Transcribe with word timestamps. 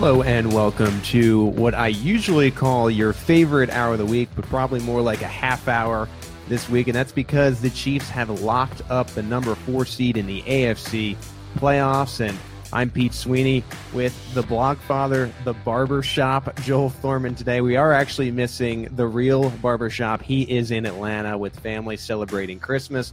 Hello 0.00 0.22
and 0.22 0.50
welcome 0.54 0.98
to 1.02 1.44
what 1.44 1.74
I 1.74 1.88
usually 1.88 2.50
call 2.50 2.90
your 2.90 3.12
favorite 3.12 3.68
hour 3.68 3.92
of 3.92 3.98
the 3.98 4.06
week, 4.06 4.30
but 4.34 4.46
probably 4.46 4.80
more 4.80 5.02
like 5.02 5.20
a 5.20 5.28
half 5.28 5.68
hour 5.68 6.08
this 6.48 6.70
week. 6.70 6.88
And 6.88 6.96
that's 6.96 7.12
because 7.12 7.60
the 7.60 7.68
Chiefs 7.68 8.08
have 8.08 8.30
locked 8.40 8.80
up 8.88 9.08
the 9.08 9.22
number 9.22 9.54
four 9.54 9.84
seed 9.84 10.16
in 10.16 10.26
the 10.26 10.40
AFC 10.44 11.18
playoffs. 11.58 12.26
And 12.26 12.38
I'm 12.72 12.88
Pete 12.88 13.12
Sweeney 13.12 13.62
with 13.92 14.16
the 14.32 14.42
blogfather, 14.42 15.30
the 15.44 15.52
barbershop, 15.52 16.58
Joel 16.62 16.88
Thorman 16.88 17.34
today. 17.34 17.60
We 17.60 17.76
are 17.76 17.92
actually 17.92 18.30
missing 18.30 18.88
the 18.96 19.06
real 19.06 19.50
barbershop. 19.50 20.22
He 20.22 20.44
is 20.44 20.70
in 20.70 20.86
Atlanta 20.86 21.36
with 21.36 21.60
family 21.60 21.98
celebrating 21.98 22.58
Christmas. 22.58 23.12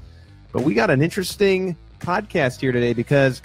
But 0.53 0.63
we 0.63 0.73
got 0.73 0.89
an 0.89 1.01
interesting 1.01 1.75
podcast 1.99 2.61
here 2.61 2.71
today 2.71 2.93
because 2.93 3.41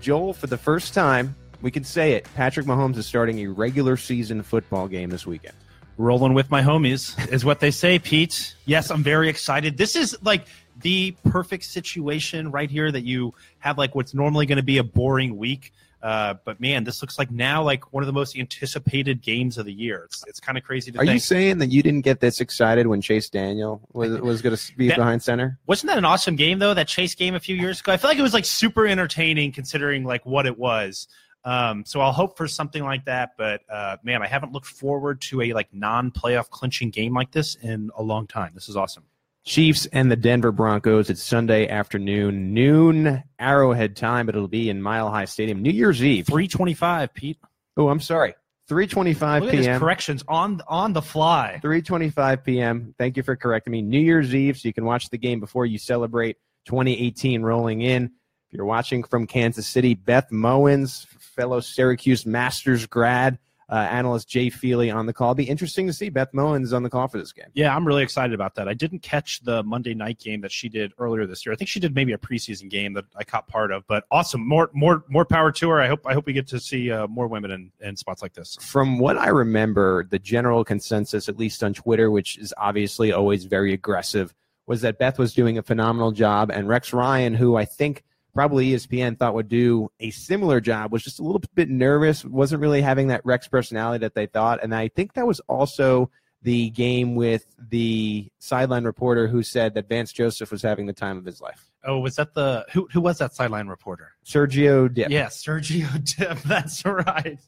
Joel, 0.00 0.32
for 0.32 0.48
the 0.48 0.58
first 0.58 0.94
time, 0.94 1.36
we 1.62 1.70
can 1.70 1.84
say 1.84 2.12
it. 2.12 2.26
Patrick 2.34 2.66
Mahomes 2.66 2.96
is 2.96 3.06
starting 3.06 3.38
a 3.40 3.46
regular 3.46 3.96
season 3.96 4.42
football 4.42 4.88
game 4.88 5.10
this 5.10 5.26
weekend. 5.26 5.54
rolling 5.96 6.34
with 6.34 6.50
my 6.50 6.62
homies 6.62 7.16
is 7.32 7.44
what 7.44 7.60
they 7.60 7.70
say 7.70 7.98
pete. 7.98 8.54
Yes 8.66 8.90
i'm 8.90 9.02
very 9.02 9.28
excited. 9.28 9.76
This 9.76 9.94
is 9.96 10.16
like 10.22 10.46
the 10.80 11.14
perfect 11.28 11.64
situation 11.64 12.50
right 12.50 12.70
here 12.70 12.90
that 12.90 13.02
you 13.04 13.34
have 13.58 13.76
like 13.78 13.94
what's 13.94 14.14
normally 14.14 14.46
going 14.46 14.56
to 14.56 14.62
be 14.64 14.78
a 14.78 14.82
boring 14.84 15.36
week. 15.36 15.72
Uh, 16.02 16.34
but 16.44 16.58
man 16.60 16.82
this 16.82 17.00
looks 17.00 17.16
like 17.16 17.30
now 17.30 17.62
like 17.62 17.92
one 17.92 18.02
of 18.02 18.08
the 18.08 18.12
most 18.12 18.36
anticipated 18.36 19.22
games 19.22 19.56
of 19.58 19.66
the 19.66 19.72
year. 19.72 20.02
It's, 20.06 20.24
it's 20.26 20.40
kind 20.40 20.58
of 20.58 20.64
crazy 20.64 20.90
to 20.90 20.98
Are 20.98 21.04
think. 21.04 21.12
you 21.14 21.20
saying 21.20 21.58
that 21.58 21.68
you 21.70 21.80
didn't 21.82 22.00
get 22.00 22.18
this 22.18 22.40
excited 22.40 22.88
when 22.88 23.00
Chase 23.00 23.28
Daniel 23.30 23.80
was, 23.92 24.18
was 24.20 24.42
going 24.42 24.56
to 24.56 24.76
be 24.76 24.88
That- 24.88 24.96
behind 24.96 25.22
center? 25.22 25.60
wasn't 25.66 25.90
that 25.90 25.98
an 25.98 26.04
awesome 26.04 26.34
game 26.34 26.58
though 26.58 26.74
that 26.74 26.88
chase 26.88 27.14
game 27.14 27.34
a 27.36 27.40
few 27.40 27.54
years 27.54 27.78
ago? 27.80 27.92
I 27.92 27.98
feel 27.98 28.10
like 28.10 28.18
it 28.18 28.22
was 28.22 28.34
like 28.34 28.46
super 28.46 28.84
entertaining 28.86 29.52
considering 29.52 30.02
like 30.04 30.26
what 30.26 30.46
it 30.46 30.58
was 30.58 31.06
um, 31.44 31.84
so 31.84 32.00
i'll 32.00 32.12
hope 32.12 32.36
for 32.36 32.46
something 32.48 32.84
like 32.84 33.04
that 33.04 33.30
but 33.36 33.62
uh, 33.70 33.96
man 34.02 34.22
i 34.22 34.26
haven't 34.26 34.52
looked 34.52 34.66
forward 34.66 35.20
to 35.20 35.40
a 35.42 35.52
like 35.52 35.72
non-playoff 35.72 36.50
clinching 36.50 36.90
game 36.90 37.14
like 37.14 37.30
this 37.32 37.56
in 37.56 37.90
a 37.96 38.02
long 38.02 38.26
time 38.26 38.52
this 38.54 38.68
is 38.68 38.76
awesome 38.76 39.04
Chiefs 39.44 39.86
and 39.86 40.08
the 40.08 40.14
Denver 40.14 40.52
Broncos. 40.52 41.10
It's 41.10 41.20
Sunday 41.20 41.66
afternoon, 41.66 42.54
noon 42.54 43.24
Arrowhead 43.40 43.96
time, 43.96 44.26
but 44.26 44.36
it'll 44.36 44.46
be 44.46 44.70
in 44.70 44.80
Mile 44.80 45.10
High 45.10 45.24
Stadium. 45.24 45.62
New 45.62 45.72
Year's 45.72 46.00
Eve. 46.00 46.26
325 46.26 47.12
pete 47.12 47.38
Oh, 47.76 47.88
I'm 47.88 48.00
sorry. 48.00 48.34
3:25 48.68 49.40
Look 49.40 49.48
at 49.48 49.56
these 49.56 49.66
p.m. 49.66 49.80
corrections 49.80 50.24
on 50.28 50.62
on 50.68 50.92
the 50.92 51.02
fly. 51.02 51.60
3:25 51.62 52.44
p.m. 52.44 52.94
Thank 52.98 53.16
you 53.16 53.22
for 53.22 53.36
correcting 53.36 53.72
me. 53.72 53.82
New 53.82 54.00
Year's 54.00 54.34
Eve, 54.34 54.56
so 54.58 54.68
you 54.68 54.74
can 54.74 54.84
watch 54.84 55.10
the 55.10 55.18
game 55.18 55.40
before 55.40 55.66
you 55.66 55.78
celebrate 55.78 56.36
2018 56.66 57.42
rolling 57.42 57.82
in. 57.82 58.04
If 58.04 58.56
you're 58.56 58.64
watching 58.64 59.02
from 59.02 59.26
Kansas 59.26 59.66
City, 59.66 59.94
Beth 59.94 60.30
Mowins, 60.30 61.06
fellow 61.34 61.60
Syracuse 61.60 62.26
Masters 62.26 62.86
grad, 62.86 63.38
uh, 63.68 63.88
analyst 63.90 64.28
Jay 64.28 64.50
Feely 64.50 64.90
on 64.90 65.06
the 65.06 65.14
call. 65.14 65.34
Be 65.34 65.44
interesting 65.44 65.86
to 65.86 65.94
see 65.94 66.10
Beth 66.10 66.30
Mowins 66.32 66.74
on 66.74 66.82
the 66.82 66.90
call 66.90 67.08
for 67.08 67.16
this 67.16 67.32
game. 67.32 67.46
Yeah, 67.54 67.74
I'm 67.74 67.86
really 67.86 68.02
excited 68.02 68.34
about 68.34 68.54
that. 68.56 68.68
I 68.68 68.74
didn't 68.74 68.98
catch 68.98 69.40
the 69.40 69.62
Monday 69.62 69.94
night 69.94 70.18
game 70.18 70.42
that 70.42 70.52
she 70.52 70.68
did 70.68 70.92
earlier 70.98 71.26
this 71.26 71.46
year. 71.46 71.54
I 71.54 71.56
think 71.56 71.70
she 71.70 71.80
did 71.80 71.94
maybe 71.94 72.12
a 72.12 72.18
preseason 72.18 72.68
game 72.68 72.92
that 72.92 73.06
I 73.16 73.24
caught 73.24 73.48
part 73.48 73.72
of. 73.72 73.86
But 73.86 74.04
awesome, 74.10 74.46
more 74.46 74.70
more 74.74 75.04
more 75.08 75.24
power 75.24 75.50
to 75.52 75.70
her. 75.70 75.80
I 75.80 75.88
hope 75.88 76.06
I 76.06 76.12
hope 76.12 76.26
we 76.26 76.34
get 76.34 76.48
to 76.48 76.60
see 76.60 76.90
uh, 76.90 77.06
more 77.06 77.28
women 77.28 77.50
in, 77.50 77.72
in 77.80 77.96
spots 77.96 78.20
like 78.20 78.34
this. 78.34 78.58
From 78.60 78.98
what 78.98 79.16
I 79.16 79.28
remember, 79.28 80.04
the 80.04 80.18
general 80.18 80.64
consensus, 80.64 81.28
at 81.30 81.38
least 81.38 81.64
on 81.64 81.72
Twitter, 81.72 82.10
which 82.10 82.36
is 82.36 82.52
obviously 82.58 83.10
always 83.12 83.44
very 83.44 83.72
aggressive, 83.72 84.34
was 84.66 84.82
that 84.82 84.98
Beth 84.98 85.18
was 85.18 85.32
doing 85.32 85.56
a 85.56 85.62
phenomenal 85.62 86.12
job, 86.12 86.50
and 86.50 86.68
Rex 86.68 86.92
Ryan, 86.92 87.32
who 87.32 87.56
I 87.56 87.64
think 87.64 88.04
probably 88.34 88.72
ESPN 88.72 89.18
thought 89.18 89.34
would 89.34 89.48
do 89.48 89.90
a 90.00 90.10
similar 90.10 90.60
job, 90.60 90.92
was 90.92 91.02
just 91.02 91.20
a 91.20 91.22
little 91.22 91.42
bit 91.54 91.68
nervous, 91.68 92.24
wasn't 92.24 92.60
really 92.60 92.82
having 92.82 93.08
that 93.08 93.24
Rex 93.24 93.48
personality 93.48 94.02
that 94.02 94.14
they 94.14 94.26
thought, 94.26 94.62
and 94.62 94.74
I 94.74 94.88
think 94.88 95.14
that 95.14 95.26
was 95.26 95.40
also 95.48 96.10
the 96.42 96.70
game 96.70 97.14
with 97.14 97.46
the 97.70 98.28
sideline 98.38 98.84
reporter 98.84 99.28
who 99.28 99.42
said 99.42 99.74
that 99.74 99.88
Vance 99.88 100.12
Joseph 100.12 100.50
was 100.50 100.62
having 100.62 100.86
the 100.86 100.92
time 100.92 101.16
of 101.16 101.24
his 101.24 101.40
life. 101.40 101.70
Oh, 101.84 102.00
was 102.00 102.16
that 102.16 102.34
the 102.34 102.66
who 102.72 102.88
who 102.92 103.00
was 103.00 103.18
that 103.18 103.34
sideline 103.34 103.68
reporter? 103.68 104.12
Sergio 104.24 104.92
Dipp. 104.92 105.10
Yeah, 105.10 105.26
Sergio 105.26 105.88
Dipp. 106.16 106.42
That's 106.42 106.84
right. 106.84 107.38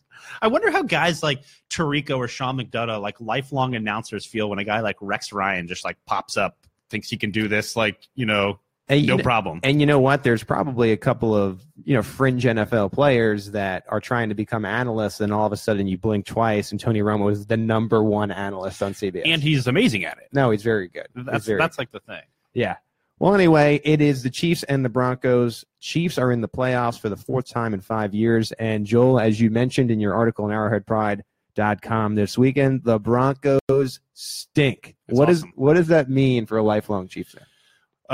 I 0.40 0.46
wonder 0.46 0.70
how 0.70 0.82
guys 0.82 1.22
like 1.22 1.42
Tirico 1.70 2.16
or 2.18 2.28
Sean 2.28 2.58
McDonough, 2.58 3.00
like 3.00 3.20
lifelong 3.20 3.74
announcers, 3.74 4.24
feel 4.24 4.48
when 4.48 4.58
a 4.58 4.64
guy 4.64 4.80
like 4.80 4.96
Rex 5.00 5.32
Ryan 5.32 5.68
just 5.68 5.84
like 5.84 5.96
pops 6.06 6.36
up, 6.36 6.58
thinks 6.88 7.08
he 7.08 7.16
can 7.16 7.30
do 7.30 7.48
this, 7.48 7.76
like 7.76 8.08
you 8.14 8.26
know, 8.26 8.60
And 8.88 9.06
no 9.06 9.16
problem. 9.18 9.60
And 9.62 9.80
you 9.80 9.86
know 9.86 9.98
what? 9.98 10.22
There's 10.24 10.44
probably 10.44 10.92
a 10.92 10.96
couple 10.96 11.34
of 11.34 11.62
you 11.84 11.94
know 11.94 12.02
fringe 12.02 12.44
NFL 12.44 12.92
players 12.92 13.52
that 13.52 13.84
are 13.88 14.00
trying 14.00 14.28
to 14.28 14.34
become 14.34 14.64
analysts, 14.64 15.20
and 15.20 15.32
all 15.32 15.46
of 15.46 15.52
a 15.52 15.56
sudden 15.56 15.86
you 15.86 15.96
blink 15.96 16.26
twice, 16.26 16.70
and 16.70 16.78
Tony 16.78 17.00
Romo 17.00 17.32
is 17.32 17.46
the 17.46 17.56
number 17.56 18.02
one 18.02 18.30
analyst 18.30 18.82
on 18.82 18.92
CBS. 18.92 19.22
and 19.24 19.42
he's 19.42 19.66
amazing 19.66 20.04
at 20.04 20.18
it. 20.18 20.28
no, 20.32 20.50
he's 20.50 20.62
very 20.62 20.88
good. 20.88 21.06
That's 21.14 21.46
very 21.46 21.58
that's 21.58 21.78
like 21.78 21.92
the 21.92 22.00
thing. 22.00 22.22
yeah. 22.52 22.76
Well, 23.20 23.32
anyway, 23.32 23.80
it 23.84 24.00
is 24.02 24.24
the 24.24 24.28
Chiefs 24.28 24.64
and 24.64 24.84
the 24.84 24.88
Broncos. 24.88 25.64
Chiefs 25.78 26.18
are 26.18 26.32
in 26.32 26.40
the 26.40 26.48
playoffs 26.48 26.98
for 26.98 27.08
the 27.08 27.16
fourth 27.16 27.48
time 27.48 27.72
in 27.72 27.80
five 27.80 28.12
years. 28.12 28.50
And 28.52 28.84
Joel, 28.84 29.20
as 29.20 29.40
you 29.40 29.50
mentioned 29.50 29.92
in 29.92 30.00
your 30.00 30.14
article 30.14 30.46
on 30.46 30.50
ArrowheadPride.com 30.50 32.14
this 32.16 32.36
weekend, 32.36 32.82
the 32.84 32.98
Broncos 32.98 34.00
stink. 34.14 34.96
It's 35.08 35.16
What 35.18 35.30
is 35.30 35.38
awesome. 35.42 35.52
what 35.54 35.74
does 35.74 35.86
that 35.88 36.10
mean 36.10 36.46
for 36.46 36.58
a 36.58 36.62
lifelong 36.62 37.06
Chiefs 37.08 37.32
fan? 37.32 37.44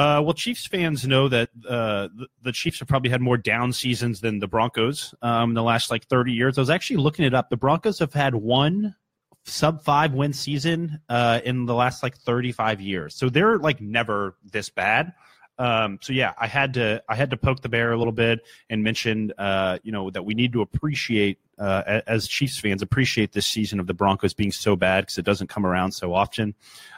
Uh, 0.01 0.19
well, 0.23 0.33
Chiefs 0.33 0.67
fans 0.67 1.07
know 1.07 1.29
that 1.29 1.51
uh, 1.69 2.09
the, 2.17 2.27
the 2.41 2.53
Chiefs 2.53 2.79
have 2.79 2.89
probably 2.89 3.11
had 3.11 3.21
more 3.21 3.37
down 3.37 3.71
seasons 3.71 4.23
than 4.23 4.39
the 4.39 4.49
Broncos 4.49 5.15
um, 5.21 5.51
in 5.51 5.55
the 5.55 5.63
last 5.63 5.91
like 5.91 6.07
30 6.07 6.33
years. 6.33 6.57
I 6.57 6.63
was 6.63 6.71
actually 6.71 6.97
looking 6.97 7.27
it 7.27 7.35
up. 7.35 7.51
The 7.51 7.59
Broncos 7.59 7.99
have 7.99 8.15
had 8.15 8.35
one 8.35 8.97
sub 9.45 9.85
five 9.85 10.15
win 10.15 10.33
season 10.33 11.01
uh, 11.11 11.41
in 11.45 11.67
the 11.67 11.75
last 11.75 12.03
like 12.03 12.17
35 12.17 12.81
years, 12.81 13.15
so 13.15 13.29
they're 13.29 13.59
like 13.59 13.83
never 13.83 14.37
this 14.51 14.71
bad. 14.71 15.13
Um, 15.59 15.99
so 16.01 16.15
yeah, 16.15 16.33
I 16.39 16.47
had 16.47 16.73
to 16.75 17.03
I 17.07 17.15
had 17.15 17.29
to 17.29 17.37
poke 17.37 17.61
the 17.61 17.69
bear 17.69 17.93
a 17.93 17.99
little 17.99 18.11
bit 18.11 18.41
and 18.71 18.83
mention 18.83 19.35
uh, 19.37 19.81
you 19.83 19.93
know 19.93 20.09
that 20.09 20.25
we 20.25 20.33
need 20.33 20.55
to 20.55 20.63
appreciate 20.63 21.37
uh, 21.61 22.01
as 22.07 22.27
Chiefs 22.27 22.59
fans 22.59 22.83
appreciate 22.83 23.33
this 23.33 23.47
season 23.47 23.79
of 23.79 23.87
the 23.87 23.95
Broncos 23.95 24.33
being 24.33 24.51
so 24.51 24.75
bad 24.75 25.03
because 25.03 25.19
it 25.19 25.25
doesn't 25.25 25.49
come 25.49 25.67
around 25.67 25.93
so 25.93 26.15
often. 26.15 26.55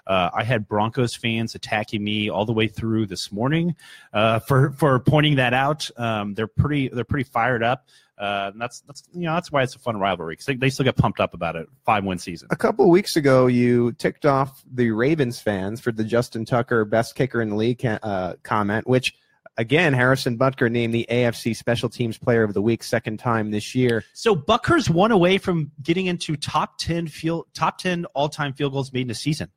Uh, 0.06 0.30
I 0.32 0.44
had 0.44 0.68
Broncos 0.68 1.14
fans 1.14 1.54
attacking 1.54 2.02
me 2.02 2.30
all 2.30 2.44
the 2.44 2.52
way 2.52 2.68
through 2.68 3.06
this 3.06 3.32
morning 3.32 3.74
uh, 4.12 4.38
for 4.38 4.70
for 4.72 4.98
pointing 5.00 5.36
that 5.36 5.52
out. 5.52 5.90
Um, 5.96 6.34
they're 6.34 6.46
pretty 6.46 6.88
they're 6.88 7.04
pretty 7.04 7.28
fired 7.28 7.62
up. 7.62 7.86
Uh, 8.18 8.50
and 8.52 8.60
that's 8.60 8.82
that's 8.82 9.02
you 9.12 9.22
know 9.22 9.34
that's 9.34 9.50
why 9.50 9.62
it's 9.62 9.74
a 9.74 9.80
fun 9.80 9.98
rivalry 9.98 10.34
because 10.34 10.46
they, 10.46 10.54
they 10.54 10.70
still 10.70 10.84
get 10.84 10.96
pumped 10.96 11.18
up 11.18 11.34
about 11.34 11.56
it. 11.56 11.66
Five 11.84 12.04
win 12.04 12.18
season. 12.18 12.46
A 12.52 12.56
couple 12.56 12.88
weeks 12.88 13.16
ago, 13.16 13.48
you 13.48 13.92
ticked 13.92 14.26
off 14.26 14.62
the 14.72 14.92
Ravens 14.92 15.40
fans 15.40 15.80
for 15.80 15.90
the 15.90 16.04
Justin 16.04 16.44
Tucker 16.44 16.84
best 16.84 17.16
kicker 17.16 17.42
in 17.42 17.48
the 17.48 17.56
league 17.56 17.84
uh, 17.84 18.34
comment, 18.44 18.86
which 18.86 19.16
again, 19.56 19.92
Harrison 19.92 20.38
Butker 20.38 20.70
named 20.70 20.94
the 20.94 21.06
AFC 21.10 21.54
Special 21.56 21.88
Teams 21.88 22.18
Player 22.18 22.42
of 22.42 22.54
the 22.54 22.62
Week 22.62 22.82
second 22.82 23.18
time 23.18 23.50
this 23.50 23.74
year. 23.74 24.04
So 24.14 24.34
Butker's 24.34 24.88
one 24.88 25.12
away 25.12 25.38
from 25.38 25.70
getting 25.82 26.06
into 26.06 26.36
top 26.36 26.78
ten 26.78 27.06
field 27.06 27.46
top 27.54 27.78
ten 27.78 28.04
all 28.14 28.28
time 28.28 28.52
field 28.52 28.72
goals 28.72 28.92
made 28.92 29.02
in 29.06 29.10
a 29.10 29.14
season, 29.14 29.48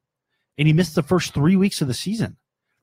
and 0.57 0.67
he 0.67 0.73
missed 0.73 0.95
the 0.95 1.03
first 1.03 1.33
three 1.33 1.55
weeks 1.55 1.81
of 1.81 1.87
the 1.87 1.93
season. 1.93 2.37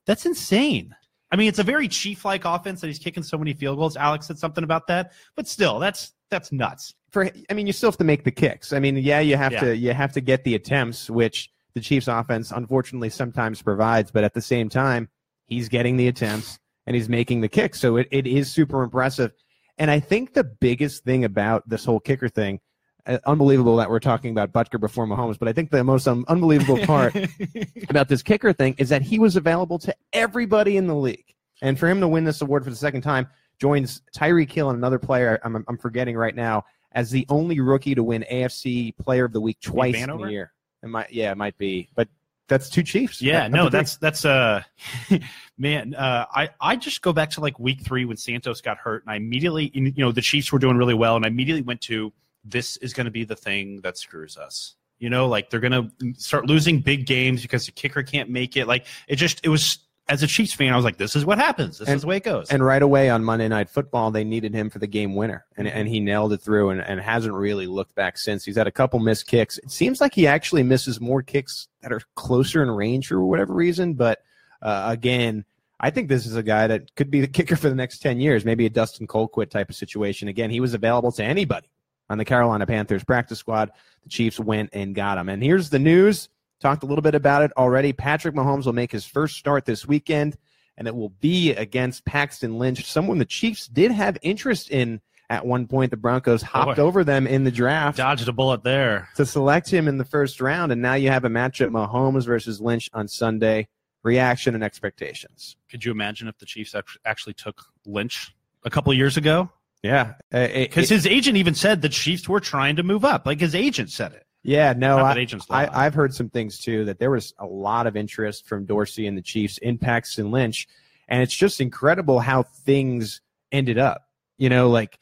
That's 0.06 0.26
insane. 0.26 0.94
I 1.30 1.36
mean, 1.36 1.48
it's 1.48 1.58
a 1.58 1.64
very 1.64 1.88
chief 1.88 2.24
like 2.24 2.44
offense 2.44 2.80
that 2.82 2.88
he's 2.88 2.98
kicking 2.98 3.22
so 3.22 3.38
many 3.38 3.54
field 3.54 3.78
goals. 3.78 3.96
Alex 3.96 4.26
said 4.26 4.38
something 4.38 4.64
about 4.64 4.86
that, 4.88 5.12
but 5.34 5.48
still, 5.48 5.78
that's 5.78 6.12
that's 6.30 6.52
nuts. 6.52 6.94
For 7.10 7.30
I 7.50 7.54
mean, 7.54 7.66
you 7.66 7.72
still 7.72 7.90
have 7.90 7.98
to 7.98 8.04
make 8.04 8.24
the 8.24 8.30
kicks. 8.30 8.72
I 8.72 8.78
mean, 8.78 8.96
yeah, 8.96 9.20
you 9.20 9.36
have 9.36 9.52
Yeah. 9.52 9.60
to 9.60 9.76
you 9.76 9.92
have 9.92 10.12
to 10.12 10.20
get 10.20 10.44
the 10.44 10.54
attempts, 10.54 11.08
which 11.08 11.50
the 11.74 11.80
Chiefs 11.80 12.08
offense 12.08 12.50
unfortunately 12.52 13.08
sometimes 13.10 13.62
provides, 13.62 14.10
but 14.10 14.24
at 14.24 14.34
the 14.34 14.42
same 14.42 14.68
time, 14.68 15.08
he's 15.46 15.68
getting 15.70 15.96
the 15.96 16.08
attempts 16.08 16.58
and 16.86 16.96
he's 16.96 17.08
making 17.08 17.40
the 17.40 17.48
kick. 17.48 17.74
So 17.74 17.96
it, 17.96 18.08
it 18.10 18.26
is 18.26 18.50
super 18.50 18.82
impressive. 18.82 19.32
And 19.78 19.90
I 19.90 20.00
think 20.00 20.34
the 20.34 20.44
biggest 20.44 21.04
thing 21.04 21.24
about 21.24 21.68
this 21.68 21.84
whole 21.84 22.00
kicker 22.00 22.28
thing, 22.28 22.60
uh, 23.06 23.18
unbelievable 23.26 23.76
that 23.76 23.90
we're 23.90 24.00
talking 24.00 24.30
about 24.30 24.52
Butker 24.52 24.78
before 24.78 25.06
Mahomes, 25.06 25.38
but 25.38 25.48
I 25.48 25.52
think 25.52 25.70
the 25.70 25.82
most 25.82 26.06
um, 26.06 26.24
unbelievable 26.28 26.78
part 26.86 27.14
about 27.88 28.08
this 28.08 28.22
kicker 28.22 28.52
thing 28.52 28.74
is 28.78 28.88
that 28.90 29.02
he 29.02 29.18
was 29.18 29.36
available 29.36 29.78
to 29.80 29.94
everybody 30.12 30.76
in 30.76 30.86
the 30.86 30.94
league. 30.94 31.34
And 31.62 31.78
for 31.78 31.88
him 31.88 32.00
to 32.00 32.08
win 32.08 32.24
this 32.24 32.42
award 32.42 32.64
for 32.64 32.70
the 32.70 32.76
second 32.76 33.02
time 33.02 33.28
joins 33.58 34.02
Tyreek 34.14 34.50
Hill 34.50 34.70
and 34.70 34.78
another 34.78 34.98
player 34.98 35.40
I'm, 35.44 35.64
I'm 35.68 35.78
forgetting 35.78 36.16
right 36.16 36.34
now 36.34 36.64
as 36.92 37.10
the 37.10 37.24
only 37.28 37.60
rookie 37.60 37.94
to 37.94 38.02
win 38.02 38.24
AFC 38.30 38.96
Player 38.98 39.24
of 39.24 39.32
the 39.32 39.40
Week 39.40 39.58
twice 39.60 39.96
in 39.96 40.10
a 40.10 40.30
year. 40.30 40.52
It 40.82 40.88
might, 40.88 41.12
yeah, 41.12 41.30
it 41.30 41.36
might 41.36 41.56
be, 41.58 41.88
but 41.94 42.08
that's 42.48 42.68
two 42.68 42.82
Chiefs. 42.82 43.22
Yeah, 43.22 43.48
no, 43.48 43.68
that's 43.68 43.96
that's 43.96 44.24
uh 44.24 44.62
man, 45.58 45.94
uh 45.94 46.26
I 46.34 46.50
I 46.60 46.76
just 46.76 47.02
go 47.02 47.12
back 47.12 47.30
to 47.30 47.40
like 47.40 47.58
week 47.58 47.82
3 47.82 48.04
when 48.04 48.16
Santos 48.16 48.60
got 48.60 48.78
hurt 48.78 49.04
and 49.04 49.12
I 49.12 49.16
immediately 49.16 49.70
you 49.74 49.92
know 49.96 50.12
the 50.12 50.20
Chiefs 50.20 50.52
were 50.52 50.58
doing 50.58 50.76
really 50.76 50.94
well 50.94 51.16
and 51.16 51.24
I 51.24 51.28
immediately 51.28 51.62
went 51.62 51.80
to 51.82 52.12
this 52.44 52.76
is 52.78 52.92
going 52.92 53.04
to 53.04 53.10
be 53.10 53.24
the 53.24 53.36
thing 53.36 53.80
that 53.82 53.96
screws 53.96 54.36
us. 54.36 54.74
You 54.98 55.10
know, 55.10 55.26
like 55.26 55.50
they're 55.50 55.60
going 55.60 55.72
to 55.72 56.14
start 56.16 56.46
losing 56.46 56.80
big 56.80 57.06
games 57.06 57.42
because 57.42 57.66
the 57.66 57.72
kicker 57.72 58.04
can't 58.04 58.30
make 58.30 58.56
it. 58.56 58.68
Like 58.68 58.86
it 59.08 59.16
just 59.16 59.40
it 59.44 59.48
was 59.48 59.78
as 60.08 60.22
a 60.22 60.26
Chiefs 60.26 60.52
fan 60.52 60.72
I 60.72 60.76
was 60.76 60.84
like 60.84 60.96
this 60.96 61.14
is 61.16 61.24
what 61.24 61.38
happens. 61.38 61.78
This 61.78 61.88
And- 61.88 61.96
is 61.96 62.02
the 62.02 62.08
way 62.08 62.16
it 62.16 62.24
goes. 62.24 62.50
And 62.50 62.64
right 62.64 62.82
away 62.82 63.08
on 63.08 63.24
Monday 63.24 63.48
Night 63.48 63.70
Football, 63.70 64.10
they 64.10 64.24
needed 64.24 64.52
him 64.54 64.68
for 64.68 64.78
the 64.78 64.86
game 64.86 65.14
winner, 65.14 65.44
and, 65.56 65.66
and 65.68 65.88
he 65.88 66.00
nailed 66.00 66.32
it 66.32 66.40
through 66.42 66.70
and, 66.70 66.80
and 66.80 67.00
hasn't 67.00 67.34
really 67.34 67.66
looked 67.66 67.94
back 67.94 68.18
since. 68.18 68.44
He's 68.44 68.56
had 68.56 68.66
a 68.66 68.72
couple 68.72 68.98
missed 68.98 69.26
kicks. 69.26 69.58
It 69.58 69.70
seems 69.70 70.00
like 70.00 70.14
he 70.14 70.26
actually 70.26 70.62
misses 70.64 71.00
more 71.00 71.22
kicks 71.22 71.68
that 71.82 71.92
are 71.92 72.00
closer 72.16 72.62
in 72.62 72.70
range 72.70 73.08
for 73.08 73.24
whatever 73.24 73.54
reason. 73.54 73.94
But 73.94 74.22
uh, 74.60 74.84
again, 74.88 75.44
I 75.80 75.90
think 75.90 76.08
this 76.08 76.26
is 76.26 76.36
a 76.36 76.42
guy 76.42 76.66
that 76.68 76.94
could 76.94 77.10
be 77.10 77.20
the 77.20 77.26
kicker 77.28 77.56
for 77.56 77.68
the 77.68 77.74
next 77.74 77.98
10 78.00 78.20
years, 78.20 78.44
maybe 78.44 78.66
a 78.66 78.70
Dustin 78.70 79.06
Colquitt 79.06 79.50
type 79.50 79.68
of 79.70 79.74
situation. 79.76 80.28
Again, 80.28 80.50
he 80.50 80.60
was 80.60 80.74
available 80.74 81.10
to 81.12 81.24
anybody 81.24 81.68
on 82.10 82.18
the 82.18 82.24
Carolina 82.24 82.66
Panthers 82.66 83.02
practice 83.02 83.38
squad. 83.38 83.70
The 84.04 84.08
Chiefs 84.08 84.38
went 84.38 84.70
and 84.72 84.94
got 84.94 85.18
him. 85.18 85.28
And 85.28 85.42
here's 85.42 85.70
the 85.70 85.78
news. 85.78 86.28
Talked 86.62 86.84
a 86.84 86.86
little 86.86 87.02
bit 87.02 87.16
about 87.16 87.42
it 87.42 87.50
already. 87.56 87.92
Patrick 87.92 88.36
Mahomes 88.36 88.66
will 88.66 88.72
make 88.72 88.92
his 88.92 89.04
first 89.04 89.36
start 89.36 89.64
this 89.64 89.84
weekend 89.84 90.36
and 90.78 90.86
it 90.86 90.94
will 90.94 91.08
be 91.08 91.50
against 91.50 92.04
Paxton 92.04 92.56
Lynch, 92.56 92.86
someone 92.86 93.18
the 93.18 93.24
Chiefs 93.24 93.66
did 93.66 93.90
have 93.90 94.16
interest 94.22 94.70
in 94.70 95.00
at 95.28 95.44
one 95.44 95.66
point. 95.66 95.90
The 95.90 95.96
Broncos 95.96 96.40
hopped 96.40 96.76
Boy. 96.76 96.82
over 96.82 97.02
them 97.02 97.26
in 97.26 97.42
the 97.42 97.50
draft 97.50 97.98
Dodged 97.98 98.28
a 98.28 98.32
bullet 98.32 98.62
there. 98.62 99.08
to 99.16 99.26
select 99.26 99.68
him 99.70 99.88
in 99.88 99.98
the 99.98 100.04
first 100.04 100.40
round, 100.40 100.70
and 100.70 100.80
now 100.80 100.94
you 100.94 101.10
have 101.10 101.24
a 101.24 101.28
matchup 101.28 101.70
Mahomes 101.70 102.26
versus 102.26 102.60
Lynch 102.60 102.88
on 102.92 103.08
Sunday. 103.08 103.68
Reaction 104.04 104.54
and 104.54 104.64
expectations. 104.64 105.56
Could 105.68 105.84
you 105.84 105.92
imagine 105.92 106.26
if 106.26 106.36
the 106.38 106.46
Chiefs 106.46 106.74
actually 107.04 107.34
took 107.34 107.62
Lynch 107.86 108.34
a 108.64 108.70
couple 108.70 108.92
years 108.94 109.16
ago? 109.16 109.50
Yeah, 109.82 110.14
uh, 110.32 110.46
Because 110.48 110.88
his 110.88 111.06
agent 111.06 111.36
even 111.36 111.54
said 111.54 111.82
the 111.82 111.88
Chiefs 111.88 112.28
were 112.28 112.40
trying 112.40 112.76
to 112.76 112.82
move 112.82 113.04
up. 113.04 113.26
Like 113.26 113.40
his 113.40 113.54
agent 113.54 113.90
said 113.90 114.12
it. 114.12 114.21
Yeah, 114.44 114.72
no, 114.76 114.98
I, 114.98 115.14
agents 115.14 115.46
I, 115.50 115.68
I've 115.72 115.94
heard 115.94 116.14
some 116.14 116.28
things 116.28 116.58
too 116.58 116.84
that 116.86 116.98
there 116.98 117.10
was 117.10 117.32
a 117.38 117.46
lot 117.46 117.86
of 117.86 117.96
interest 117.96 118.46
from 118.48 118.64
Dorsey 118.64 119.06
and 119.06 119.16
the 119.16 119.22
Chiefs 119.22 119.58
in 119.58 119.78
Paxton 119.78 120.30
Lynch, 120.32 120.66
and 121.08 121.22
it's 121.22 121.34
just 121.34 121.60
incredible 121.60 122.18
how 122.18 122.42
things 122.42 123.20
ended 123.52 123.78
up. 123.78 124.02
You 124.38 124.48
know, 124.48 124.68
like 124.68 124.98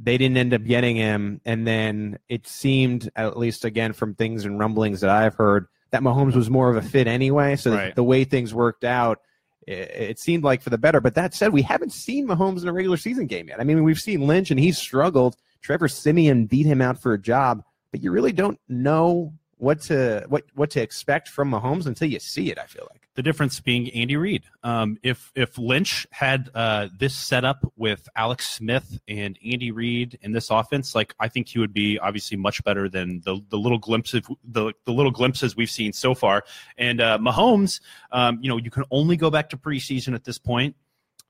they 0.00 0.16
didn't 0.16 0.38
end 0.38 0.54
up 0.54 0.64
getting 0.64 0.96
him, 0.96 1.40
and 1.44 1.66
then 1.66 2.18
it 2.28 2.46
seemed, 2.46 3.10
at 3.14 3.36
least 3.36 3.64
again 3.66 3.92
from 3.92 4.14
things 4.14 4.44
and 4.46 4.58
rumblings 4.58 5.02
that 5.02 5.10
I've 5.10 5.34
heard, 5.34 5.66
that 5.90 6.02
Mahomes 6.02 6.34
was 6.34 6.48
more 6.48 6.70
of 6.70 6.76
a 6.76 6.82
fit 6.82 7.06
anyway. 7.06 7.56
So 7.56 7.74
Right. 7.74 7.94
the 7.94 8.02
way 8.02 8.24
things 8.24 8.54
worked 8.54 8.84
out, 8.84 9.20
it, 9.66 9.90
it 9.90 10.18
seemed 10.18 10.44
like 10.44 10.62
for 10.62 10.70
the 10.70 10.78
better. 10.78 11.02
But 11.02 11.14
that 11.16 11.34
said, 11.34 11.52
we 11.52 11.60
haven't 11.60 11.92
seen 11.92 12.26
Mahomes 12.26 12.62
in 12.62 12.68
a 12.68 12.72
regular 12.72 12.96
season 12.96 13.26
game 13.26 13.48
yet. 13.48 13.60
I 13.60 13.64
mean, 13.64 13.84
we've 13.84 14.00
seen 14.00 14.26
Lynch, 14.26 14.50
and 14.50 14.58
he's 14.58 14.78
struggled. 14.78 15.36
Trevor 15.60 15.88
Siemian 15.88 16.46
beat 16.46 16.64
him 16.64 16.80
out 16.80 16.98
for 16.98 17.12
a 17.12 17.18
job 17.18 17.62
but 17.92 18.02
you 18.02 18.10
really 18.10 18.32
don't 18.32 18.58
know 18.68 19.32
what 19.62 19.80
to 19.80 20.24
what 20.28 20.42
what 20.54 20.70
to 20.70 20.82
expect 20.82 21.28
from 21.28 21.52
Mahomes 21.52 21.86
until 21.86 22.08
you 22.08 22.18
see 22.18 22.50
it. 22.50 22.58
I 22.58 22.66
feel 22.66 22.88
like. 22.90 23.08
The 23.14 23.22
difference 23.22 23.60
being 23.60 23.90
Andy 23.90 24.16
Reid. 24.16 24.42
Um, 24.64 24.98
if 25.04 25.30
if 25.36 25.56
Lynch 25.56 26.04
had 26.10 26.50
uh, 26.54 26.88
this 26.98 27.14
setup 27.14 27.70
with 27.76 28.08
Alex 28.16 28.48
Smith 28.48 28.98
and 29.06 29.38
Andy 29.44 29.70
Reid 29.70 30.18
in 30.22 30.32
this 30.32 30.50
offense, 30.50 30.96
like 30.96 31.14
I 31.20 31.28
think 31.28 31.48
he 31.48 31.60
would 31.60 31.72
be 31.72 31.98
obviously 31.98 32.36
much 32.36 32.64
better 32.64 32.88
than 32.88 33.20
the 33.24 33.40
the 33.50 33.58
little 33.58 33.78
glimpses 33.78 34.22
the 34.42 34.72
the 34.84 34.92
little 34.92 35.12
glimpses 35.12 35.54
we've 35.54 35.70
seen 35.70 35.92
so 35.92 36.14
far. 36.14 36.42
And 36.76 37.00
uh, 37.00 37.18
Mahomes, 37.18 37.80
um, 38.10 38.40
you 38.42 38.48
know, 38.48 38.56
you 38.56 38.70
can 38.70 38.84
only 38.90 39.16
go 39.16 39.30
back 39.30 39.50
to 39.50 39.56
preseason 39.56 40.14
at 40.14 40.24
this 40.24 40.38
point. 40.38 40.74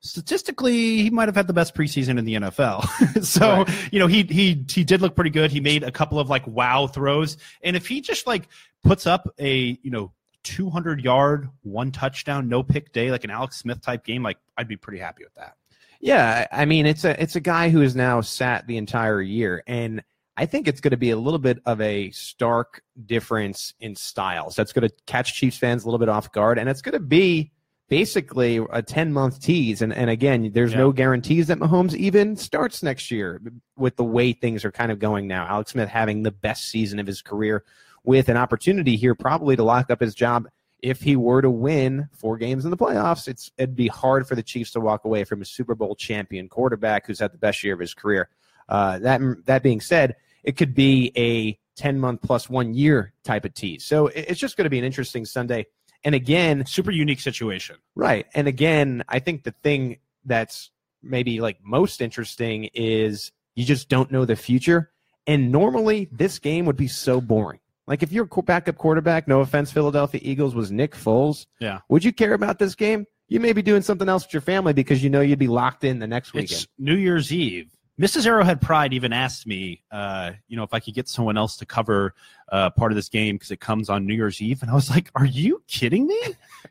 Statistically, 0.04 1.02
he 1.02 1.10
might 1.10 1.28
have 1.28 1.36
had 1.36 1.46
the 1.46 1.52
best 1.52 1.76
preseason 1.76 2.18
in 2.18 2.24
the 2.24 2.34
NFL. 2.34 3.24
so 3.24 3.64
you 3.92 4.00
know, 4.00 4.08
he 4.08 4.24
he 4.24 4.64
he 4.68 4.82
did 4.82 5.00
look 5.00 5.14
pretty 5.14 5.30
good. 5.30 5.52
He 5.52 5.60
made 5.60 5.84
a 5.84 5.92
couple 5.92 6.18
of 6.18 6.28
like 6.28 6.44
wow 6.46 6.88
throws, 6.88 7.36
and 7.62 7.76
if 7.76 7.86
he 7.86 8.00
just 8.00 8.26
like 8.26 8.48
puts 8.82 9.06
up 9.06 9.32
a 9.38 9.78
you 9.80 9.90
know 9.90 10.12
200 10.42 11.04
yard, 11.04 11.48
one 11.62 11.92
touchdown, 11.92 12.48
no 12.48 12.64
pick 12.64 12.92
day, 12.92 13.12
like 13.12 13.22
an 13.22 13.30
Alex 13.30 13.58
Smith 13.58 13.80
type 13.80 14.04
game, 14.04 14.24
like 14.24 14.38
I'd 14.58 14.66
be 14.66 14.76
pretty 14.76 14.98
happy 14.98 15.22
with 15.22 15.34
that. 15.34 15.54
Yeah, 16.00 16.48
I 16.50 16.62
I 16.62 16.64
mean 16.64 16.84
it's 16.84 17.04
a 17.04 17.20
it's 17.22 17.36
a 17.36 17.40
guy 17.40 17.70
who 17.70 17.80
has 17.80 17.94
now 17.94 18.22
sat 18.22 18.66
the 18.66 18.78
entire 18.78 19.22
year, 19.22 19.62
and 19.68 20.02
I 20.36 20.46
think 20.46 20.66
it's 20.66 20.80
going 20.80 20.90
to 20.92 20.96
be 20.96 21.10
a 21.10 21.16
little 21.16 21.38
bit 21.38 21.60
of 21.64 21.80
a 21.80 22.10
stark 22.10 22.82
difference 23.06 23.74
in 23.78 23.94
styles. 23.94 24.56
That's 24.56 24.72
going 24.72 24.88
to 24.88 24.94
catch 25.06 25.34
Chiefs 25.34 25.58
fans 25.58 25.84
a 25.84 25.86
little 25.86 26.00
bit 26.00 26.08
off 26.08 26.32
guard, 26.32 26.58
and 26.58 26.68
it's 26.68 26.82
going 26.82 26.94
to 26.94 27.00
be 27.00 27.52
basically 27.92 28.56
a 28.70 28.80
10 28.80 29.12
month 29.12 29.38
tease. 29.38 29.82
And, 29.82 29.92
and 29.92 30.08
again, 30.08 30.50
there's 30.54 30.72
Yeah. 30.72 30.78
no 30.78 30.92
guarantees 30.92 31.48
that 31.48 31.58
Mahomes 31.58 31.94
even 31.94 32.36
starts 32.36 32.82
next 32.82 33.10
year 33.10 33.38
with 33.76 33.96
the 33.96 34.04
way 34.04 34.32
things 34.32 34.64
are 34.64 34.72
kind 34.72 34.90
of 34.90 34.98
going 34.98 35.26
now. 35.28 35.46
Alex 35.46 35.72
Smith 35.72 35.90
having 35.90 36.22
the 36.22 36.30
best 36.30 36.70
season 36.70 36.98
of 36.98 37.06
his 37.06 37.20
career 37.20 37.64
with 38.02 38.30
an 38.30 38.38
opportunity 38.38 38.96
here 38.96 39.14
probably 39.14 39.56
to 39.56 39.62
lock 39.62 39.90
up 39.90 40.00
his 40.00 40.14
job 40.14 40.48
if 40.82 41.02
he 41.02 41.16
were 41.16 41.42
to 41.42 41.50
win 41.50 42.08
four 42.12 42.38
games 42.38 42.64
in 42.64 42.70
the 42.70 42.76
playoffs, 42.76 43.28
it's 43.28 43.52
it'd 43.56 43.76
be 43.76 43.86
hard 43.88 44.26
for 44.26 44.34
the 44.34 44.42
Chiefs 44.42 44.72
to 44.72 44.80
walk 44.80 45.04
away 45.04 45.22
from 45.22 45.40
a 45.40 45.44
Super 45.44 45.76
Bowl 45.76 45.94
champion 45.94 46.48
quarterback 46.48 47.06
who's 47.06 47.20
had 47.20 47.32
the 47.32 47.38
best 47.38 47.62
year 47.62 47.74
of 47.74 47.78
his 47.78 47.94
career. 47.94 48.28
Uh, 48.68 48.98
that 48.98 49.20
that 49.44 49.62
being 49.62 49.80
said, 49.80 50.16
it 50.42 50.56
could 50.56 50.74
be 50.74 51.12
a 51.16 51.56
ten 51.76 52.00
month 52.00 52.20
plus 52.22 52.50
one 52.50 52.74
year 52.74 53.12
type 53.22 53.44
of 53.44 53.54
tease. 53.54 53.84
So 53.84 54.08
it's 54.08 54.40
just 54.40 54.56
going 54.56 54.64
to 54.64 54.70
be 54.70 54.78
an 54.80 54.84
interesting 54.84 55.24
Sunday. 55.24 55.66
And 56.04 56.14
again, 56.14 56.64
Super 56.66 56.90
unique 56.90 57.20
situation. 57.20 57.76
Right. 57.94 58.26
And 58.34 58.48
again, 58.48 59.04
I 59.08 59.18
think 59.18 59.44
the 59.44 59.52
thing 59.62 59.98
that's 60.24 60.70
maybe 61.02 61.40
like 61.40 61.58
most 61.62 62.00
interesting 62.00 62.70
is 62.74 63.32
you 63.54 63.64
just 63.64 63.88
don't 63.88 64.10
know 64.10 64.24
the 64.24 64.36
future. 64.36 64.90
And 65.26 65.52
normally 65.52 66.08
this 66.10 66.38
game 66.38 66.64
would 66.66 66.76
be 66.76 66.88
so 66.88 67.20
boring. 67.20 67.60
Like 67.86 68.02
if 68.02 68.12
your 68.12 68.24
backup 68.26 68.76
quarterback, 68.76 69.26
no 69.28 69.40
offense, 69.40 69.70
Philadelphia 69.72 70.20
Eagles, 70.22 70.54
was 70.54 70.70
Nick 70.70 70.92
Foles, 70.94 71.46
Yeah. 71.60 71.80
would 71.88 72.04
you 72.04 72.12
care 72.12 72.34
about 72.34 72.58
this 72.58 72.74
game? 72.74 73.06
You 73.28 73.40
may 73.40 73.52
be 73.52 73.62
doing 73.62 73.82
something 73.82 74.08
else 74.08 74.24
with 74.24 74.34
your 74.34 74.42
family 74.42 74.72
because 74.72 75.02
you 75.02 75.10
know 75.10 75.20
you'd 75.20 75.38
be 75.38 75.48
locked 75.48 75.84
in 75.84 75.98
the 75.98 76.06
next 76.06 76.32
weekend. 76.34 76.50
It's 76.52 76.68
New 76.78 76.96
Year's 76.96 77.32
Eve. 77.32 77.70
Mrs. 78.00 78.26
Arrowhead 78.26 78.60
Pride 78.60 78.94
even 78.94 79.12
asked 79.12 79.46
me, 79.46 79.82
uh, 79.90 80.32
you 80.48 80.56
know, 80.56 80.62
if 80.62 80.72
I 80.72 80.80
could 80.80 80.94
get 80.94 81.08
someone 81.08 81.36
else 81.36 81.56
to 81.58 81.66
cover 81.66 82.14
uh, 82.50 82.70
part 82.70 82.90
of 82.90 82.96
this 82.96 83.08
game 83.08 83.36
because 83.36 83.50
it 83.50 83.60
comes 83.60 83.90
on 83.90 84.06
New 84.06 84.14
Year's 84.14 84.40
Eve, 84.40 84.62
and 84.62 84.70
I 84.70 84.74
was 84.74 84.90
like, 84.90 85.10
"Are 85.14 85.26
you 85.26 85.62
kidding 85.68 86.06
me? 86.06 86.20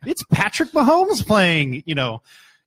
It's 0.05 0.23
Patrick 0.31 0.71
Mahomes 0.71 1.25
playing." 1.25 1.83
You 1.85 1.95
know, 1.95 2.21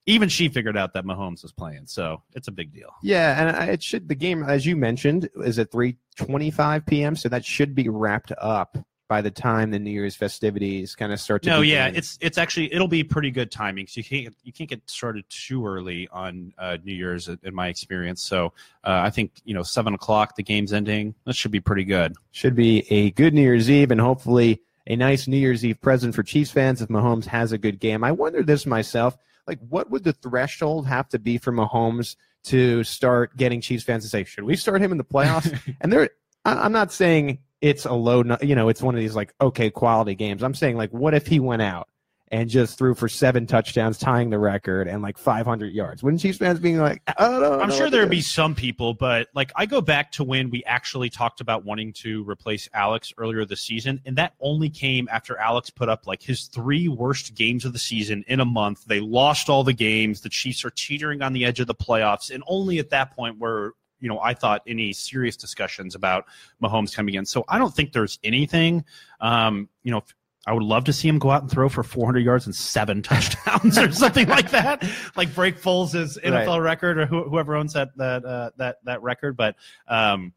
even 0.07 0.29
she 0.29 0.49
figured 0.49 0.77
out 0.77 0.95
that 0.95 1.05
Mahomes 1.05 1.43
was 1.43 1.53
playing, 1.53 1.87
so 1.87 2.23
it's 2.35 2.49
a 2.49 2.53
big 2.53 2.73
deal. 2.73 2.91
Yeah, 3.03 3.57
and 3.59 3.71
it 3.71 3.83
should 3.83 4.09
the 4.09 4.15
game 4.15 4.45
as 4.45 4.65
you 4.65 4.77
mentioned 4.77 5.29
is 5.37 5.59
at 5.59 5.71
3:25 5.71 6.87
p.m. 6.87 7.17
so 7.17 7.29
that 7.29 7.45
should 7.45 7.75
be 7.75 7.89
wrapped 7.89 8.33
up 8.39 8.79
by 9.09 9.21
the 9.21 9.31
time 9.31 9.71
the 9.71 9.79
New 9.79 9.91
Year's 9.91 10.17
festivities 10.17 10.95
kind 10.95 11.13
of 11.13 11.21
start 11.21 11.43
to 11.43 11.51
No, 11.51 11.61
yeah, 11.61 11.89
it's 11.89 12.19
it's 12.21 12.39
actually 12.39 12.73
it'll 12.73 12.89
be 12.89 13.05
pretty 13.05 13.31
good 13.31 13.51
timing. 13.51 13.87
So 13.87 13.99
you 13.99 14.05
can't 14.05 14.35
you 14.43 14.53
can't 14.53 14.71
get 14.71 14.89
started 14.89 15.25
too 15.29 15.67
early 15.67 16.09
on 16.11 16.53
uh, 16.59 16.79
New 16.85 16.95
Year's, 16.95 17.29
in 17.29 17.39
in 17.43 17.55
my 17.55 17.69
experience. 17.69 18.23
So 18.23 18.47
uh, 18.83 19.01
I 19.05 19.11
think 19.11 19.33
you 19.45 19.55
know 19.55 19.63
seven 19.63 19.95
o'clock, 19.95 20.37
the 20.37 20.43
game's 20.43 20.73
ending. 20.73 21.15
That 21.27 21.37
should 21.37 21.51
be 21.51 21.61
pretty 21.61 21.85
good. 21.85 22.15
should 22.31 22.55
be 22.55 22.91
a 22.91 23.11
good 23.11 23.35
New 23.35 23.43
Year's 23.43 23.71
Eve 23.71 23.91
and 23.91 24.01
hopefully 24.01 24.63
a 24.87 24.97
nice 24.97 25.27
New 25.27 25.39
Year's 25.39 25.65
Eve 25.65 25.81
present 25.81 26.15
for 26.15 26.23
Chiefs 26.23 26.51
fans 26.51 26.83
if 26.83 26.89
Mahomes 26.89 27.27
has 27.27 27.53
a 27.53 27.59
good 27.59 27.81
game. 27.81 28.05
I 28.05 28.13
wonder 28.13 28.43
this 28.43 28.67
myself. 28.67 29.17
Like, 29.47 29.59
what 29.69 29.91
would 29.91 30.05
the 30.05 30.13
threshold 30.13 30.87
have 30.87 31.09
to 31.11 31.19
be 31.19 31.39
for 31.39 31.53
Mahomes 31.53 32.17
to 32.45 32.85
start 32.85 33.37
getting 33.37 33.61
Chiefs 33.61 33.85
fans 33.85 34.05
to 34.05 34.11
say, 34.11 34.25
should 34.25 34.45
we 34.45 34.57
start 34.57 34.81
him 34.81 34.93
in 34.93 34.99
the 34.99 35.05
playoffs? 35.05 35.59
and 35.81 35.93
there, 35.93 36.11
I'm 36.45 36.73
not 36.73 36.93
saying 36.93 37.39
it's 37.65 37.87
a 37.87 37.93
low, 37.95 38.23
you 38.43 38.55
know, 38.55 38.69
it's 38.69 38.83
one 38.83 38.95
of 38.95 39.01
these 39.01 39.17
like, 39.17 39.33
okay, 39.41 39.71
quality 39.71 40.15
games. 40.15 40.43
I'm 40.43 40.55
saying, 40.55 40.77
like, 40.77 40.91
what 40.91 41.15
if 41.15 41.27
he 41.27 41.41
went 41.41 41.63
out 41.63 41.89
and 42.29 42.51
just 42.51 42.77
threw 42.77 42.95
for 42.95 43.09
seven 43.09 43.47
touchdowns, 43.47 43.97
tying 43.97 44.29
the 44.29 44.39
record, 44.39 44.87
and 44.87 45.03
like 45.03 45.17
500 45.17 45.73
yards. 45.73 46.03
Wouldn't 46.03 46.21
Chiefs 46.21 46.37
fans 46.37 46.61
being 46.61 46.79
like, 46.79 47.01
I 47.07 47.15
don't 47.19 47.41
know. 47.41 47.61
I'm 47.61 47.71
sure 47.71 47.89
there'd 47.89 48.11
be 48.11 48.21
some 48.21 48.55
people, 48.55 48.93
but 48.93 49.29
like 49.35 49.51
I 49.57 49.65
go 49.65 49.81
back 49.81 50.13
to 50.13 50.25
when 50.25 50.51
we 50.51 50.63
actually 50.65 51.09
talked 51.09 51.41
about 51.41 51.65
wanting 51.65 51.95
to 51.95 52.29
replace 52.29 52.69
Alex 52.75 53.15
earlier 53.17 53.47
this 53.47 53.63
season, 53.63 53.99
and 54.05 54.17
that 54.17 54.35
only 54.41 54.69
came 54.69 55.09
after 55.11 55.39
Alex 55.39 55.71
put 55.71 55.89
up 55.89 56.07
like 56.07 56.23
his 56.23 56.49
three 56.49 56.89
worst 56.89 57.35
games 57.35 57.65
of 57.65 57.73
the 57.73 57.79
season 57.79 58.25
in 58.27 58.41
a 58.41 58.45
month. 58.45 58.85
They 58.85 59.01
lost 59.01 59.49
all 59.49 59.65
the 59.65 59.73
games. 59.73 60.21
The 60.21 60.29
Chiefs 60.29 60.67
are 60.67 60.71
teetering 60.71 61.23
on 61.23 61.33
the 61.33 61.47
edge 61.47 61.61
of 61.61 61.67
the 61.67 61.75
playoffs, 61.75 62.31
and 62.31 62.45
only 62.47 62.79
at 62.79 62.91
that 62.91 63.15
point 63.17 63.39
were 63.39 63.75
you 64.05 64.11
know 64.11 64.21
I 64.21 64.35
thought 64.35 64.63
any 64.67 64.93
serious 64.93 65.35
discussions 65.37 65.95
about 65.95 66.27
Mahomes 66.63 66.95
coming 66.95 67.15
in. 67.15 67.25
So 67.25 67.45
I 67.49 67.59
don't 67.59 67.75
think 67.75 67.93
there's 67.93 68.19
anything. 68.23 68.85
Um, 69.21 69.69
you 69.83 69.91
know. 69.91 70.05
I 70.47 70.53
would 70.53 70.63
love 70.63 70.85
to 70.85 70.93
see 70.93 71.09
him 71.09 71.19
go 71.19 71.31
out 71.31 71.41
and 71.41 71.51
throw 71.51 71.71
for 71.71 71.83
400 71.83 72.19
yards 72.21 72.45
and 72.45 72.55
seven 72.55 73.01
touchdowns 73.11 73.79
or 73.79 73.91
something 73.93 74.29
like 74.29 74.51
that, 74.51 74.85
like 75.17 75.35
break 75.35 75.59
Foles' 75.59 76.21
NFL 76.21 76.47
Right. 76.47 76.59
record 76.59 76.99
or 76.99 77.07
who, 77.07 77.23
whoever 77.31 77.57
owns 77.57 77.73
that 77.73 77.97
that 77.97 78.27
uh, 78.27 78.51
that 78.59 78.77
that 78.85 79.03
record. 79.03 79.39
But 79.39 79.57
um, 79.89 80.35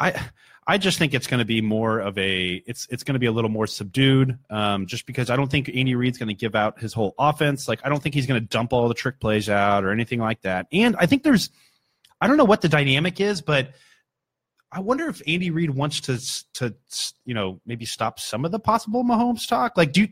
I 0.00 0.20
I 0.66 0.78
just 0.78 0.98
think 0.98 1.14
it's 1.14 1.28
going 1.28 1.38
to 1.38 1.44
be 1.44 1.60
more 1.60 2.00
of 2.00 2.18
a 2.18 2.62
it's 2.66 2.88
it's 2.90 3.04
going 3.04 3.14
to 3.14 3.20
be 3.20 3.26
a 3.26 3.32
little 3.32 3.50
more 3.50 3.68
subdued. 3.68 4.36
Um, 4.50 4.86
just 4.86 5.06
because 5.06 5.30
I 5.30 5.36
don't 5.36 5.50
think 5.50 5.70
Andy 5.72 5.94
Reid's 5.94 6.18
going 6.18 6.28
to 6.28 6.34
give 6.34 6.56
out 6.56 6.80
his 6.80 6.92
whole 6.92 7.14
offense. 7.20 7.68
Like 7.68 7.80
I 7.84 7.88
don't 7.88 8.02
think 8.02 8.16
he's 8.16 8.26
going 8.26 8.40
to 8.40 8.46
dump 8.46 8.72
all 8.72 8.88
the 8.88 8.94
trick 8.94 9.20
plays 9.20 9.48
out 9.48 9.84
or 9.84 9.92
anything 9.92 10.18
like 10.18 10.42
that. 10.42 10.66
And 10.72 10.96
I 10.98 11.06
think 11.06 11.22
there's 11.22 11.50
I 12.22 12.26
don't 12.28 12.36
know 12.36 12.44
what 12.44 12.60
the 12.60 12.68
dynamic 12.68 13.20
is, 13.20 13.40
but 13.42 13.72
I 14.70 14.80
wonder 14.80 15.08
if 15.08 15.20
Andy 15.26 15.50
Reid 15.50 15.70
wants 15.70 16.00
to 16.02 16.18
to 16.54 16.74
you 17.24 17.34
know 17.34 17.60
maybe 17.66 17.84
stop 17.84 18.18
some 18.20 18.44
of 18.44 18.52
the 18.52 18.58
possible 18.58 19.04
Mahomes 19.04 19.46
talk. 19.48 19.76
Like, 19.76 19.92
do 19.92 20.02
you, 20.02 20.08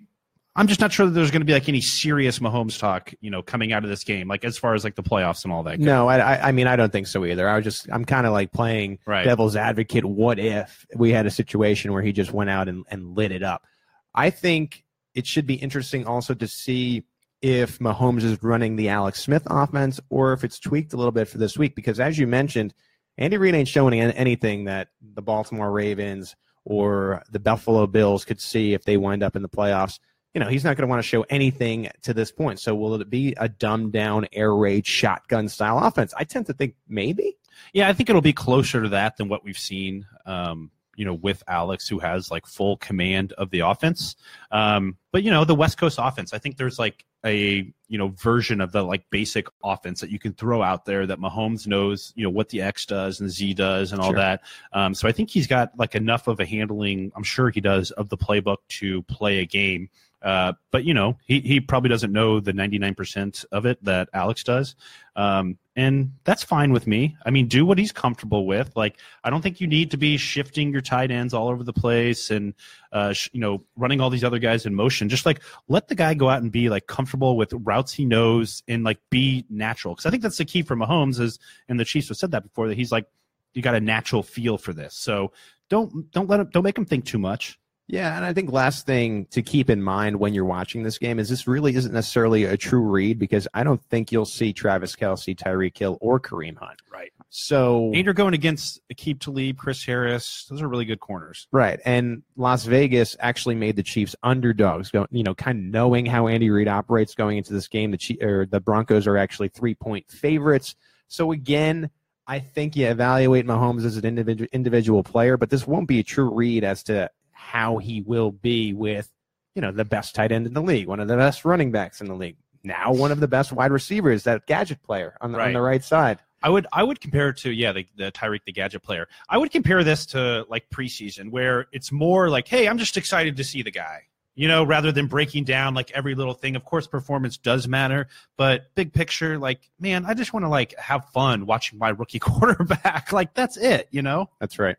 I'm 0.57 0.67
just 0.67 0.81
not 0.81 0.93
sure 0.93 1.07
that 1.07 1.13
there's 1.13 1.31
going 1.31 1.41
to 1.43 1.47
be 1.47 1.53
like 1.53 1.69
any 1.69 1.81
serious 1.81 2.41
Mahomes 2.41 2.79
talk, 2.79 3.15
you 3.21 3.31
know, 3.31 3.41
coming 3.41 3.73
out 3.73 3.85
of 3.85 3.91
this 3.91 4.03
game, 4.05 4.27
like 4.29 4.45
as 4.45 4.59
far 4.59 4.75
as 4.75 4.83
like 4.83 4.97
the 4.97 5.03
playoffs 5.03 5.45
and 5.45 5.53
all 5.53 5.63
that. 5.63 5.79
No, 5.79 6.09
I, 6.09 6.19
I- 6.19 6.49
I 6.49 6.53
mean, 6.53 6.67
I 6.67 6.75
don't 6.77 6.91
think 6.93 7.07
so 7.07 7.25
either. 7.25 7.49
I 7.49 7.55
was 7.55 7.65
just, 7.65 7.87
I'm 7.93 8.05
kind 8.05 8.27
of 8.27 8.33
like 8.33 8.53
playing 8.53 8.99
Right. 9.07 9.25
devil's 9.25 9.55
advocate. 9.55 10.05
What 10.05 10.41
if 10.41 10.85
we 10.97 11.13
had 11.13 11.25
a 11.25 11.31
situation 11.31 11.93
where 11.93 12.03
he 12.03 12.13
just 12.13 12.33
went 12.33 12.51
out 12.51 12.69
and, 12.69 12.85
and 12.91 13.17
lit 13.17 13.31
it 13.31 13.45
up? 13.45 13.65
I 14.13 14.31
think 14.31 14.85
it 15.15 15.25
should 15.25 15.47
be 15.47 15.55
interesting 15.55 16.05
also 16.05 16.35
to 16.35 16.49
see 16.49 17.05
if 17.43 17.79
Mahomes 17.79 18.23
is 18.23 18.43
running 18.43 18.77
the 18.77 18.89
Alex 18.89 19.21
Smith 19.21 19.47
offense 19.47 20.01
or 20.11 20.33
if 20.33 20.45
it's 20.45 20.59
tweaked 20.59 20.93
a 20.93 20.97
little 20.97 21.13
bit 21.13 21.29
for 21.29 21.39
this 21.39 21.57
week. 21.57 21.75
Because 21.75 22.01
as 22.01 22.19
you 22.19 22.27
mentioned, 22.27 22.75
Andy 23.19 23.37
Reid 23.37 23.55
ain't 23.55 23.69
showing 23.69 23.99
anything 24.01 24.65
that 24.65 24.89
the 25.03 25.23
Baltimore 25.23 25.71
Ravens 25.71 26.37
or 26.65 27.23
the 27.31 27.39
Buffalo 27.39 27.87
Bills 27.87 28.25
could 28.25 28.41
see 28.41 28.75
if 28.75 28.85
they 28.85 28.97
wind 28.97 29.23
up 29.23 29.37
in 29.37 29.43
the 29.43 29.49
playoffs. 29.49 29.99
You 30.35 30.41
know, 30.41 30.49
he's 30.49 30.65
not 30.65 30.77
going 30.77 30.87
to 30.87 30.91
want 30.91 31.03
to 31.03 31.09
show 31.09 31.23
anything 31.29 31.89
to 32.03 32.15
this 32.15 32.31
point. 32.31 32.61
So 32.61 32.75
will 32.75 32.95
it 33.01 33.11
be 33.11 33.35
a 33.37 33.49
dumbed 33.49 33.93
down 33.93 34.29
air 34.33 34.55
raid 34.55 34.87
shotgun 34.87 35.49
style 35.49 35.79
offense? 35.79 36.15
I 36.17 36.25
tend 36.25 36.47
to 36.47 36.53
think 36.53 36.77
maybe. 36.89 37.37
Yeah, 37.73 37.89
I 37.89 37.93
think 37.93 38.09
it'll 38.09 38.23
be 38.23 38.33
closer 38.33 38.83
to 38.83 38.91
that 38.91 39.17
than 39.17 39.29
what 39.29 39.45
we've 39.45 39.59
seen. 39.59 40.07
Um, 40.27 40.71
you 41.01 41.07
know, 41.07 41.15
with 41.15 41.43
Alex, 41.49 41.89
who 41.89 41.99
has 41.99 42.31
like 42.31 42.45
full 42.45 42.77
command 42.77 43.33
of 43.39 43.49
the 43.49 43.61
offense. 43.61 44.17
Um, 44.51 44.99
but 45.13 45.23
you 45.23 45.31
know, 45.31 45.47
the 45.47 45.55
West 45.55 45.79
Coast 45.79 45.99
offense, 45.99 46.35
I 46.35 46.39
think 46.39 46.59
there's 46.59 46.79
like 46.79 47.07
a 47.25 47.73
you 47.89 47.97
know 47.97 48.09
version 48.09 48.61
of 48.61 48.71
the 48.71 48.83
like 48.83 49.09
basic 49.09 49.47
offense 49.65 50.03
that 50.03 50.11
you 50.11 50.19
can 50.19 50.35
throw 50.35 50.61
out 50.63 50.85
there 50.85 51.07
that 51.07 51.19
Mahomes 51.19 51.67
knows. 51.67 52.13
You 52.17 52.25
know 52.25 52.31
what 52.31 52.51
the 52.51 52.61
X 52.61 52.85
does 52.85 53.21
and 53.21 53.31
Z 53.31 53.55
does 53.55 53.93
and 53.93 54.01
all 54.03 54.11
Sure. 54.11 54.17
that. 54.17 54.43
Um, 54.75 54.93
so 54.93 55.09
I 55.09 55.13
think 55.13 55.31
he's 55.31 55.47
got 55.47 55.71
like 55.79 55.95
enough 55.95 56.29
of 56.29 56.39
a 56.39 56.45
handling. 56.45 57.11
I'm 57.17 57.23
sure 57.23 57.49
he 57.49 57.63
does 57.63 57.93
of 57.93 58.11
the 58.11 58.19
playbook 58.19 58.59
to 58.81 59.01
play 59.05 59.39
a 59.39 59.47
game. 59.47 59.89
Uh, 60.21 60.53
but 60.71 60.85
you 60.85 60.93
know, 60.93 61.17
he, 61.27 61.41
he 61.41 61.61
probably 61.61 61.89
doesn't 61.89 62.13
know 62.13 62.41
the 62.41 62.53
99% 62.53 63.43
of 63.53 63.65
it 63.65 63.83
that 63.83 64.11
Alex 64.13 64.45
does. 64.45 64.77
Um, 65.17 65.57
and 65.77 66.13
that's 66.25 66.43
fine 66.43 66.73
with 66.73 66.87
me. 66.89 67.17
I 67.25 67.31
mean, 67.31 67.47
do 67.47 67.65
what 67.65 67.79
he's 67.79 67.93
comfortable 67.93 68.45
with. 68.45 68.73
Like, 68.75 68.99
I 69.23 69.31
don't 69.31 69.41
think 69.41 69.61
you 69.61 69.69
need 69.69 69.93
to 69.93 69.97
be 69.97 70.17
shifting 70.17 70.73
your 70.73 70.81
tight 70.81 71.13
ends 71.13 71.33
all 71.33 71.49
over 71.49 71.63
the 71.63 71.73
place 71.73 72.31
and, 72.31 72.55
uh, 72.91 73.13
sh- 73.13 73.31
you 73.33 73.41
know, 73.41 73.63
running 73.77 74.01
all 74.01 74.11
these 74.11 74.25
other 74.25 74.41
guys 74.41 74.67
in 74.67 74.75
motion. 74.75 75.09
Just 75.09 75.27
like 75.27 75.41
let 75.69 75.87
the 75.87 75.95
guy 75.95 76.15
go 76.15 76.29
out 76.29 76.43
and 76.43 76.51
be 76.51 76.69
like 76.69 76.89
comfortable 76.89 77.37
with 77.37 77.53
routes 77.53 77.93
he 77.93 78.05
knows 78.05 78.65
and 78.67 78.83
like 78.83 78.99
be 79.11 79.45
natural. 79.49 79.95
Cause 79.95 80.07
I 80.07 80.11
think 80.11 80.25
that's 80.25 80.39
the 80.39 80.45
key 80.45 80.63
for 80.63 80.75
Mahomes 80.75 81.21
is, 81.21 81.39
and 81.69 81.79
the 81.79 81.85
Chiefs 81.85 82.09
have 82.09 82.17
said 82.17 82.33
that 82.33 82.43
before, 82.43 82.67
that 82.67 82.77
he's 82.77 82.91
like, 82.91 83.07
you 83.55 83.63
got 83.63 83.77
a 83.77 83.81
natural 83.81 84.25
feel 84.25 84.59
for 84.59 84.73
this. 84.73 84.95
So 84.95 85.33
don't, 85.69 86.11
don't 86.11 86.29
let 86.29 86.41
him, 86.41 86.51
don't 86.53 86.65
make 86.65 86.77
him 86.77 86.85
think 86.85 87.05
too 87.05 87.19
much. 87.19 87.60
Yeah, 87.91 88.17
and 88.17 88.25
I 88.25 88.33
think 88.33 88.53
last 88.53 88.87
thing 88.87 89.27
to 89.33 89.43
keep 89.43 89.69
in 89.69 89.83
mind 89.83 90.21
when 90.21 90.33
you're 90.33 90.45
watching 90.45 90.85
this 90.85 90.97
game 90.97 91.19
is 91.19 91.29
this 91.29 91.49
really 91.49 91.75
isn't 91.75 91.93
necessarily 91.93 92.45
a 92.45 92.57
true 92.57 92.83
read 92.83 93.19
because 93.19 93.49
I 93.53 93.65
don't 93.65 93.83
think 93.87 94.13
you'll 94.13 94.27
see 94.27 94.53
Travis 94.53 94.95
Kelce, 94.95 95.37
Tyreek 95.37 95.77
Hill, 95.77 95.99
or 96.01 96.21
Kareem 96.21 96.57
Hunt. 96.57 96.81
Right. 96.93 97.13
So 97.31 97.87
And 97.93 98.05
you're 98.05 98.15
going 98.15 98.35
against 98.35 98.81
Aqib 98.95 99.19
Talib, 99.19 99.59
Chris 99.59 99.85
Harris. 99.85 100.47
Those 100.49 100.63
are 100.63 100.69
really 100.69 100.85
good 100.85 101.01
corners. 101.01 101.49
Right, 101.51 101.81
and 101.85 102.23
Las 102.37 102.65
Vegas 102.65 103.17
actually 103.19 103.57
made 103.57 103.75
the 103.75 103.83
Chiefs 103.83 104.15
underdogs. 104.23 104.93
Go, 104.93 105.09
you 105.11 105.25
know, 105.25 105.35
kind 105.35 105.59
of 105.59 105.65
knowing 105.65 106.07
how 106.07 106.29
Andy 106.29 106.49
Reid 106.49 106.69
operates 106.69 107.17
going 107.17 107.39
into 107.39 107.53
this 107.53 107.67
game, 107.67 107.91
the 107.91 107.99
Chief, 107.99 108.23
or 108.23 108.47
the 108.47 108.61
Broncos 108.61 109.09
are 109.09 109.17
actually 109.17 109.49
three 109.49 109.75
point 109.75 110.09
favorites. 110.09 110.77
So 111.09 111.33
again, 111.33 111.91
I 112.29 112.39
think 112.39 112.77
you 112.77 112.87
evaluate 112.87 113.47
Mahomes 113.47 113.85
as 113.85 113.97
an 113.97 114.05
individual 114.05 114.49
individual 114.53 115.03
player, 115.03 115.37
but 115.37 115.51
this 115.51 115.67
won't 115.67 115.89
be 115.89 115.99
a 115.99 116.05
true 116.05 116.33
read 116.33 116.63
as 116.63 116.85
to 116.85 117.11
how 117.41 117.79
he 117.79 118.01
will 118.03 118.31
be 118.31 118.73
with, 118.73 119.11
you 119.55 119.63
know, 119.63 119.73
the 119.73 119.85
best 119.85 120.15
tight 120.15 120.31
end 120.33 120.47
in 120.47 120.55
the 120.55 120.63
league, 120.63 120.87
one 120.87 121.01
of 121.01 121.09
the 121.09 121.17
best 121.17 121.45
running 121.45 121.73
backs 121.73 122.01
in 122.01 122.07
the 122.07 122.15
league, 122.15 122.37
now 122.63 122.93
one 122.93 123.11
of 123.11 123.21
the 123.21 123.29
best 123.29 123.53
wide 123.53 123.73
receivers, 123.73 124.25
that 124.25 124.47
gadget 124.47 124.83
player 124.83 125.17
on 125.21 125.33
the, 125.33 125.39
on 125.39 125.45
Right. 125.47 125.53
the 125.55 125.61
right 125.61 125.83
side. 125.85 126.19
I 126.43 126.49
would 126.49 126.67
I 126.73 126.83
would 126.83 127.01
compare 127.01 127.29
it 127.31 127.37
to 127.39 127.51
yeah 127.51 127.73
the, 127.73 127.87
the 127.97 128.11
Tyreek 128.13 128.45
the 128.47 128.53
gadget 128.53 128.83
player. 128.83 129.09
I 129.29 129.37
would 129.39 129.51
compare 129.51 129.85
this 129.85 130.07
to 130.07 130.47
like 130.49 130.71
preseason 130.71 131.31
where 131.31 131.67
it's 131.73 131.93
more 131.93 132.31
like 132.31 132.49
hey 132.49 132.67
I'm 132.69 132.79
just 132.79 132.97
excited 132.97 133.37
to 133.37 133.45
see 133.45 133.61
the 133.63 133.71
guy 133.71 134.05
you 134.37 134.49
know 134.49 134.65
rather 134.65 134.91
than 134.91 135.07
breaking 135.07 135.45
down 135.45 135.75
like 135.75 135.91
every 135.91 136.15
little 136.15 136.33
thing. 136.33 136.57
Of 136.57 136.65
course 136.65 136.87
performance 136.87 137.37
does 137.37 137.69
matter, 137.69 138.09
but 138.39 138.75
big 138.75 138.95
picture 138.95 139.37
like 139.39 139.69
man 139.79 140.07
I 140.07 140.15
just 140.15 140.33
want 140.33 140.45
to 140.47 140.49
like 140.49 140.75
have 140.79 141.11
fun 141.11 141.45
watching 141.45 141.79
my 141.79 141.91
rookie 141.91 142.19
quarterback. 142.31 143.13
like 143.13 143.35
that's 143.35 143.59
it 143.59 143.89
you 143.91 144.01
know. 144.01 144.31
That's 144.41 144.59
right. 144.59 144.77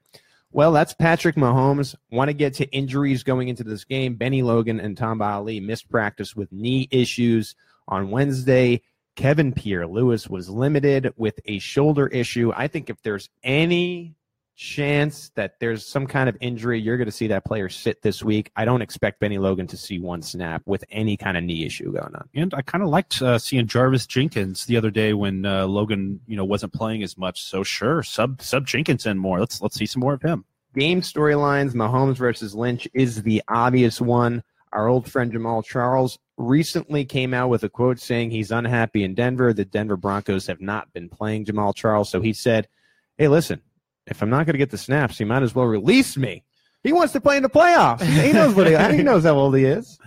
Well, 0.54 0.74
that's 0.74 0.94
Patrick 0.94 1.36
Mahomes. 1.38 1.96
Want 2.12 2.28
to 2.28 2.34
get 2.34 2.56
to 2.56 2.70
injuries 2.72 3.24
going 3.24 3.48
into 3.48 3.64
this 3.64 3.86
game. 3.86 4.16
Benny 4.16 4.42
Logan 4.42 4.82
and 4.82 4.98
Tamba 4.98 5.26
Hali 5.26 5.62
missed 5.62 5.90
practice 5.90 6.36
with 6.36 6.52
knee 6.52 6.90
issues 6.92 7.56
on 7.88 8.12
Wednesday. 8.12 8.82
Kevin 9.16 9.54
Pierre-Louis 9.54 10.30
was 10.30 10.50
limited 10.50 11.14
with 11.16 11.40
a 11.46 11.60
shoulder 11.60 12.08
issue. 12.08 12.52
I 12.56 12.68
think 12.68 12.90
if 12.90 13.02
there's 13.02 13.30
any 13.44 14.16
chance 14.56 15.32
that 15.36 15.60
there's 15.60 15.86
some 15.86 16.06
kind 16.06 16.30
of 16.30 16.38
injury, 16.40 16.80
you're 16.80 16.98
going 16.98 17.08
to 17.08 17.12
see 17.12 17.28
that 17.28 17.46
player 17.46 17.70
sit 17.70 18.02
this 18.02 18.24
week. 18.24 18.52
I 18.56 18.66
don't 18.66 18.82
expect 18.82 19.20
Benny 19.20 19.38
Logan 19.38 19.68
to 19.68 19.78
see 19.78 20.00
one 20.00 20.22
snap 20.22 20.62
with 20.66 20.84
any 20.92 21.18
kind 21.18 21.38
of 21.38 21.44
knee 21.44 21.66
issue 21.66 21.92
going 21.92 22.14
on. 22.16 22.30
And 22.36 22.54
I 22.54 22.62
kind 22.62 22.84
of 22.84 22.90
liked 22.90 23.22
uh, 23.22 23.40
seeing 23.40 23.66
Jarvis 23.66 24.06
Jenkins 24.06 24.66
the 24.66 24.78
other 24.78 24.92
day 24.92 25.14
when 25.14 25.46
uh, 25.46 25.66
Logan 25.66 26.20
you 26.28 26.38
know 26.38 26.46
wasn't 26.46 26.74
playing 26.74 27.04
as 27.04 27.18
much. 27.18 27.44
So 27.44 27.64
sure 27.64 28.04
sub 28.04 28.42
sub 28.42 28.68
Jenkins 28.68 29.06
in 29.06 29.18
more. 29.18 29.40
Let's 29.40 29.62
let's 29.62 29.76
see 29.76 29.86
some 29.86 30.02
more 30.02 30.14
of 30.14 30.22
him. 30.22 30.46
game 30.76 31.02
storylines, 31.02 31.74
Mahomes 31.74 32.18
versus 32.18 32.54
Lynch 32.54 32.88
is 32.94 33.24
the 33.24 33.42
obvious 33.48 34.00
one. 34.00 34.44
Our 34.74 34.88
old 34.88 35.10
friend 35.12 35.34
Jamaal 35.34 35.66
Charles 35.66 36.18
recently 36.38 37.04
came 37.04 37.34
out 37.34 37.50
with 37.50 37.64
a 37.64 37.70
quote 37.70 38.00
saying 38.00 38.32
he's 38.32 38.52
unhappy 38.52 39.04
in 39.04 39.16
Denver. 39.16 39.54
The 39.54 39.66
Denver 39.66 39.98
Broncos 39.98 40.48
have 40.48 40.62
not 40.62 40.92
been 40.94 41.10
playing 41.10 41.46
Jamaal 41.46 41.76
Charles. 41.76 42.10
So 42.10 42.22
he 42.22 42.34
said, 42.34 42.68
Hey, 43.18 43.28
listen, 43.28 43.62
if 44.12 44.22
I'm 44.22 44.30
not 44.30 44.46
going 44.46 44.54
to 44.54 44.60
get 44.60 44.70
the 44.70 44.78
snaps, 44.78 45.18
he 45.18 45.26
might 45.26 45.42
as 45.42 45.56
well 45.56 45.66
release 45.66 46.16
me. 46.18 46.44
He 46.84 46.94
wants 46.94 47.14
to 47.14 47.22
play 47.22 47.38
in 47.38 47.44
the 47.44 47.50
playoffs. 47.50 48.02
He 48.02 48.32
knows 48.34 48.54
what 48.54 48.68
he, 48.68 48.76
he 48.98 49.04
knows 49.10 49.24
how 49.24 49.34
old 49.36 49.56
he 49.56 49.66
is. 49.66 49.98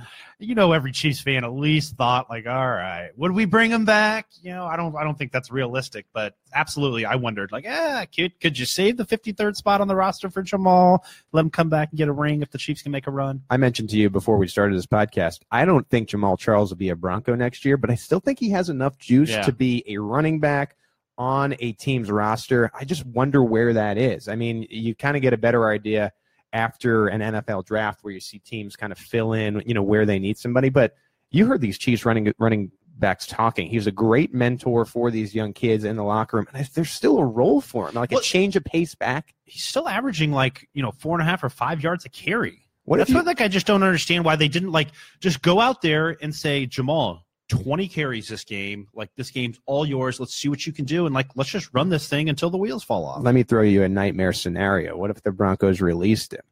you 0.41 0.57
know 0.57 0.73
every 0.73 0.91
Chiefs 0.91 1.21
fan 1.21 1.45
at 1.45 1.53
least 1.53 1.97
thought 1.97 2.29
like, 2.29 2.47
all 2.49 2.69
right, 2.69 3.11
would 3.17 3.31
we 3.31 3.45
bring 3.45 3.71
him 3.71 3.85
back? 3.85 4.27
You 4.43 4.53
know, 4.53 4.65
I 4.67 4.77
don't 4.77 4.95
I 4.97 5.05
don't 5.05 5.17
think 5.17 5.31
that's 5.31 5.53
realistic, 5.53 6.07
but 6.13 6.35
absolutely 6.53 7.07
I 7.07 7.15
wondered 7.15 7.53
like, 7.53 7.65
ah, 7.69 8.05
could 8.15 8.39
could 8.41 8.59
you 8.59 8.67
save 8.67 8.97
the 8.97 9.05
53rd 9.07 9.55
spot 9.55 9.81
on 9.81 9.87
the 9.89 9.95
roster 9.95 10.29
for 10.31 10.43
Jamaal? 10.43 10.99
Let 11.33 11.43
him 11.43 11.51
come 11.51 11.69
back 11.69 11.91
and 11.91 11.97
get 11.99 12.09
a 12.09 12.13
ring 12.13 12.43
if 12.43 12.51
the 12.51 12.59
Chiefs 12.59 12.83
can 12.83 12.91
make 12.91 13.07
a 13.07 13.13
run. 13.13 13.43
I 13.49 13.57
mentioned 13.57 13.91
to 13.91 13.97
you 13.97 14.11
before 14.11 14.37
we 14.37 14.49
started 14.49 14.77
this 14.77 14.87
podcast, 14.87 15.39
I 15.53 15.65
don't 15.65 15.89
think 15.89 16.09
Jamaal 16.09 16.37
Charles 16.39 16.71
will 16.71 16.77
be 16.79 16.89
a 16.91 16.97
Bronco 16.97 17.37
next 17.37 17.65
year, 17.65 17.77
but 17.77 17.89
I 17.91 17.95
still 17.95 18.21
think 18.21 18.41
he 18.41 18.51
has 18.51 18.69
enough 18.69 18.99
juice 18.99 19.31
Yeah. 19.31 19.43
to 19.43 19.53
be 19.53 19.85
a 19.87 19.99
running 19.99 20.41
back 20.41 20.77
on 21.19 21.55
a 21.61 21.73
team's 21.73 22.11
roster. 22.11 22.71
I 22.75 22.85
just 22.85 23.05
wonder 23.07 23.43
where 23.43 23.73
that 23.73 23.99
is. 23.99 24.29
I 24.29 24.35
mean, 24.37 24.67
you 24.71 24.95
kind 24.95 25.17
of 25.17 25.23
get 25.23 25.33
a 25.33 25.37
better 25.39 25.69
idea 25.69 26.13
after 26.53 27.09
an 27.09 27.21
NFL 27.21 27.65
draft 27.67 28.03
where 28.03 28.13
you 28.15 28.21
see 28.21 28.39
teams 28.39 28.77
kind 28.77 28.93
of 28.93 28.99
fill 28.99 29.33
in, 29.33 29.63
you 29.67 29.75
know, 29.75 29.83
where 29.83 30.07
they 30.07 30.19
need 30.19 30.39
somebody. 30.39 30.69
But 30.69 30.95
you 31.31 31.47
heard 31.47 31.61
these 31.61 31.79
Chiefs 31.79 32.05
running 32.05 32.33
running 32.39 32.71
backs 32.97 33.27
talking. 33.27 33.69
He's 33.69 33.89
a 33.89 33.93
great 33.93 34.33
mentor 34.33 34.85
for 34.85 35.11
these 35.11 35.35
young 35.35 35.53
kids 35.53 35.83
in 35.83 35.97
the 35.97 36.05
locker 36.05 36.37
room, 36.37 36.47
and 36.55 36.65
there's 36.75 36.91
still 36.91 37.19
a 37.19 37.25
role 37.25 37.61
for 37.61 37.89
him, 37.89 37.95
like 37.97 38.13
Well- 38.13 38.21
a 38.21 38.23
change 38.23 38.55
of 38.55 38.65
pace 38.65 38.95
back. 38.95 39.35
He's 39.45 39.65
still 39.65 39.89
averaging 39.89 40.31
like, 40.31 40.69
you 40.75 40.83
know, 40.83 40.93
four 40.93 41.19
and 41.19 41.23
a 41.23 41.31
half 41.31 41.43
or 41.43 41.49
five 41.49 41.83
yards 41.83 42.05
a 42.05 42.09
carry. 42.09 42.61
What 42.85 42.99
That's 42.99 43.11
you, 43.11 43.17
what 43.17 43.25
like 43.25 43.41
I 43.41 43.49
just 43.49 43.67
don't 43.67 43.83
understand 43.83 44.25
why 44.25 44.37
they 44.37 44.47
didn't 44.47 44.71
like 44.71 44.89
just 45.19 45.43
go 45.43 45.59
out 45.59 45.83
there 45.83 46.17
and 46.21 46.35
say 46.35 46.67
Jamaal. 46.67 47.23
20 47.63 47.89
carries 47.89 48.29
this 48.29 48.45
game. 48.45 48.89
Like 48.95 49.11
this 49.17 49.31
game's 49.31 49.61
all 49.67 49.87
yours. 49.87 50.21
Let's 50.21 50.35
see 50.35 50.49
what 50.49 50.67
you 50.67 50.73
can 50.73 50.85
do 50.85 51.07
and 51.07 51.15
like 51.15 51.29
let's 51.35 51.51
just 51.51 51.71
run 51.73 51.89
this 51.89 52.09
thing 52.09 52.29
until 52.29 52.51
the 52.51 52.59
wheels 52.59 52.85
fall 52.85 53.05
off. 53.07 53.23
let 53.23 53.35
me 53.35 53.43
throw 53.43 53.63
you 53.63 53.83
a 53.83 53.89
nightmare 53.89 54.33
scenario. 54.33 54.97
What 54.97 55.11
if 55.11 55.23
the 55.23 55.33
Broncos 55.33 55.81
released 55.81 56.33
him 56.35 56.43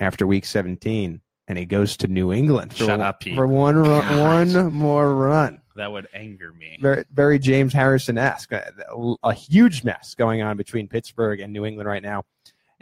after 0.00 0.26
week 0.26 0.44
17 0.44 1.20
and 1.48 1.58
he 1.58 1.64
goes 1.64 1.96
to 1.98 2.08
New 2.08 2.32
England 2.32 2.72
for, 2.72 2.84
Shut 2.84 3.00
up, 3.00 3.20
Pete. 3.20 3.34
for 3.36 3.46
one, 3.46 3.82
one 3.82 4.72
more 4.72 5.14
run? 5.14 5.60
That 5.76 5.92
would 5.92 6.08
anger 6.14 6.52
me. 6.52 6.78
very, 6.80 7.04
very 7.12 7.38
James 7.38 7.72
Harrison 7.72 8.16
esque. 8.18 8.50
A, 8.52 8.72
uh, 8.90 9.14
a 9.22 9.32
huge 9.34 9.84
mess 9.84 10.14
going 10.14 10.40
on 10.42 10.56
between 10.56 10.88
Pittsburgh 10.88 11.38
and 11.40 11.52
New 11.52 11.64
England 11.66 11.88
right 11.88 12.02
now. 12.02 12.24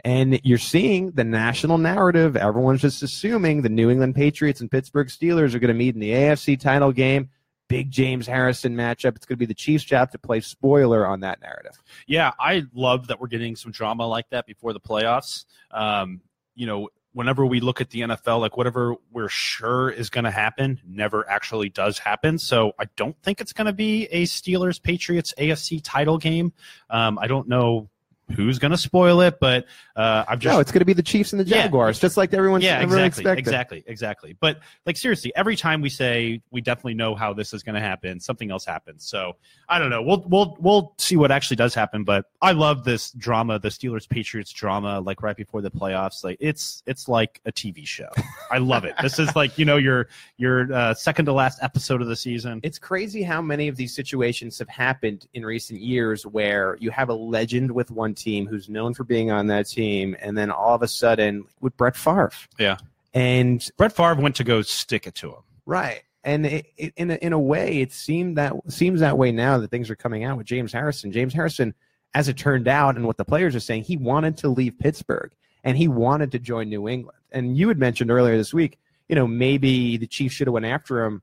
And 0.03 0.39
you're 0.43 0.57
seeing 0.59 1.11
the 1.11 1.23
national 1.23 1.77
narrative. 1.77 2.37
Everyone's 2.37 2.81
just 2.81 3.01
assuming 3.03 3.63
the 3.63 3.69
New 3.69 3.89
England 3.89 4.15
Patriots 4.15 4.61
and 4.61 4.69
Pittsburgh 4.69 5.07
Steelers 5.07 5.55
are 5.55 5.59
going 5.59 5.69
to 5.69 5.73
meet 5.73 5.95
in 5.95 5.99
the 5.99 6.11
AFC 6.11 6.59
title 6.59 6.91
game. 6.91 7.29
Big 7.67 7.91
James 7.91 8.27
Harrison 8.27 8.75
matchup. 8.75 9.15
It's 9.15 9.25
going 9.25 9.35
to 9.35 9.39
be 9.39 9.45
the 9.45 9.53
Chiefs' 9.53 9.83
job 9.83 10.11
to 10.11 10.19
play 10.19 10.39
spoiler 10.41 11.05
on 11.05 11.21
that 11.21 11.41
narrative. 11.41 11.81
Yeah, 12.07 12.31
I 12.39 12.63
love 12.73 13.07
that 13.07 13.19
we're 13.19 13.27
getting 13.27 13.55
some 13.55 13.71
drama 13.71 14.07
like 14.07 14.29
that 14.29 14.45
before 14.45 14.73
the 14.73 14.79
playoffs. 14.79 15.45
Um, 15.71 16.21
you 16.55 16.67
know, 16.67 16.89
whenever 17.13 17.45
we 17.45 17.61
look 17.61 17.79
at 17.79 17.89
the 17.89 18.01
NFL, 18.01 18.41
like 18.41 18.57
whatever 18.57 18.95
we're 19.11 19.29
sure 19.29 19.89
is 19.89 20.09
going 20.09 20.25
to 20.25 20.31
happen 20.31 20.81
never 20.85 21.27
actually 21.29 21.69
does 21.69 21.97
happen. 21.97 22.37
So 22.37 22.73
I 22.77 22.85
don't 22.97 23.15
think 23.23 23.39
it's 23.39 23.53
going 23.53 23.67
to 23.67 23.73
be 23.73 24.05
a 24.07 24.23
Steelers 24.23 24.81
Patriots 24.81 25.33
AFC 25.37 25.79
title 25.81 26.17
game. 26.17 26.51
Um, 26.89 27.17
I 27.17 27.27
don't 27.27 27.47
know 27.47 27.89
who's 28.35 28.59
going 28.59 28.71
to 28.71 28.77
spoil 28.77 29.21
it, 29.21 29.39
but 29.39 29.65
uh, 29.95 30.25
I've 30.27 30.39
just 30.39 30.53
no, 30.53 30.59
it's 30.59 30.71
going 30.71 30.79
to 30.79 30.85
be 30.85 30.93
the 30.93 31.03
Chiefs 31.03 31.31
and 31.33 31.39
the 31.39 31.45
Yeah. 31.45 31.63
Jaguars, 31.63 31.99
just 31.99 32.17
like 32.17 32.33
everyone, 32.33 32.61
yeah, 32.61 32.79
everyone 32.79 33.05
exactly, 33.05 33.21
expected. 33.31 33.39
exactly, 33.39 33.83
exactly. 33.87 34.35
But 34.39 34.59
like 34.85 34.97
seriously, 34.97 35.31
every 35.35 35.55
time 35.55 35.81
we 35.81 35.89
say 35.89 36.41
we 36.51 36.61
definitely 36.61 36.95
know 36.95 37.13
how 37.15 37.33
this 37.33 37.53
is 37.53 37.61
going 37.63 37.75
to 37.75 37.81
happen, 37.81 38.19
something 38.19 38.49
else 38.51 38.65
happens. 38.65 39.05
So 39.05 39.35
I 39.69 39.79
don't 39.79 39.89
know. 39.89 40.01
We'll 40.01 40.23
we'll 40.27 40.57
we'll 40.59 40.93
see 40.97 41.17
what 41.17 41.31
actually 41.31 41.57
does 41.57 41.75
happen. 41.75 42.03
But 42.03 42.25
I 42.41 42.51
love 42.53 42.83
this 42.83 43.11
drama, 43.11 43.59
the 43.59 43.69
Steelers 43.69 44.09
Patriots 44.09 44.51
drama, 44.51 44.99
like 44.99 45.21
right 45.21 45.37
before 45.37 45.61
the 45.61 45.71
playoffs. 45.71 46.23
Like 46.23 46.37
it's 46.39 46.83
it's 46.87 47.07
like 47.07 47.39
a 47.45 47.51
TV 47.51 47.85
show. 47.85 48.09
I 48.51 48.57
love 48.57 48.85
it. 48.85 48.95
This 49.01 49.19
is 49.19 49.35
like 49.35 49.57
you 49.57 49.65
know 49.65 49.77
your 49.77 50.07
your 50.37 50.73
uh, 50.73 50.93
second 50.93 51.25
to 51.25 51.33
last 51.33 51.59
episode 51.61 52.01
of 52.01 52.07
the 52.07 52.15
season. 52.15 52.59
It's 52.63 52.79
crazy 52.79 53.21
how 53.23 53.41
many 53.41 53.67
of 53.67 53.75
these 53.75 53.93
situations 53.95 54.57
have 54.59 54.69
happened 54.69 55.27
in 55.33 55.45
recent 55.45 55.79
years 55.79 56.25
where 56.25 56.77
you 56.79 56.89
have 56.91 57.09
a 57.09 57.13
legend 57.13 57.71
with 57.71 57.91
one 57.91 58.14
team 58.15 58.47
who's 58.47 58.69
known 58.69 58.93
for 58.93 59.03
being 59.03 59.31
on 59.31 59.47
that 59.47 59.67
team, 59.67 60.15
and 60.19 60.37
then 60.37 60.51
all 60.51 60.75
of 60.75 60.81
a 60.81 60.87
sudden, 60.87 61.45
with 61.61 61.75
Brett 61.77 61.95
Favre. 61.95 62.31
Yeah. 62.57 62.77
And 63.13 63.67
Brett 63.77 63.95
Favre 63.95 64.15
went 64.15 64.35
to 64.37 64.43
go 64.43 64.61
stick 64.61 65.07
it 65.07 65.15
to 65.15 65.29
him. 65.29 65.43
right. 65.65 66.01
And 66.23 66.47
it, 66.47 66.65
it, 66.75 66.93
in 66.97 67.11
a, 67.11 67.15
in 67.15 67.33
a 67.33 67.39
way, 67.39 67.81
it 67.81 67.93
seemed 67.93 68.37
that 68.37 68.53
seems 68.67 68.99
that 69.01 69.15
way 69.15 69.31
now 69.31 69.59
that 69.59 69.69
things 69.69 69.91
are 69.91 69.95
coming 69.95 70.23
out 70.23 70.37
with 70.37 70.47
James 70.47 70.73
Harrison. 70.73 71.11
James 71.11 71.35
Harrison, 71.35 71.75
as 72.15 72.27
it 72.27 72.35
turned 72.35 72.67
out, 72.67 72.95
and 72.95 73.05
what 73.05 73.17
the 73.17 73.23
players 73.23 73.55
are 73.55 73.59
saying, 73.59 73.83
he 73.83 73.95
wanted 73.95 74.35
to 74.37 74.49
leave 74.49 74.79
Pittsburgh 74.79 75.31
and 75.63 75.77
he 75.77 75.87
wanted 75.87 76.31
to 76.31 76.39
join 76.39 76.67
New 76.69 76.87
England. 76.87 77.19
And 77.31 77.55
you 77.55 77.67
had 77.67 77.77
mentioned 77.77 78.09
earlier 78.09 78.37
this 78.37 78.55
week, 78.55 78.79
you 79.07 79.15
know, 79.15 79.27
maybe 79.27 79.97
the 79.97 80.07
Chiefs 80.07 80.33
should 80.33 80.47
have 80.47 80.53
went 80.53 80.65
after 80.65 81.05
him. 81.05 81.21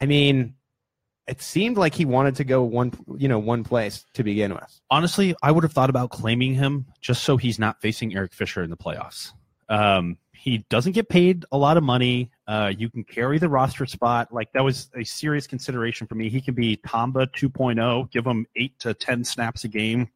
I 0.00 0.06
mean, 0.06 0.54
it 1.26 1.40
seemed 1.40 1.76
like 1.76 1.94
he 1.94 2.04
wanted 2.04 2.34
to 2.36 2.44
go 2.44 2.62
one, 2.62 2.92
you 3.16 3.28
know, 3.28 3.38
one 3.38 3.62
place 3.62 4.04
to 4.14 4.24
begin 4.24 4.52
with. 4.52 4.80
honestly, 4.90 5.34
I 5.42 5.52
would 5.52 5.64
have 5.64 5.72
thought 5.72 5.90
about 5.90 6.10
claiming 6.10 6.54
him 6.54 6.86
just 7.00 7.22
so 7.22 7.36
he's 7.36 7.58
not 7.58 7.80
facing 7.80 8.14
Eric 8.14 8.32
Fisher 8.32 8.62
in 8.62 8.70
the 8.70 8.76
playoffs. 8.76 9.32
Um, 9.68 10.18
he 10.32 10.64
doesn't 10.70 10.92
get 10.92 11.08
paid 11.08 11.44
a 11.52 11.58
lot 11.58 11.76
of 11.76 11.82
money. 11.84 12.30
Uh, 12.48 12.72
you 12.76 12.88
can 12.88 13.04
carry 13.04 13.38
the 13.38 13.48
roster 13.48 13.86
spot. 13.86 14.32
Like 14.32 14.50
that 14.54 14.64
was 14.64 14.90
a 14.96 15.04
serious 15.04 15.46
consideration 15.46 16.06
for 16.06 16.14
me. 16.14 16.28
He 16.30 16.40
can 16.40 16.54
be 16.54 16.76
Tamba 16.76 17.26
2.0, 17.28 18.10
give 18.10 18.26
him 18.26 18.46
eight 18.56 18.78
to 18.80 18.94
10 18.94 19.22
snaps 19.22 19.64
a 19.64 19.68
game. 19.68 20.08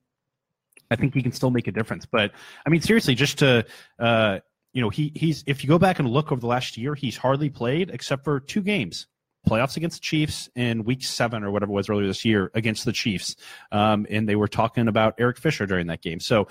I 0.90 0.96
think 0.96 1.14
he 1.14 1.23
can 1.23 1.32
still 1.32 1.50
make 1.50 1.68
a 1.68 1.73
difference. 1.73 2.06
But 2.06 2.32
I 2.66 2.70
mean, 2.70 2.80
seriously, 2.80 3.14
just 3.14 3.38
to, 3.38 3.66
uh, 3.99 4.40
you 4.73 4.80
know, 4.80 4.88
he, 4.88 5.12
he's, 5.14 5.44
if 5.46 5.62
you 5.62 5.68
go 5.68 5.78
back 5.78 5.99
and 5.99 6.08
look 6.08 6.32
over 6.32 6.40
the 6.40 6.46
last 6.46 6.76
year, 6.76 6.94
he's 6.94 7.16
hardly 7.16 7.50
played 7.50 7.90
except 7.90 8.25
for 8.25 8.40
two 8.40 8.62
games 8.62 9.06
playoffs 9.48 9.76
against 9.76 9.98
the 9.98 10.04
Chiefs 10.04 10.48
in 10.54 10.84
week 10.84 11.02
seven 11.04 11.44
or 11.44 11.50
whatever 11.50 11.72
it 11.72 11.74
was 11.74 11.88
earlier 11.88 12.06
this 12.06 12.24
year 12.24 12.50
against 12.54 12.84
the 12.84 12.92
Chiefs. 12.92 13.36
Um, 13.72 14.06
and 14.10 14.28
they 14.28 14.36
were 14.36 14.48
talking 14.48 14.88
about 14.88 15.14
Eric 15.19 15.38
Fisher 15.38 15.66
during 15.66 15.86
that 15.88 16.02
game. 16.02 16.21
So 16.21 16.49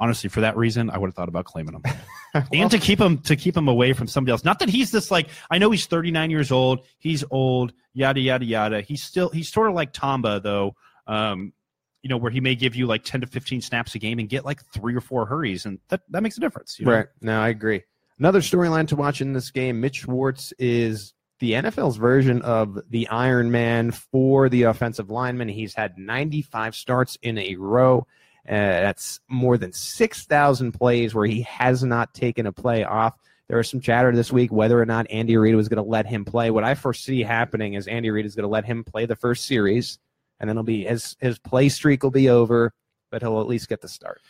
honestly, 0.00 0.28
for 0.30 0.40
that 0.40 0.56
reason, 0.56 0.90
I 0.90 0.98
would 0.98 1.08
have 1.08 1.14
thought 1.14 1.28
about 1.28 1.44
claiming 1.44 1.74
him. 1.74 1.82
and 2.52 2.70
to 2.70 2.78
keep 2.78 3.00
him 3.00 3.18
to 3.18 3.36
keep 3.36 3.56
him 3.56 3.68
away 3.68 3.92
from 3.92 4.06
somebody 4.06 4.32
else. 4.32 4.44
Not 4.44 4.58
that 4.60 4.68
he's 4.68 4.90
this 4.90 5.10
like 5.10 5.28
I 5.50 5.58
know 5.58 5.70
he's 5.70 5.86
39 5.86 6.30
years 6.30 6.52
old, 6.52 6.80
he's 6.98 7.24
old, 7.30 7.72
yada 7.94 8.20
yada 8.20 8.44
yada. 8.44 8.80
He's 8.80 9.02
still 9.02 9.28
he's 9.30 9.50
sort 9.50 9.68
of 9.68 9.74
like 9.74 9.92
Tamba 9.92 10.40
though. 10.40 10.74
Um, 11.06 11.52
you 12.02 12.08
know, 12.08 12.16
where 12.16 12.30
he 12.30 12.40
may 12.40 12.54
give 12.54 12.76
you 12.76 12.86
like 12.86 13.02
10 13.02 13.22
to 13.22 13.26
15 13.26 13.60
snaps 13.60 13.94
a 13.94 13.98
game 13.98 14.20
and 14.20 14.28
get 14.28 14.44
like 14.44 14.64
three 14.72 14.94
or 14.94 15.00
four 15.00 15.26
hurries, 15.26 15.66
and 15.66 15.80
that, 15.88 16.00
that 16.10 16.22
makes 16.22 16.36
a 16.36 16.40
difference. 16.40 16.78
You 16.78 16.86
know? 16.86 16.92
Right. 16.92 17.06
No, 17.20 17.40
I 17.40 17.48
agree. 17.48 17.82
Another 18.20 18.40
storyline 18.40 18.86
to 18.88 18.96
watch 18.96 19.20
in 19.20 19.32
this 19.32 19.50
game 19.50 19.80
Mitch 19.80 19.96
Schwartz 19.96 20.52
is 20.58 21.12
the 21.40 21.52
NFL's 21.52 21.96
version 21.96 22.42
of 22.42 22.78
the 22.90 23.08
Iron 23.08 23.50
Man 23.50 23.90
for 23.90 24.48
the 24.48 24.64
offensive 24.64 25.10
lineman. 25.10 25.48
He's 25.48 25.74
had 25.74 25.98
95 25.98 26.74
starts 26.74 27.16
in 27.22 27.38
a 27.38 27.56
row. 27.56 28.06
Uh, 28.48 28.54
that's 28.54 29.20
more 29.28 29.58
than 29.58 29.72
6,000 29.72 30.72
plays 30.72 31.14
where 31.14 31.26
he 31.26 31.42
has 31.42 31.84
not 31.84 32.14
taken 32.14 32.46
a 32.46 32.52
play 32.52 32.82
off. 32.82 33.14
There 33.48 33.58
was 33.58 33.68
some 33.68 33.80
chatter 33.80 34.14
this 34.14 34.32
week 34.32 34.50
whether 34.50 34.80
or 34.80 34.86
not 34.86 35.10
Andy 35.10 35.36
Reid 35.36 35.54
was 35.54 35.68
going 35.68 35.82
to 35.82 35.88
let 35.88 36.06
him 36.06 36.24
play. 36.24 36.50
What 36.50 36.64
I 36.64 36.74
foresee 36.74 37.22
happening 37.22 37.74
is 37.74 37.86
Andy 37.86 38.10
Reid 38.10 38.26
is 38.26 38.34
going 38.34 38.44
to 38.44 38.48
let 38.48 38.64
him 38.64 38.84
play 38.84 39.06
the 39.06 39.16
first 39.16 39.46
series, 39.46 39.98
and 40.40 40.48
then 40.48 40.56
it'll 40.56 40.64
be 40.64 40.84
his 40.84 41.16
his 41.18 41.38
play 41.38 41.68
streak 41.68 42.02
will 42.02 42.10
be 42.10 42.28
over, 42.28 42.72
but 43.10 43.22
he'll 43.22 43.40
at 43.40 43.46
least 43.46 43.68
get 43.68 43.80
the 43.80 43.88
start. 43.88 44.20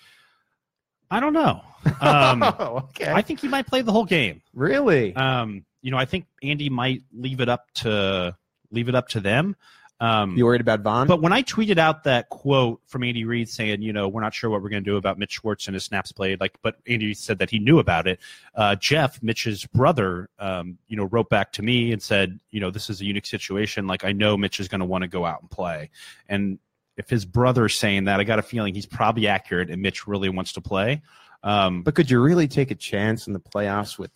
I 1.10 1.20
don't 1.20 1.32
know. 1.32 1.62
Um, 2.00 2.42
okay. 2.42 3.10
I 3.10 3.22
think 3.22 3.40
he 3.40 3.48
might 3.48 3.66
play 3.66 3.80
the 3.80 3.92
whole 3.92 4.04
game. 4.04 4.42
really? 4.52 5.16
Um, 5.16 5.64
you 5.80 5.90
know, 5.90 5.96
I 5.96 6.04
think 6.04 6.26
Andy 6.42 6.68
might 6.68 7.02
leave 7.16 7.40
it 7.40 7.48
up 7.48 7.70
to 7.76 8.36
leave 8.70 8.88
it 8.88 8.94
up 8.94 9.08
to 9.10 9.20
them. 9.20 9.56
Um, 10.00 10.36
you 10.36 10.44
worried 10.44 10.60
about 10.60 10.80
Vaughn? 10.80 11.08
But 11.08 11.20
when 11.20 11.32
I 11.32 11.42
tweeted 11.42 11.78
out 11.78 12.04
that 12.04 12.28
quote 12.28 12.80
from 12.86 13.02
Andy 13.02 13.24
Reid 13.24 13.48
saying, 13.48 13.82
you 13.82 13.92
know, 13.92 14.06
we're 14.06 14.20
not 14.20 14.32
sure 14.32 14.48
what 14.48 14.62
we're 14.62 14.68
going 14.68 14.84
to 14.84 14.90
do 14.90 14.96
about 14.96 15.18
Mitch 15.18 15.32
Schwartz 15.32 15.66
and 15.66 15.74
his 15.74 15.84
snaps 15.84 16.12
played, 16.12 16.40
like, 16.40 16.56
but 16.62 16.76
Andy 16.86 17.14
said 17.14 17.38
that 17.38 17.50
he 17.50 17.58
knew 17.58 17.80
about 17.80 18.06
it. 18.06 18.20
Uh, 18.54 18.76
Geoff, 18.76 19.20
Mitch's 19.22 19.66
brother, 19.66 20.28
um, 20.38 20.78
you 20.86 20.96
know, 20.96 21.04
wrote 21.04 21.28
back 21.30 21.52
to 21.52 21.62
me 21.62 21.92
and 21.92 22.00
said, 22.00 22.38
you 22.50 22.60
know, 22.60 22.70
this 22.70 22.88
is 22.88 23.00
a 23.00 23.04
unique 23.04 23.26
situation. 23.26 23.88
Like, 23.88 24.04
I 24.04 24.12
know 24.12 24.36
Mitch 24.36 24.60
is 24.60 24.68
going 24.68 24.80
to 24.80 24.86
want 24.86 25.02
to 25.02 25.08
go 25.08 25.24
out 25.24 25.40
and 25.40 25.50
play. 25.50 25.90
And 26.28 26.58
if 26.98 27.08
his 27.08 27.24
brother's 27.24 27.78
saying 27.78 28.04
that, 28.04 28.20
I 28.20 28.24
got 28.24 28.38
a 28.38 28.42
feeling 28.42 28.74
he's 28.74 28.84
probably 28.86 29.28
accurate 29.28 29.70
and 29.70 29.80
Mitch 29.80 30.06
really 30.06 30.28
wants 30.28 30.52
to 30.54 30.60
play. 30.60 31.00
Um, 31.42 31.82
But 31.82 31.94
could 31.94 32.10
you 32.10 32.20
really 32.20 32.48
take 32.48 32.70
a 32.70 32.74
chance 32.74 33.26
in 33.28 33.32
the 33.32 33.40
playoffs 33.40 33.98
with 33.98 34.10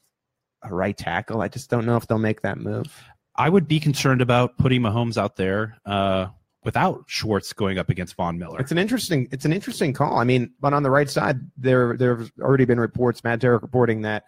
a 0.62 0.74
right 0.74 0.96
tackle? 0.96 1.40
I 1.40 1.48
just 1.48 1.70
don't 1.70 1.86
know 1.86 1.96
if 1.96 2.06
they'll 2.08 2.18
make 2.18 2.42
that 2.42 2.58
move. 2.58 2.92
I 3.36 3.48
would 3.48 3.66
be 3.66 3.80
concerned 3.80 4.20
about 4.20 4.58
putting 4.58 4.82
Mahomes 4.82 5.16
out 5.16 5.36
there 5.36 5.78
uh, 5.86 6.26
without 6.64 7.04
Schwartz 7.06 7.52
going 7.52 7.78
up 7.78 7.88
against 7.88 8.16
Von 8.16 8.36
Miller. 8.38 8.60
It's 8.60 8.72
an 8.72 8.78
interesting 8.78 9.28
it's 9.30 9.44
an 9.44 9.52
interesting 9.52 9.92
call. 9.92 10.18
I 10.18 10.24
mean, 10.24 10.52
but 10.60 10.74
on 10.74 10.82
the 10.82 10.90
right 10.90 11.08
side, 11.08 11.38
there 11.56 11.96
there's 11.96 12.30
already 12.40 12.64
been 12.64 12.80
reports, 12.80 13.24
Matt 13.24 13.40
Derrick 13.40 13.62
reporting 13.62 14.02
that 14.02 14.24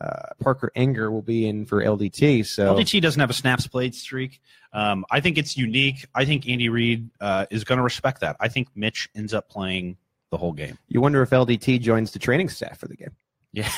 uh, 0.00 0.34
Parker 0.40 0.72
Ehinger 0.76 1.10
will 1.10 1.22
be 1.22 1.48
in 1.48 1.66
for 1.66 1.82
LDT. 1.82 2.46
So 2.46 2.74
LDT 2.74 3.00
doesn't 3.00 3.20
have 3.20 3.30
a 3.30 3.34
snaps 3.34 3.66
played 3.66 3.94
streak. 3.94 4.40
Um, 4.72 5.04
I 5.10 5.20
think 5.20 5.38
it's 5.38 5.56
unique. 5.56 6.06
I 6.14 6.24
think 6.24 6.48
Andy 6.48 6.68
Reid 6.68 7.08
uh, 7.20 7.46
is 7.50 7.64
going 7.64 7.78
to 7.78 7.82
respect 7.84 8.20
that. 8.20 8.36
I 8.40 8.48
think 8.48 8.68
Mitch 8.74 9.08
ends 9.14 9.32
up 9.32 9.48
playing 9.48 9.96
the 10.30 10.36
whole 10.36 10.52
game. 10.52 10.76
you 10.88 11.00
wonder 11.00 11.22
if 11.22 11.30
LDT 11.30 11.80
joins 11.80 12.10
the 12.10 12.18
training 12.18 12.48
staff 12.48 12.78
for 12.78 12.88
the 12.88 12.96
game. 12.96 13.12
Yeah. 13.52 13.70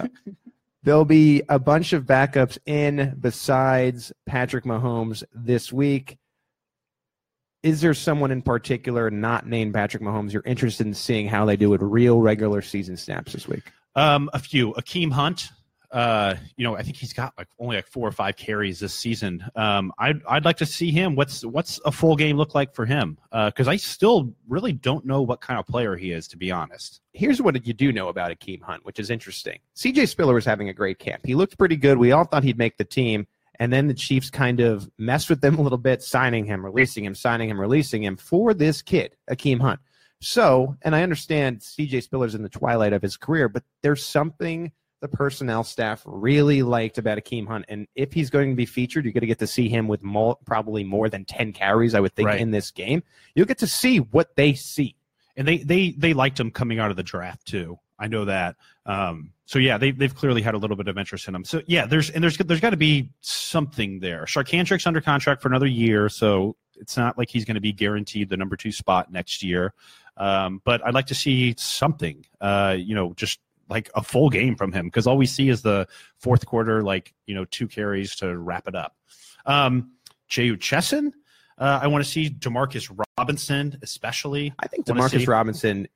There'll 0.84 1.04
be 1.04 1.42
a 1.48 1.58
bunch 1.58 1.92
of 1.92 2.04
backups 2.04 2.56
in 2.64 3.16
besides 3.20 4.12
Patrick 4.26 4.64
Mahomes 4.64 5.22
this 5.34 5.72
week. 5.72 6.18
Is 7.62 7.80
there 7.80 7.92
someone 7.92 8.30
in 8.30 8.40
particular, 8.40 9.10
not 9.10 9.46
named 9.46 9.74
Patrick 9.74 10.02
Mahomes, 10.02 10.32
you're 10.32 10.42
interested 10.46 10.86
in 10.86 10.94
seeing 10.94 11.26
how 11.26 11.44
they 11.44 11.56
do 11.56 11.68
with 11.68 11.82
real 11.82 12.20
regular 12.20 12.62
season 12.62 12.96
snaps 12.96 13.32
this 13.32 13.48
week? 13.48 13.64
Um, 13.98 14.30
a 14.32 14.38
few. 14.38 14.72
Akeem 14.74 15.12
Hunt. 15.12 15.50
Uh, 15.90 16.34
you 16.56 16.64
know, 16.64 16.76
I 16.76 16.82
think 16.82 16.98
he's 16.98 17.14
got 17.14 17.32
like 17.38 17.48
only 17.58 17.76
like 17.76 17.86
four 17.86 18.06
or 18.06 18.12
five 18.12 18.36
carries 18.36 18.78
this 18.78 18.92
season. 18.92 19.42
Um, 19.56 19.90
I'd 19.98 20.20
I'd 20.28 20.44
like 20.44 20.58
to 20.58 20.66
see 20.66 20.90
him. 20.90 21.16
What's 21.16 21.46
what's 21.46 21.80
a 21.86 21.90
full 21.90 22.14
game 22.14 22.36
look 22.36 22.54
like 22.54 22.74
for 22.74 22.84
him? 22.84 23.16
Because 23.32 23.68
I 23.68 23.76
still 23.76 24.34
really 24.46 24.72
don't 24.72 25.06
know 25.06 25.22
what 25.22 25.40
kind 25.40 25.58
of 25.58 25.66
player 25.66 25.96
he 25.96 26.12
is, 26.12 26.28
to 26.28 26.36
be 26.36 26.50
honest. 26.50 27.00
here's 27.14 27.40
what 27.40 27.66
you 27.66 27.72
do 27.72 27.90
know 27.90 28.08
about 28.08 28.30
Akeem 28.30 28.60
Hunt, 28.60 28.84
which 28.84 28.98
is 29.00 29.08
interesting. 29.08 29.58
CJ 29.76 30.08
Spiller 30.08 30.34
was 30.34 30.44
having 30.44 30.68
a 30.68 30.74
great 30.74 30.98
camp. 30.98 31.22
He 31.24 31.34
looked 31.34 31.56
pretty 31.58 31.76
good. 31.76 31.96
We 31.96 32.12
all 32.12 32.24
thought 32.24 32.44
he'd 32.44 32.58
make 32.58 32.76
the 32.76 32.84
team. 32.84 33.26
And 33.60 33.72
then 33.72 33.88
the 33.88 33.94
Chiefs 33.94 34.30
kind 34.30 34.60
of 34.60 34.88
messed 34.98 35.28
with 35.28 35.40
them 35.40 35.58
a 35.58 35.62
little 35.62 35.78
bit, 35.78 36.02
signing 36.02 36.44
him, 36.44 36.64
releasing 36.64 37.04
him, 37.04 37.14
signing 37.14 37.48
him, 37.48 37.60
releasing 37.60 38.04
him 38.04 38.16
for 38.16 38.54
this 38.54 38.82
kid, 38.82 39.16
Akeem 39.28 39.60
Hunt. 39.60 39.80
So, 40.20 40.76
and 40.82 40.94
I 40.96 41.02
understand 41.02 41.60
CJ 41.60 42.02
Spiller's 42.02 42.34
in 42.34 42.42
the 42.42 42.48
twilight 42.48 42.92
of 42.92 43.02
his 43.02 43.16
career, 43.16 43.48
but 43.48 43.62
there's 43.82 44.04
something 44.04 44.72
the 45.00 45.06
personnel 45.08 45.62
staff 45.62 46.02
really 46.04 46.62
liked 46.62 46.98
about 46.98 47.18
Akeem 47.18 47.46
Hunt. 47.46 47.64
And 47.68 47.86
if 47.94 48.12
he's 48.12 48.30
going 48.30 48.50
to 48.50 48.56
be 48.56 48.66
featured, 48.66 49.04
you're 49.04 49.12
going 49.12 49.20
to 49.20 49.28
get 49.28 49.38
to 49.38 49.46
see 49.46 49.68
him 49.68 49.86
with 49.86 50.02
more, 50.02 50.36
probably 50.44 50.82
more 50.82 51.08
than 51.08 51.24
10 51.24 51.52
carries, 51.52 51.94
I 51.94 52.00
would 52.00 52.14
think, 52.16 52.26
Right. 52.26 52.40
in 52.40 52.50
this 52.50 52.72
game. 52.72 53.04
You'll 53.36 53.46
get 53.46 53.58
to 53.58 53.68
see 53.68 53.98
what 53.98 54.34
they 54.34 54.54
see. 54.54 54.96
and 55.36 55.46
they 55.46 55.58
they 55.58 55.90
they 55.92 56.14
liked 56.14 56.40
him 56.40 56.50
coming 56.50 56.80
out 56.80 56.90
of 56.90 56.96
the 56.96 57.04
draft 57.04 57.46
too. 57.46 57.78
I 57.96 58.08
know 58.08 58.24
that. 58.24 58.56
Um, 58.86 59.32
so 59.44 59.60
yeah, 59.60 59.78
they 59.78 59.92
they've 59.92 60.12
clearly 60.14 60.42
had 60.42 60.54
a 60.54 60.58
little 60.58 60.76
bit 60.76 60.88
of 60.88 60.98
interest 60.98 61.28
in 61.28 61.34
him. 61.36 61.44
So 61.44 61.62
yeah, 61.68 61.86
there's 61.86 62.10
and 62.10 62.24
there's 62.24 62.36
there's 62.38 62.60
got 62.60 62.70
to 62.70 62.76
be 62.76 63.12
something 63.20 64.00
there. 64.00 64.24
Charcandrick's 64.24 64.84
under 64.84 65.00
contract 65.00 65.40
for 65.42 65.46
another 65.48 65.66
year, 65.68 66.08
so 66.08 66.56
it's 66.80 66.96
not 66.96 67.18
like 67.18 67.30
he's 67.30 67.44
going 67.44 67.54
to 67.56 67.60
be 67.60 67.72
guaranteed 67.72 68.28
the 68.28 68.36
number 68.36 68.56
two 68.56 68.72
spot 68.72 69.10
next 69.12 69.42
year. 69.42 69.74
Um, 70.16 70.60
but 70.64 70.84
I'd 70.86 70.94
like 70.94 71.06
to 71.06 71.14
see 71.14 71.54
something. 71.58 72.24
Uh, 72.40 72.76
you 72.78 72.94
know, 72.94 73.12
just 73.14 73.38
like 73.68 73.90
a 73.94 74.02
full 74.02 74.30
game 74.30 74.56
from 74.56 74.72
him 74.72 74.86
because 74.86 75.06
all 75.06 75.16
we 75.16 75.26
see 75.26 75.48
is 75.48 75.62
the 75.62 75.86
fourth 76.18 76.46
quarter, 76.46 76.82
like 76.82 77.14
you 77.26 77.34
know, 77.34 77.44
two 77.44 77.68
carries 77.68 78.16
to 78.16 78.36
wrap 78.36 78.66
it 78.66 78.74
up. 78.74 78.96
Um, 79.46 79.92
Jehu 80.28 80.56
Chesson. 80.56 81.12
Uh, 81.56 81.80
I 81.82 81.88
want 81.88 82.04
to 82.04 82.10
see 82.10 82.30
Demarcus 82.30 82.88
Robinson, 83.18 83.78
especially. 83.82 84.54
I 84.60 84.68
think 84.68 84.86
Demarcus 84.86 85.26
Robinson, 85.26 85.88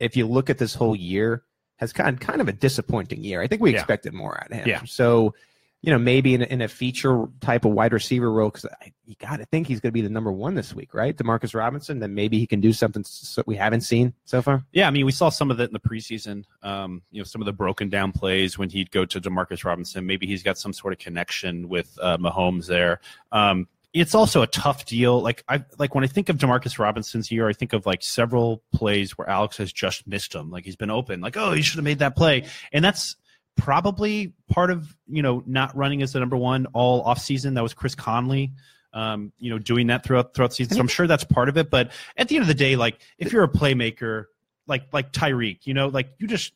if 0.00 0.16
you 0.16 0.26
look 0.26 0.50
at 0.50 0.58
this 0.58 0.74
whole 0.74 0.94
year, 0.94 1.44
has 1.76 1.92
kind 1.92 2.20
kind 2.20 2.40
of 2.40 2.48
a 2.48 2.52
disappointing 2.52 3.24
year. 3.24 3.40
I 3.40 3.46
think 3.46 3.62
we 3.62 3.72
Yeah. 3.72 3.78
expected 3.78 4.12
more 4.12 4.38
out 4.38 4.50
of 4.50 4.56
him. 4.58 4.68
Yeah. 4.68 4.82
So, 4.84 5.34
you 5.80 5.92
know, 5.92 5.98
maybe 5.98 6.34
in 6.34 6.42
a, 6.42 6.44
in 6.46 6.60
a 6.60 6.68
feature 6.68 7.26
type 7.40 7.64
of 7.64 7.72
wide 7.72 7.92
receiver 7.92 8.30
role, 8.32 8.50
because 8.50 8.66
you 9.06 9.14
got 9.20 9.36
to 9.36 9.44
think 9.46 9.68
he's 9.68 9.80
going 9.80 9.90
to 9.90 9.94
be 9.94 10.00
the 10.00 10.08
number 10.08 10.32
one 10.32 10.54
this 10.54 10.74
week, 10.74 10.92
right? 10.92 11.16
Demarcus 11.16 11.54
Robinson. 11.54 12.00
Then 12.00 12.14
maybe 12.14 12.38
he 12.38 12.46
can 12.46 12.60
do 12.60 12.72
something 12.72 13.00
s- 13.00 13.38
we 13.46 13.54
haven't 13.54 13.82
seen 13.82 14.12
so 14.24 14.42
far. 14.42 14.64
Yeah, 14.72 14.88
I 14.88 14.90
mean, 14.90 15.06
we 15.06 15.12
saw 15.12 15.28
some 15.28 15.50
of 15.50 15.56
that 15.58 15.68
in 15.68 15.72
the 15.72 15.80
preseason. 15.80 16.44
Um, 16.62 17.02
you 17.12 17.20
know, 17.20 17.24
some 17.24 17.40
of 17.40 17.46
the 17.46 17.52
broken 17.52 17.88
down 17.88 18.10
plays 18.10 18.58
when 18.58 18.70
he'd 18.70 18.90
go 18.90 19.04
to 19.04 19.20
Demarcus 19.20 19.64
Robinson. 19.64 20.04
Maybe 20.04 20.26
he's 20.26 20.42
got 20.42 20.58
some 20.58 20.72
sort 20.72 20.92
of 20.92 20.98
connection 20.98 21.68
with 21.68 21.96
uh, 22.02 22.18
Mahomes 22.18 22.66
there. 22.66 23.00
Um, 23.30 23.68
it's 23.94 24.14
also 24.14 24.42
a 24.42 24.46
tough 24.46 24.84
deal. 24.84 25.20
Like 25.22 25.44
I 25.48 25.64
like 25.78 25.94
when 25.94 26.04
I 26.04 26.08
think 26.08 26.28
of 26.28 26.36
Demarcus 26.36 26.78
Robinson's 26.78 27.30
year, 27.30 27.48
I 27.48 27.52
think 27.52 27.72
of 27.72 27.86
like 27.86 28.02
several 28.02 28.62
plays 28.74 29.16
where 29.16 29.28
Alex 29.28 29.56
has 29.58 29.72
just 29.72 30.06
missed 30.06 30.34
him. 30.34 30.50
Like 30.50 30.64
he's 30.64 30.76
been 30.76 30.90
open. 30.90 31.20
Like 31.20 31.36
oh, 31.36 31.52
he 31.52 31.62
should 31.62 31.76
have 31.76 31.84
made 31.84 32.00
that 32.00 32.16
play, 32.16 32.44
and 32.72 32.84
that's 32.84 33.16
probably 33.58 34.32
part 34.48 34.70
of 34.70 34.96
you 35.06 35.22
know 35.22 35.42
not 35.46 35.76
running 35.76 36.00
as 36.00 36.12
the 36.12 36.20
number 36.20 36.36
one 36.36 36.66
all 36.72 37.02
off 37.02 37.18
season. 37.18 37.54
That 37.54 37.62
was 37.62 37.74
Chris 37.74 37.94
Conley. 37.94 38.52
Um, 38.94 39.32
you 39.38 39.50
know, 39.50 39.58
doing 39.58 39.88
that 39.88 40.02
throughout 40.02 40.32
throughout 40.32 40.48
the 40.48 40.56
season. 40.56 40.76
So 40.76 40.80
I'm 40.80 40.88
sure 40.88 41.06
that's 41.06 41.24
part 41.24 41.50
of 41.50 41.58
it. 41.58 41.68
But 41.68 41.92
at 42.16 42.28
the 42.28 42.36
end 42.36 42.42
of 42.42 42.48
the 42.48 42.54
day, 42.54 42.74
like 42.74 42.98
if 43.18 43.32
you're 43.32 43.44
a 43.44 43.48
playmaker, 43.48 44.24
like 44.66 44.84
like 44.92 45.12
Tyreek, 45.12 45.66
you 45.66 45.74
know, 45.74 45.88
like 45.88 46.08
you 46.18 46.26
just 46.26 46.54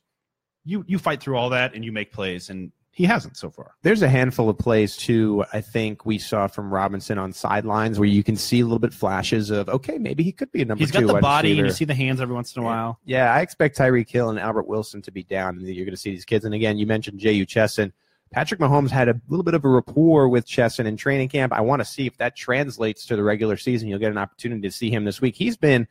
you 0.64 0.82
you 0.88 0.98
fight 0.98 1.20
through 1.20 1.36
all 1.36 1.50
that 1.50 1.74
and 1.74 1.84
you 1.84 1.92
make 1.92 2.10
plays, 2.10 2.48
and 2.48 2.72
he 2.94 3.04
hasn't 3.04 3.38
so 3.38 3.48
far. 3.50 3.72
There's 3.82 4.02
a 4.02 4.08
handful 4.08 4.50
of 4.50 4.58
plays 4.58 4.96
too. 4.96 5.44
I 5.52 5.62
think 5.62 6.04
we 6.04 6.18
saw 6.18 6.46
from 6.46 6.72
Robinson 6.72 7.16
on 7.18 7.32
sidelines 7.32 7.98
where 7.98 8.06
you 8.08 8.22
can 8.22 8.36
see 8.36 8.60
a 8.60 8.64
little 8.64 8.78
bit 8.78 8.92
flashes 8.92 9.50
of 9.50 9.68
okay, 9.70 9.96
maybe 9.98 10.22
he 10.22 10.30
could 10.30 10.52
be 10.52 10.60
a 10.62 10.64
number 10.66 10.80
He's 10.82 10.90
two. 10.92 11.06
got 11.06 11.14
the 11.14 11.20
body, 11.20 11.58
and 11.58 11.66
you 11.66 11.72
see 11.72 11.86
the 11.86 11.94
hands 11.94 12.20
every 12.20 12.34
once 12.34 12.54
in 12.54 12.62
a 12.62 12.64
Yeah. 12.66 12.70
while. 12.70 12.98
Yeah, 13.04 13.34
I 13.34 13.40
expect 13.40 13.78
Tyreek 13.78 14.10
Hill 14.10 14.28
and 14.30 14.38
Albert 14.38 14.68
Wilson 14.68 15.00
to 15.02 15.10
be 15.10 15.22
down, 15.22 15.56
and 15.58 15.66
you're 15.66 15.86
going 15.86 15.94
to 15.94 16.00
see 16.00 16.10
these 16.10 16.24
kids. 16.26 16.44
And 16.44 16.54
again, 16.54 16.76
you 16.78 16.86
mentioned 16.86 17.18
Jehu 17.18 17.46
Chesson. 17.46 17.92
Patrick 18.30 18.60
Mahomes 18.60 18.90
had 18.90 19.08
a 19.08 19.20
little 19.28 19.44
bit 19.44 19.52
of 19.54 19.64
a 19.64 19.68
rapport 19.68 20.28
with 20.28 20.46
Chesson 20.46 20.86
in 20.86 20.96
training 20.96 21.28
camp. 21.28 21.52
I 21.52 21.60
want 21.60 21.80
to 21.80 21.84
see 21.84 22.06
if 22.06 22.16
that 22.18 22.34
translates 22.36 23.04
to 23.06 23.16
the 23.16 23.22
regular 23.22 23.56
season. 23.58 23.88
You'll 23.88 23.98
get 23.98 24.10
an 24.10 24.16
opportunity 24.18 24.62
to 24.62 24.70
see 24.70 24.90
him 24.90 25.04
this 25.04 25.20
week. 25.20 25.34
He's 25.36 25.56
been 25.58 25.86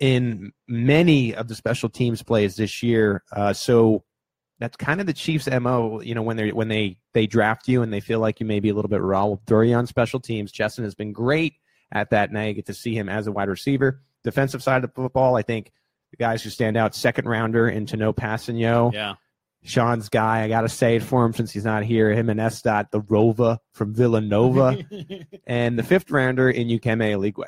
in 0.00 0.52
many 0.68 1.34
of 1.34 1.48
the 1.48 1.54
special 1.54 1.88
teams 1.88 2.22
plays 2.22 2.56
this 2.56 2.82
year, 2.82 3.22
uh, 3.32 3.52
so 3.52 4.02
that's 4.58 4.76
kind 4.76 5.00
of 5.00 5.06
the 5.06 5.12
Chiefs' 5.12 5.48
mo. 5.48 6.00
You 6.00 6.14
know, 6.14 6.22
when 6.22 6.36
they 6.36 6.52
when 6.52 6.68
they 6.68 6.98
they 7.12 7.26
draft 7.26 7.68
you 7.68 7.82
and 7.82 7.92
they 7.92 8.00
feel 8.00 8.20
like 8.20 8.40
you 8.40 8.46
may 8.46 8.60
be 8.60 8.70
a 8.70 8.74
little 8.74 8.88
bit 8.88 9.02
raw, 9.02 9.26
we'll 9.26 9.42
throw 9.46 9.62
you 9.62 9.74
on 9.74 9.86
special 9.86 10.20
teams. 10.20 10.52
Chesson 10.52 10.84
has 10.84 10.94
been 10.94 11.12
great 11.12 11.54
at 11.92 12.10
that. 12.10 12.32
Now 12.32 12.42
you 12.42 12.54
get 12.54 12.66
to 12.66 12.74
see 12.74 12.96
him 12.96 13.08
as 13.08 13.26
a 13.26 13.32
wide 13.32 13.48
receiver. 13.48 14.00
Defensive 14.24 14.62
side 14.62 14.82
of 14.82 14.90
the 14.90 15.02
football, 15.02 15.36
I 15.36 15.42
think 15.42 15.72
the 16.10 16.16
guys 16.16 16.42
who 16.42 16.50
stand 16.50 16.76
out, 16.76 16.94
second 16.94 17.28
rounder 17.28 17.68
in 17.68 17.86
Tanoh 17.86 18.14
Kpassagnon. 18.14 18.92
Yeah, 18.92 19.14
Sean's 19.66 20.08
guy, 20.08 20.42
I 20.42 20.48
got 20.48 20.62
to 20.62 20.68
say 20.68 20.96
it 20.96 21.02
for 21.02 21.24
him 21.24 21.32
since 21.32 21.52
he's 21.52 21.64
not 21.64 21.82
here. 21.82 22.10
Him 22.12 22.30
and 22.30 22.40
Estat, 22.40 22.90
the 22.90 23.00
Rova 23.00 23.58
from 23.72 23.94
Villanova. 23.94 24.84
and 25.46 25.78
the 25.78 25.82
fifth 25.82 26.10
rounder 26.10 26.48
in 26.48 26.68
Ukeme 26.68 27.12
Eligwe. 27.12 27.46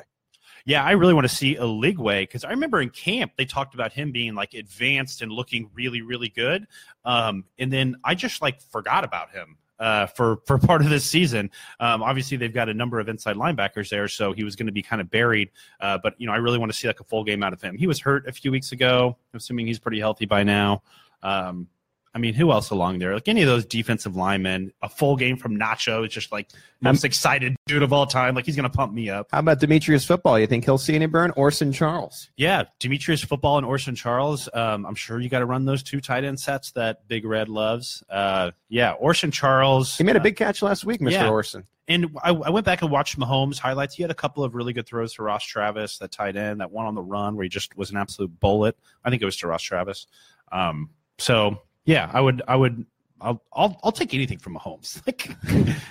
Yeah. 0.69 0.83
I 0.83 0.91
really 0.91 1.13
want 1.13 1.27
to 1.27 1.35
see 1.35 1.55
Eligwe 1.55 2.21
because 2.21 2.43
I 2.43 2.51
remember 2.51 2.79
in 2.81 2.89
camp 2.91 3.33
they 3.37 3.45
talked 3.45 3.73
about 3.73 3.91
him 3.91 4.11
being 4.11 4.35
like 4.35 4.53
advanced 4.53 5.21
and 5.21 5.31
looking 5.31 5.69
really 5.73 6.01
really 6.01 6.29
good, 6.29 6.67
um, 7.05 7.43
and 7.57 7.73
then 7.73 7.95
I 8.03 8.15
just 8.15 8.41
like 8.41 8.61
forgot 8.61 9.03
about 9.03 9.31
him. 9.31 9.57
Uh, 9.79 10.05
for 10.07 10.41
for 10.45 10.57
part 10.69 10.81
of 10.81 10.89
this 10.89 11.05
season, 11.05 11.49
um, 11.79 12.03
obviously 12.03 12.35
they've 12.37 12.53
got 12.53 12.69
a 12.69 12.73
number 12.73 12.99
of 12.99 13.07
inside 13.09 13.35
linebackers 13.37 13.89
there, 13.89 14.07
so 14.07 14.33
he 14.33 14.43
was 14.43 14.55
going 14.55 14.67
to 14.67 14.73
be 14.73 14.81
kind 14.81 15.01
of 15.01 15.09
buried. 15.09 15.49
Uh, 15.79 15.97
but 16.03 16.13
you 16.19 16.27
know, 16.27 16.33
I 16.33 16.37
really 16.37 16.57
want 16.57 16.71
to 16.71 16.77
see 16.77 16.87
like 16.87 16.99
a 16.99 17.03
full 17.05 17.23
game 17.23 17.41
out 17.41 17.53
of 17.53 17.61
him. 17.61 17.77
He 17.77 17.87
was 17.87 17.99
hurt 17.99 18.27
a 18.27 18.31
few 18.31 18.51
weeks 18.51 18.71
ago. 18.71 19.17
I'm 19.33 19.37
assuming 19.37 19.67
he's 19.67 19.79
pretty 19.79 19.99
healthy 19.99 20.25
by 20.25 20.43
now. 20.43 20.83
Um, 21.23 21.67
I 22.13 22.17
mean, 22.17 22.33
who 22.33 22.51
else 22.51 22.71
along 22.71 22.99
there? 22.99 23.13
Like 23.13 23.27
any 23.27 23.43
of 23.43 23.47
those 23.47 23.65
defensive 23.65 24.15
linemen, 24.15 24.73
a 24.81 24.89
full 24.89 25.15
game 25.15 25.37
from 25.37 25.57
Nacho 25.59 26.05
is 26.05 26.11
just 26.11 26.31
like 26.31 26.49
most 26.81 27.05
excited 27.05 27.55
dude 27.67 27.83
of 27.83 27.93
all 27.93 28.07
time. 28.07 28.33
Like 28.33 28.45
he's 28.45 28.55
going 28.55 28.69
to 28.69 28.75
pump 28.75 28.93
me 28.93 29.09
up. 29.09 29.27
How 29.31 29.39
about 29.39 29.59
Demetrius 29.59 30.05
football? 30.05 30.39
You 30.39 30.47
think 30.47 30.65
he'll 30.65 30.79
see 30.79 30.95
any 30.95 31.05
burn? 31.05 31.31
Orson 31.35 31.71
Charles. 31.71 32.29
Yeah, 32.35 32.63
Demetrius 32.79 33.23
Football 33.23 33.57
and 33.57 33.65
Orson 33.65 33.95
Charles. 33.95 34.49
Um, 34.53 34.85
I'm 34.85 34.95
sure 34.95 35.19
you 35.19 35.29
got 35.29 35.39
to 35.39 35.45
run 35.45 35.65
those 35.65 35.83
two 35.83 36.01
tight 36.01 36.23
end 36.23 36.39
sets 36.39 36.71
that 36.71 37.07
Big 37.07 37.25
Red 37.25 37.47
loves. 37.47 38.03
Uh, 38.09 38.51
yeah, 38.69 38.93
Orson 38.93 39.29
Charles. 39.29 39.95
He 39.97 40.03
made 40.03 40.15
a 40.15 40.19
uh, 40.19 40.23
big 40.23 40.35
catch 40.35 40.61
last 40.61 40.85
week, 40.85 41.01
Mr. 41.01 41.11
yeah. 41.11 41.29
Orson. 41.29 41.67
and 41.87 42.07
I, 42.23 42.31
I 42.31 42.49
went 42.49 42.65
back 42.65 42.81
and 42.81 42.89
watched 42.89 43.19
Mahomes 43.19 43.59
highlights. 43.59 43.95
He 43.95 44.01
had 44.01 44.11
a 44.11 44.15
couple 44.15 44.43
of 44.43 44.55
really 44.55 44.73
good 44.73 44.87
throws 44.87 45.13
to 45.13 45.23
Ross 45.23 45.43
Travis, 45.43 45.99
that 45.99 46.11
tight 46.11 46.35
end, 46.35 46.61
that 46.61 46.71
one 46.71 46.85
on 46.85 46.95
the 46.95 47.03
run 47.03 47.35
where 47.35 47.43
he 47.43 47.49
just 47.49 47.77
was 47.77 47.91
an 47.91 47.97
absolute 47.97 48.39
bullet. 48.39 48.75
I 49.05 49.09
think 49.09 49.21
it 49.21 49.25
was 49.25 49.37
to 49.37 49.47
Ross 49.47 49.61
Travis. 49.61 50.07
Um, 50.51 50.89
so 51.19 51.61
yeah, 51.89 52.11
I 52.13 52.21
would, 52.21 52.43
I 52.47 52.55
would, 52.55 52.85
I'll, 53.19 53.41
I'll, 53.51 53.79
I'll 53.83 53.91
take 53.91 54.13
anything 54.13 54.37
from 54.37 54.55
Mahomes. 54.55 55.01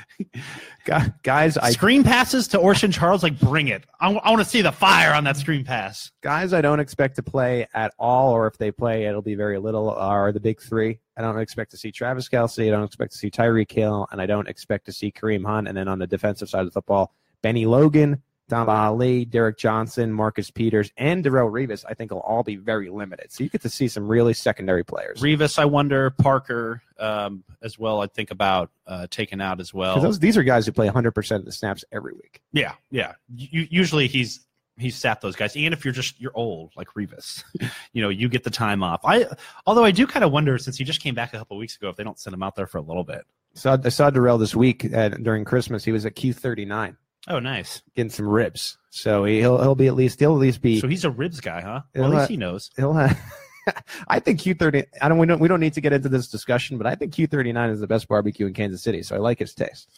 Like 0.88 1.04
Guys, 1.22 1.58
I 1.58 1.70
screen 1.70 2.02
passes 2.02 2.48
to 2.48 2.58
Orson 2.58 2.90
Charles, 2.90 3.22
like 3.22 3.38
bring 3.38 3.68
it. 3.68 3.84
I, 4.00 4.08
want 4.10 4.38
to 4.38 4.44
see 4.44 4.62
the 4.62 4.72
fire 4.72 5.12
on 5.12 5.24
that 5.24 5.36
screen 5.36 5.64
pass. 5.64 6.10
guys 6.22 6.52
I 6.52 6.60
don't 6.60 6.80
expect 6.80 7.16
to 7.16 7.22
play 7.22 7.66
at 7.74 7.92
all, 7.98 8.32
or 8.32 8.46
if 8.46 8.56
they 8.58 8.70
play, 8.70 9.04
it'll 9.04 9.22
be 9.22 9.34
very 9.34 9.58
little, 9.58 9.90
uh, 9.90 9.94
are 9.94 10.32
the 10.32 10.40
big 10.40 10.62
three. 10.62 10.98
I 11.16 11.22
don't 11.22 11.38
expect 11.38 11.72
to 11.72 11.76
see 11.76 11.92
Travis 11.92 12.28
Kelce. 12.28 12.66
I 12.66 12.70
don't 12.70 12.84
expect 12.84 13.12
to 13.12 13.18
see 13.18 13.30
Tyreek 13.30 13.70
Hill, 13.70 14.06
and 14.12 14.20
I 14.20 14.26
don't 14.26 14.48
expect 14.48 14.86
to 14.86 14.92
see 14.92 15.10
Kareem 15.12 15.44
Hunt. 15.44 15.68
And 15.68 15.76
then 15.76 15.88
on 15.88 15.98
the 15.98 16.06
defensive 16.06 16.48
side 16.48 16.60
of 16.60 16.66
the 16.66 16.72
football, 16.72 17.12
Benny 17.42 17.66
Logan, 17.66 18.22
Tamba 18.48 18.74
Hali, 18.74 19.24
Derrick 19.24 19.58
Johnson, 19.58 20.12
Marcus 20.12 20.50
Peters, 20.50 20.90
and 20.96 21.24
Darrelle 21.24 21.50
Revis, 21.50 21.84
I 21.88 21.94
think 21.94 22.10
will 22.10 22.20
all 22.20 22.42
be 22.42 22.56
very 22.56 22.88
limited. 22.88 23.30
So 23.30 23.44
you 23.44 23.50
get 23.50 23.62
to 23.62 23.68
see 23.68 23.88
some 23.88 24.08
really 24.08 24.34
secondary 24.34 24.84
players. 24.84 25.20
Revis, 25.20 25.58
I 25.58 25.66
wonder, 25.66 26.10
Parker 26.10 26.82
um, 26.98 27.44
as 27.62 27.78
well. 27.78 28.00
I 28.00 28.06
think 28.06 28.30
about 28.30 28.70
uh, 28.86 29.06
taking 29.10 29.40
out 29.40 29.60
as 29.60 29.74
well. 29.74 30.00
those, 30.00 30.18
these 30.18 30.36
are 30.36 30.42
guys 30.42 30.66
who 30.66 30.72
play 30.72 30.88
100% 30.88 31.36
of 31.36 31.44
the 31.44 31.52
snaps 31.52 31.84
every 31.92 32.14
week. 32.14 32.40
Yeah, 32.52 32.72
yeah. 32.90 33.12
U- 33.34 33.66
usually 33.70 34.06
he's 34.06 34.40
he's 34.78 34.96
sat 34.96 35.20
those 35.20 35.36
guys. 35.36 35.56
And 35.56 35.74
if 35.74 35.84
you're 35.84 35.92
just 35.94 36.20
you're 36.20 36.32
old 36.34 36.72
like 36.76 36.88
Revis, 36.96 37.44
you 37.92 38.02
know, 38.02 38.08
you 38.08 38.28
get 38.28 38.44
the 38.44 38.50
time 38.50 38.82
off. 38.82 39.00
I 39.04 39.26
although 39.66 39.84
I 39.84 39.90
do 39.90 40.06
kind 40.06 40.24
of 40.24 40.32
wonder 40.32 40.56
since 40.56 40.78
he 40.78 40.84
just 40.84 41.02
came 41.02 41.14
back 41.14 41.34
a 41.34 41.38
couple 41.38 41.56
weeks 41.56 41.76
ago 41.76 41.88
if 41.88 41.96
they 41.96 42.04
don't 42.04 42.18
send 42.18 42.32
him 42.32 42.42
out 42.42 42.54
there 42.54 42.66
for 42.66 42.78
a 42.78 42.82
little 42.82 43.04
bit. 43.04 43.26
So 43.54 43.78
I 43.82 43.88
saw 43.88 44.08
Darrell 44.10 44.38
this 44.38 44.54
week 44.54 44.92
uh, 44.94 45.08
during 45.08 45.44
Christmas. 45.44 45.84
He 45.84 45.90
was 45.90 46.06
at 46.06 46.14
Q39 46.14 46.96
Oh, 47.26 47.38
nice. 47.40 47.82
getting 47.96 48.10
some 48.10 48.28
ribs. 48.28 48.78
So 48.90 49.24
he'll 49.24 49.60
he'll 49.60 49.74
be 49.74 49.86
at 49.86 49.94
least 49.94 50.20
he'll 50.20 50.32
at 50.34 50.38
least 50.40 50.62
be 50.62 50.80
So 50.80 50.88
he's 50.88 51.04
a 51.04 51.10
ribs 51.10 51.40
guy, 51.40 51.60
huh? 51.60 51.80
Well, 51.94 52.12
at 52.12 52.18
least 52.18 52.30
he 52.30 52.36
knows. 52.36 52.70
he'll 52.76 52.94
have. 52.94 53.18
I 54.08 54.18
think 54.18 54.40
Q30. 54.40 54.86
I 55.02 55.08
don't. 55.08 55.18
We 55.18 55.26
don't. 55.26 55.40
We 55.40 55.48
don't 55.48 55.60
need 55.60 55.74
to 55.74 55.80
get 55.80 55.92
into 55.92 56.08
this 56.08 56.28
discussion, 56.28 56.78
but 56.78 56.86
I 56.86 56.94
think 56.94 57.12
Q39 57.14 57.70
is 57.72 57.80
the 57.80 57.86
best 57.86 58.08
barbecue 58.08 58.46
in 58.46 58.54
Kansas 58.54 58.82
City. 58.82 59.02
So 59.02 59.14
I 59.14 59.18
like 59.18 59.40
its 59.40 59.54
taste. 59.54 59.88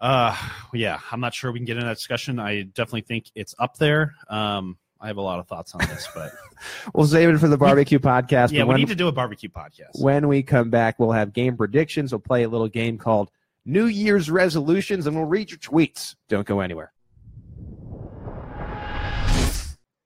Uh, 0.00 0.36
yeah. 0.74 0.98
I'm 1.10 1.20
not 1.20 1.32
sure 1.32 1.52
we 1.52 1.58
can 1.58 1.66
get 1.66 1.76
into 1.76 1.86
that 1.86 1.94
discussion. 1.96 2.38
I 2.38 2.62
definitely 2.62 3.02
think 3.02 3.30
it's 3.34 3.54
up 3.58 3.78
there. 3.78 4.14
Um, 4.28 4.76
I 5.00 5.06
have 5.06 5.16
a 5.18 5.22
lot 5.22 5.38
of 5.38 5.46
thoughts 5.46 5.74
on 5.74 5.80
this, 5.88 6.08
but 6.14 6.32
We'll 6.94 7.06
save 7.06 7.28
it 7.28 7.38
for 7.38 7.48
the 7.48 7.58
barbecue 7.58 7.98
podcast. 7.98 8.50
yeah, 8.52 8.64
but 8.64 8.74
we 8.74 8.80
need 8.80 8.88
to 8.88 8.94
do 8.94 9.08
a 9.08 9.12
barbecue 9.12 9.48
podcast. 9.48 10.00
when 10.00 10.26
we 10.28 10.42
come 10.42 10.70
back, 10.70 10.98
we'll 10.98 11.12
have 11.12 11.32
game 11.32 11.56
predictions. 11.56 12.12
We'll 12.12 12.18
play 12.20 12.42
a 12.42 12.48
little 12.48 12.68
game 12.68 12.98
called 12.98 13.30
New 13.68 13.86
Year's 13.86 14.30
resolutions, 14.30 15.08
and 15.08 15.16
we'll 15.16 15.26
read 15.26 15.50
your 15.50 15.58
tweets. 15.58 16.14
Don't 16.28 16.46
go 16.46 16.60
anywhere. 16.60 16.92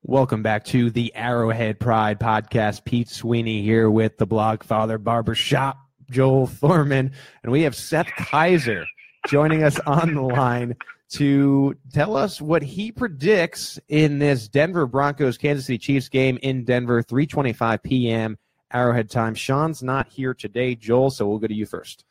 Welcome 0.03 0.43
back 0.43 0.65
to 0.65 0.91
the 0.91 1.15
Arrowhead 1.15 1.79
Pride 1.79 2.19
podcast. 2.19 2.87
Pete 2.87 3.11
Sweeney 3.11 3.61
here 3.63 3.91
with 3.91 4.17
the 4.17 4.27
blog 4.27 4.61
Blogfather 4.61 5.03
Barbershop, 5.05 5.79
Joel 6.11 6.47
Thorman, 6.47 7.13
and 7.43 7.53
we 7.53 7.61
have 7.63 7.77
Seth 7.77 8.07
Keysor 8.07 8.87
joining 9.29 9.63
us 9.63 9.79
on 9.81 10.15
the 10.15 10.23
line 10.23 10.75
to 11.11 11.77
tell 11.93 12.17
us 12.17 12.41
what 12.41 12.63
he 12.63 12.91
predicts 12.91 13.79
in 13.89 14.19
this 14.19 14.49
Denver 14.49 14.87
Broncos 14.87 15.37
Kansas 15.37 15.67
City 15.67 15.77
Chiefs 15.77 16.09
game 16.09 16.39
in 16.43 16.65
Denver, 16.65 17.03
3:25 17.03 17.83
p.m. 17.83 18.39
Arrowhead 18.73 19.11
time. 19.11 19.35
Sean's 19.35 19.83
not 19.83 20.09
here 20.09 20.33
today, 20.33 20.75
Joel, 20.75 21.11
so 21.11 21.29
we'll 21.29 21.39
go 21.39 21.47
to 21.47 21.55
you 21.55 21.67
first. 21.67 22.07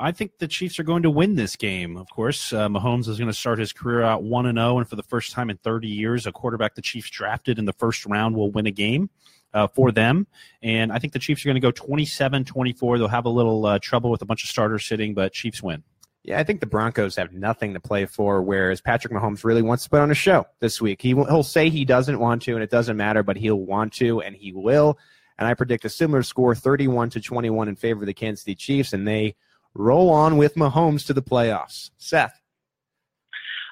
I 0.00 0.12
think 0.12 0.38
the 0.38 0.48
Chiefs 0.48 0.78
are 0.78 0.84
going 0.84 1.02
to 1.02 1.10
win 1.10 1.34
this 1.34 1.56
game. 1.56 1.96
Of 1.96 2.08
course, 2.08 2.52
uh, 2.52 2.68
Mahomes 2.68 3.08
is 3.08 3.18
going 3.18 3.30
to 3.30 3.36
start 3.36 3.58
his 3.58 3.72
career 3.72 4.02
out 4.02 4.22
one 4.22 4.46
and 4.46 4.56
zero, 4.56 4.78
and 4.78 4.88
for 4.88 4.96
the 4.96 5.02
first 5.02 5.32
time 5.32 5.50
in 5.50 5.56
30 5.58 5.88
years, 5.88 6.26
a 6.26 6.32
quarterback 6.32 6.74
the 6.74 6.82
Chiefs 6.82 7.10
drafted 7.10 7.58
in 7.58 7.64
the 7.64 7.72
first 7.72 8.06
round 8.06 8.36
will 8.36 8.50
win 8.50 8.66
a 8.66 8.70
game. 8.70 9.10
Uh, 9.54 9.66
for 9.66 9.90
them. 9.90 10.26
And 10.62 10.92
I 10.92 10.98
think 10.98 11.14
the 11.14 11.18
Chiefs 11.18 11.42
are 11.42 11.48
going 11.48 11.54
to 11.54 11.60
go 11.60 11.70
27 11.70 12.44
24. 12.44 12.98
They'll 12.98 13.08
have 13.08 13.24
a 13.24 13.30
little 13.30 13.64
uh, 13.64 13.78
trouble 13.78 14.10
with 14.10 14.20
a 14.20 14.26
bunch 14.26 14.44
of 14.44 14.50
starters 14.50 14.84
sitting, 14.84 15.14
but 15.14 15.32
Chiefs 15.32 15.62
win. 15.62 15.82
Yeah, 16.22 16.38
I 16.38 16.44
think 16.44 16.60
the 16.60 16.66
Broncos 16.66 17.16
have 17.16 17.32
nothing 17.32 17.72
to 17.72 17.80
play 17.80 18.04
for, 18.04 18.42
whereas 18.42 18.82
Patrick 18.82 19.14
Mahomes 19.14 19.44
really 19.44 19.62
wants 19.62 19.84
to 19.84 19.90
put 19.90 20.00
on 20.00 20.10
a 20.10 20.14
show 20.14 20.46
this 20.60 20.82
week. 20.82 21.00
He, 21.00 21.14
he'll 21.14 21.42
say 21.42 21.70
he 21.70 21.86
doesn't 21.86 22.18
want 22.18 22.42
to, 22.42 22.52
and 22.52 22.62
it 22.62 22.68
doesn't 22.68 22.98
matter, 22.98 23.22
but 23.22 23.38
he'll 23.38 23.56
want 23.56 23.94
to, 23.94 24.20
and 24.20 24.36
he 24.36 24.52
will. 24.52 24.98
And 25.38 25.48
I 25.48 25.54
predict 25.54 25.86
a 25.86 25.88
similar 25.88 26.22
score, 26.22 26.54
31 26.54 27.08
to 27.10 27.20
21, 27.22 27.68
in 27.68 27.76
favor 27.76 28.00
of 28.02 28.06
the 28.06 28.12
Kansas 28.12 28.44
City 28.44 28.54
Chiefs, 28.54 28.92
and 28.92 29.08
they 29.08 29.34
roll 29.74 30.10
on 30.10 30.36
with 30.36 30.54
Mahomes 30.54 31.06
to 31.06 31.14
the 31.14 31.22
playoffs. 31.22 31.90
Seth. 31.98 32.40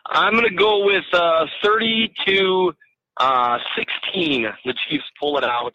I'm 0.09 0.35
going 0.35 0.48
to 0.48 0.54
go 0.54 0.85
with 0.87 1.04
uh, 1.12 1.46
30 1.64 2.12
to 2.26 2.72
uh, 3.16 3.59
16. 3.76 4.46
The 4.64 4.74
Chiefs 4.88 5.04
pull 5.18 5.38
it 5.38 5.44
out. 5.44 5.72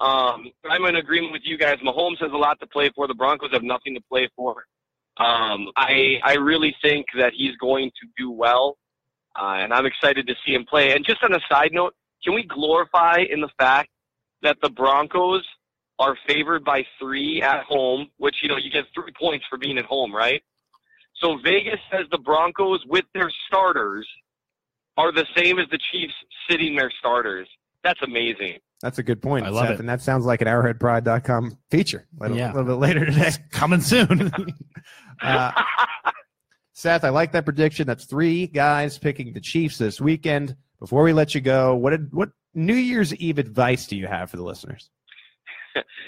Um, 0.00 0.50
I'm 0.68 0.84
in 0.84 0.96
agreement 0.96 1.32
with 1.32 1.42
you 1.44 1.56
guys. 1.58 1.76
Mahomes 1.84 2.18
has 2.20 2.32
a 2.32 2.36
lot 2.36 2.58
to 2.60 2.66
play 2.66 2.90
for. 2.94 3.06
The 3.06 3.14
Broncos 3.14 3.50
have 3.52 3.62
nothing 3.62 3.94
to 3.94 4.00
play 4.08 4.28
for. 4.36 4.64
Um, 5.18 5.68
I 5.76 6.16
I 6.22 6.34
really 6.34 6.76
think 6.82 7.06
that 7.18 7.32
he's 7.34 7.56
going 7.56 7.90
to 8.00 8.08
do 8.18 8.30
well, 8.30 8.76
uh, 9.34 9.56
and 9.58 9.72
I'm 9.72 9.86
excited 9.86 10.26
to 10.26 10.34
see 10.44 10.52
him 10.52 10.66
play. 10.66 10.92
And 10.92 11.06
just 11.06 11.24
on 11.24 11.32
a 11.32 11.40
side 11.50 11.70
note, 11.72 11.94
can 12.22 12.34
we 12.34 12.42
glorify 12.42 13.24
in 13.30 13.40
the 13.40 13.48
fact 13.58 13.88
that 14.42 14.58
the 14.60 14.68
Broncos 14.68 15.42
are 15.98 16.16
favored 16.26 16.64
by 16.64 16.84
three 16.98 17.40
at 17.42 17.64
home, 17.64 18.08
which 18.18 18.36
you 18.42 18.48
know 18.48 18.56
you 18.56 18.70
get 18.70 18.84
three 18.94 19.12
points 19.18 19.44
for 19.48 19.56
being 19.58 19.78
at 19.78 19.84
home, 19.86 20.14
right? 20.14 20.42
So 21.14 21.38
Vegas 21.42 21.80
says 21.90 22.06
the 22.10 22.18
Broncos 22.18 22.80
with 22.86 23.06
their 23.14 23.30
starters 23.46 24.06
are 24.98 25.12
the 25.12 25.26
same 25.36 25.58
as 25.58 25.66
the 25.70 25.78
Chiefs 25.92 26.12
sitting 26.50 26.76
their 26.76 26.90
starters. 26.98 27.48
That's 27.82 28.00
amazing. 28.02 28.58
That's 28.82 28.98
a 28.98 29.02
good 29.02 29.22
point. 29.22 29.46
I 29.46 29.48
love 29.48 29.66
Seth, 29.68 29.74
it. 29.74 29.80
And 29.80 29.88
that 29.88 30.02
sounds 30.02 30.26
like 30.26 30.42
an 30.42 30.48
arrowheadpride.com 30.48 31.56
feature 31.70 32.06
a 32.18 32.22
little, 32.24 32.36
Yeah. 32.36 32.48
little 32.52 32.64
bit 32.64 32.74
later 32.74 33.06
today. 33.06 33.30
Coming 33.50 33.80
soon. 33.80 34.30
Uh, 35.22 35.50
Seth, 36.74 37.04
I 37.04 37.08
like 37.08 37.32
that 37.32 37.46
prediction. 37.46 37.86
That's 37.86 38.04
three 38.04 38.46
guys 38.46 38.98
picking 38.98 39.32
the 39.32 39.40
Chiefs 39.40 39.78
this 39.78 39.98
weekend. 39.98 40.56
Before 40.78 41.02
we 41.04 41.14
let 41.14 41.34
you 41.34 41.40
go, 41.40 41.74
what 41.74 41.90
did, 41.90 42.12
what 42.12 42.28
New 42.52 42.74
Year's 42.74 43.14
Eve 43.14 43.38
advice 43.38 43.86
do 43.86 43.96
you 43.96 44.06
have 44.06 44.30
for 44.30 44.36
the 44.36 44.42
listeners? 44.42 44.90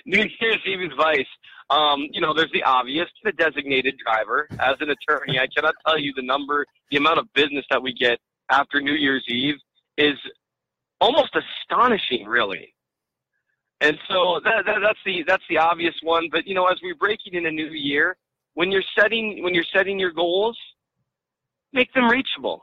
New 0.07 0.24
Year's 0.40 0.61
Eve 0.66 0.81
advice. 0.81 1.26
Um, 1.70 2.07
you 2.12 2.20
know, 2.20 2.33
there's 2.35 2.52
the 2.52 2.62
obvious, 2.62 3.09
the 3.24 3.33
designated 3.33 3.94
driver. 4.04 4.48
As 4.59 4.76
an 4.81 4.90
attorney, 4.90 5.38
I 5.38 5.46
cannot 5.54 5.74
tell 5.87 5.98
you 5.98 6.12
the 6.16 6.22
number, 6.22 6.64
the 6.90 6.96
amount 6.96 7.18
of 7.18 7.33
business 7.35 7.64
that 7.70 7.83
we 7.83 7.92
get 7.92 8.18
after 8.50 8.81
New 8.81 8.94
Year's 8.94 9.24
Eve 9.28 9.57
is 9.98 10.16
almost 11.00 11.37
astonishing, 11.37 12.26
really. 12.26 12.74
And 13.81 13.96
so 14.09 14.40
that, 14.44 14.64
that, 14.66 14.78
that's 14.83 14.98
the 15.04 15.22
that's 15.26 15.42
the 15.48 15.59
obvious 15.59 15.94
one. 16.02 16.28
But 16.33 16.46
you 16.46 16.54
know, 16.54 16.66
as 16.66 16.78
we're 16.83 16.96
breaking 16.96 17.35
in 17.35 17.46
a 17.46 17.50
new 17.50 17.68
year, 17.68 18.16
when 18.54 18.72
you're 18.72 18.83
setting 18.98 19.42
when 19.42 19.54
you're 19.54 19.64
setting 19.72 19.98
your 19.98 20.11
goals, 20.11 20.59
make 21.72 21.92
them 21.94 22.09
reachable. 22.09 22.62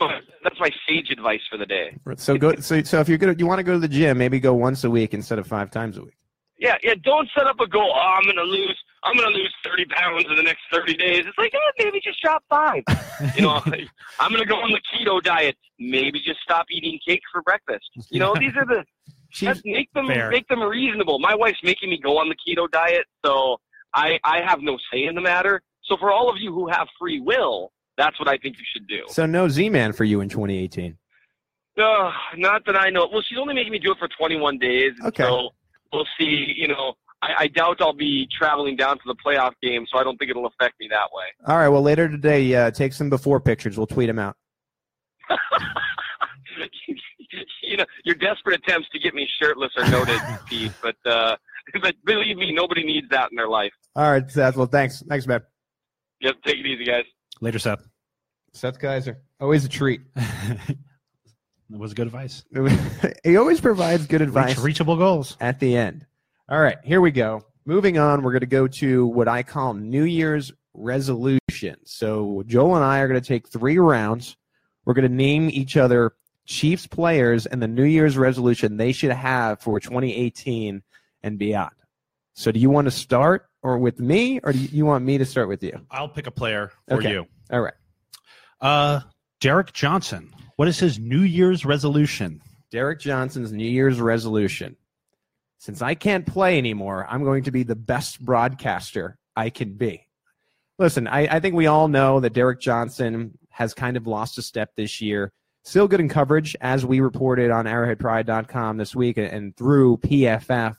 That's 0.00 0.58
my 0.60 0.70
sage 0.88 1.10
advice 1.10 1.40
for 1.50 1.56
the 1.56 1.66
day. 1.66 1.96
So 2.16 2.36
go. 2.36 2.54
So, 2.56 2.82
so 2.82 3.00
if 3.00 3.08
you're 3.08 3.18
gonna, 3.18 3.34
you 3.38 3.46
want 3.46 3.58
to 3.58 3.62
go 3.62 3.72
to 3.72 3.78
the 3.78 3.88
gym, 3.88 4.18
maybe 4.18 4.40
go 4.40 4.54
once 4.54 4.84
a 4.84 4.90
week 4.90 5.14
instead 5.14 5.38
of 5.38 5.46
five 5.46 5.70
times 5.70 5.96
a 5.96 6.02
week. 6.02 6.16
Yeah, 6.58 6.76
yeah. 6.82 6.94
Don't 7.02 7.28
set 7.36 7.46
up 7.46 7.60
a 7.60 7.66
goal. 7.66 7.92
Oh, 7.94 8.14
I'm 8.18 8.24
gonna 8.24 8.42
lose. 8.42 8.78
I'm 9.02 9.16
gonna 9.16 9.36
lose 9.36 9.52
30 9.64 9.84
pounds 9.86 10.24
in 10.28 10.36
the 10.36 10.42
next 10.42 10.62
30 10.72 10.96
days. 10.96 11.24
It's 11.26 11.36
like, 11.36 11.52
eh, 11.54 11.84
maybe 11.84 12.00
just 12.02 12.20
drop 12.22 12.42
five. 12.48 12.82
you 13.36 13.42
know, 13.42 13.60
I'm 14.20 14.32
gonna 14.32 14.46
go 14.46 14.56
on 14.56 14.70
the 14.70 14.80
keto 14.92 15.22
diet. 15.22 15.56
Maybe 15.78 16.20
just 16.20 16.40
stop 16.40 16.66
eating 16.70 16.98
cake 17.06 17.22
for 17.32 17.42
breakfast. 17.42 17.84
You 18.10 18.20
know, 18.20 18.34
these 18.38 18.52
are 18.56 18.64
the 18.64 18.84
make 19.64 19.92
them 19.92 20.06
Fair. 20.06 20.30
make 20.30 20.46
them 20.48 20.62
reasonable. 20.62 21.18
My 21.18 21.34
wife's 21.34 21.62
making 21.62 21.90
me 21.90 22.00
go 22.00 22.18
on 22.18 22.28
the 22.28 22.36
keto 22.36 22.70
diet, 22.70 23.04
so 23.24 23.58
I 23.94 24.18
I 24.24 24.40
have 24.46 24.60
no 24.60 24.78
say 24.92 25.04
in 25.04 25.14
the 25.14 25.20
matter. 25.20 25.62
So 25.84 25.96
for 25.96 26.10
all 26.10 26.30
of 26.30 26.36
you 26.38 26.52
who 26.52 26.68
have 26.68 26.88
free 26.98 27.20
will, 27.20 27.72
that's 27.96 28.18
what 28.18 28.28
I 28.28 28.36
think 28.38 28.56
you 28.58 28.64
should 28.72 28.86
do. 28.88 29.04
so 29.08 29.26
no 29.26 29.48
Z-Man 29.48 29.92
for 29.92 30.04
you 30.04 30.20
in 30.20 30.28
2018. 30.28 30.96
Uh, 31.76 32.10
not 32.36 32.64
that 32.66 32.78
I 32.78 32.90
know. 32.90 33.08
Well, 33.12 33.22
she's 33.28 33.38
only 33.38 33.54
making 33.54 33.72
me 33.72 33.78
do 33.80 33.90
it 33.92 33.98
for 33.98 34.08
21 34.08 34.58
days. 34.58 34.92
Okay. 35.04 35.24
So 35.24 35.50
we'll 35.92 36.06
see. 36.18 36.54
You 36.56 36.68
know, 36.68 36.94
I, 37.20 37.34
I 37.40 37.46
doubt 37.48 37.80
I'll 37.80 37.92
be 37.92 38.28
traveling 38.36 38.76
down 38.76 38.96
to 38.98 39.02
the 39.06 39.16
playoff 39.16 39.52
game, 39.60 39.84
so 39.92 39.98
I 39.98 40.04
don't 40.04 40.16
think 40.16 40.30
it'll 40.30 40.46
affect 40.46 40.78
me 40.78 40.86
that 40.90 41.08
way. 41.12 41.24
All 41.46 41.56
right. 41.56 41.68
Well, 41.68 41.82
later 41.82 42.08
today, 42.08 42.54
uh, 42.54 42.70
take 42.70 42.92
some 42.92 43.10
before 43.10 43.40
pictures. 43.40 43.76
We'll 43.76 43.88
tweet 43.88 44.06
them 44.06 44.20
out. 44.20 44.36
you 47.62 47.76
know, 47.76 47.86
your 48.04 48.14
desperate 48.14 48.60
attempts 48.60 48.88
to 48.90 48.98
get 48.98 49.14
me 49.14 49.28
shirtless 49.40 49.72
are 49.76 49.88
noted, 49.90 50.20
Pete. 50.46 50.72
But 50.82 50.96
uh, 51.04 51.36
but 51.82 51.94
believe 52.04 52.36
me, 52.36 52.52
nobody 52.52 52.84
needs 52.84 53.08
that 53.10 53.30
in 53.30 53.36
their 53.36 53.48
life. 53.48 53.72
All 53.96 54.10
right, 54.10 54.30
Seth. 54.30 54.56
Well, 54.56 54.66
thanks. 54.66 55.02
Thanks, 55.08 55.26
man. 55.26 55.40
Yep, 56.20 56.36
take 56.46 56.58
it 56.58 56.66
easy, 56.66 56.84
guys. 56.84 57.04
Later, 57.44 57.58
Seth. 57.58 57.86
Seth 58.54 58.78
Keysor, 58.78 59.16
always 59.38 59.66
a 59.66 59.68
treat. 59.68 60.00
that 60.14 60.76
was 61.68 61.92
good 61.92 62.06
advice. 62.06 62.42
he 63.24 63.36
always 63.36 63.60
provides 63.60 64.06
good 64.06 64.22
Reach, 64.22 64.28
advice 64.28 64.58
reachable 64.60 64.96
goals. 64.96 65.36
at 65.42 65.60
the 65.60 65.76
end. 65.76 66.06
All 66.48 66.58
right, 66.58 66.78
here 66.82 67.02
we 67.02 67.10
go. 67.10 67.42
Moving 67.66 67.98
on, 67.98 68.22
we're 68.22 68.32
going 68.32 68.40
to 68.40 68.46
go 68.46 68.66
to 68.66 69.06
what 69.08 69.28
I 69.28 69.42
call 69.42 69.74
New 69.74 70.04
Year's 70.04 70.52
resolution. 70.72 71.76
So 71.84 72.42
Joel 72.46 72.76
and 72.76 72.84
I 72.84 73.00
are 73.00 73.08
going 73.08 73.20
to 73.20 73.28
take 73.28 73.46
three 73.46 73.76
rounds. 73.76 74.38
We're 74.86 74.94
going 74.94 75.06
to 75.06 75.14
name 75.14 75.50
each 75.50 75.76
other 75.76 76.12
Chiefs 76.46 76.86
players 76.86 77.44
and 77.44 77.60
the 77.60 77.68
New 77.68 77.84
Year's 77.84 78.16
resolution 78.16 78.78
they 78.78 78.92
should 78.92 79.12
have 79.12 79.60
for 79.60 79.78
2018 79.80 80.82
and 81.22 81.38
beyond. 81.38 81.72
So 82.34 82.50
do 82.52 82.58
you 82.60 82.68
want 82.70 82.86
to 82.86 82.90
start 82.90 83.46
or 83.62 83.78
with 83.78 83.98
me, 84.00 84.40
or 84.42 84.52
do 84.52 84.58
you 84.58 84.84
want 84.84 85.04
me 85.04 85.18
to 85.18 85.24
start 85.24 85.48
with 85.48 85.62
you? 85.62 85.80
I'll 85.90 86.08
pick 86.08 86.26
a 86.26 86.30
player 86.30 86.70
for 86.88 86.96
Okay. 86.96 87.12
you. 87.12 87.26
All 87.50 87.60
right. 87.60 87.74
Uh, 88.60 89.00
Derrick 89.40 89.72
Johnson. 89.72 90.32
What 90.56 90.68
is 90.68 90.78
his 90.78 90.98
New 90.98 91.20
Year's 91.22 91.64
resolution? 91.64 92.40
Derrick 92.70 93.00
Johnson's 93.00 93.52
New 93.52 93.68
Year's 93.68 94.00
resolution. 94.00 94.76
Since 95.58 95.80
I 95.80 95.94
can't 95.94 96.26
play 96.26 96.58
anymore, 96.58 97.06
I'm 97.08 97.24
going 97.24 97.44
to 97.44 97.50
be 97.50 97.62
the 97.62 97.76
best 97.76 98.20
broadcaster 98.22 99.16
I 99.36 99.50
can 99.50 99.74
be. 99.74 100.06
Listen, 100.78 101.06
I, 101.06 101.36
I 101.36 101.40
think 101.40 101.54
we 101.54 101.66
all 101.68 101.88
know 101.88 102.20
that 102.20 102.32
Derrick 102.32 102.60
Johnson 102.60 103.38
has 103.50 103.72
kind 103.74 103.96
of 103.96 104.06
lost 104.06 104.38
a 104.38 104.42
step 104.42 104.72
this 104.76 105.00
year. 105.00 105.32
Still 105.62 105.88
good 105.88 106.00
in 106.00 106.08
coverage, 106.08 106.54
as 106.60 106.84
we 106.84 107.00
reported 107.00 107.50
on 107.50 107.64
arrowheadpride.com 107.64 108.76
this 108.76 108.94
week 108.94 109.16
and 109.16 109.56
through 109.56 109.96
PFF. 109.98 110.76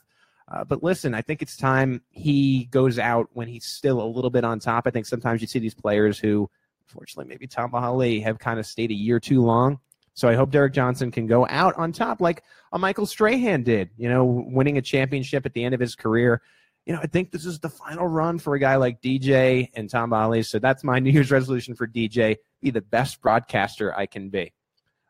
Uh, 0.48 0.64
but 0.64 0.82
listen, 0.82 1.14
I 1.14 1.22
think 1.22 1.42
it's 1.42 1.56
time 1.56 2.02
he 2.10 2.66
goes 2.66 2.98
out 2.98 3.28
when 3.32 3.48
he's 3.48 3.66
still 3.66 4.00
a 4.00 4.06
little 4.06 4.30
bit 4.30 4.44
on 4.44 4.60
top. 4.60 4.86
I 4.86 4.90
think 4.90 5.06
sometimes 5.06 5.40
you 5.40 5.46
see 5.46 5.58
these 5.58 5.74
players 5.74 6.18
who, 6.18 6.48
unfortunately, 6.86 7.28
maybe 7.28 7.46
Tamba 7.46 7.80
Hali 7.80 8.20
have 8.20 8.38
kind 8.38 8.60
of 8.60 8.66
stayed 8.66 8.90
a 8.90 8.94
year 8.94 9.18
too 9.18 9.42
long. 9.42 9.80
So 10.14 10.28
I 10.28 10.34
hope 10.34 10.50
Derrick 10.50 10.72
Johnson 10.72 11.10
can 11.10 11.26
go 11.26 11.46
out 11.48 11.74
on 11.76 11.92
top 11.92 12.20
like 12.20 12.42
a 12.72 12.78
Michael 12.78 13.06
Strahan 13.06 13.62
did, 13.62 13.90
you 13.98 14.08
know, 14.08 14.24
winning 14.24 14.78
a 14.78 14.82
championship 14.82 15.44
at 15.44 15.52
the 15.52 15.62
end 15.62 15.74
of 15.74 15.80
his 15.80 15.94
career. 15.94 16.40
You 16.86 16.94
know, 16.94 17.00
I 17.02 17.06
think 17.06 17.32
this 17.32 17.44
is 17.44 17.58
the 17.58 17.68
final 17.68 18.06
run 18.06 18.38
for 18.38 18.54
a 18.54 18.58
guy 18.58 18.76
like 18.76 19.02
DJ 19.02 19.68
and 19.74 19.90
Tamba 19.90 20.16
Hali. 20.16 20.42
So 20.42 20.58
that's 20.58 20.84
my 20.84 20.98
New 21.00 21.10
Year's 21.10 21.30
resolution 21.30 21.74
for 21.74 21.86
DJ 21.86 22.36
be 22.62 22.70
the 22.70 22.80
best 22.80 23.20
broadcaster 23.20 23.94
I 23.94 24.06
can 24.06 24.30
be. 24.30 24.52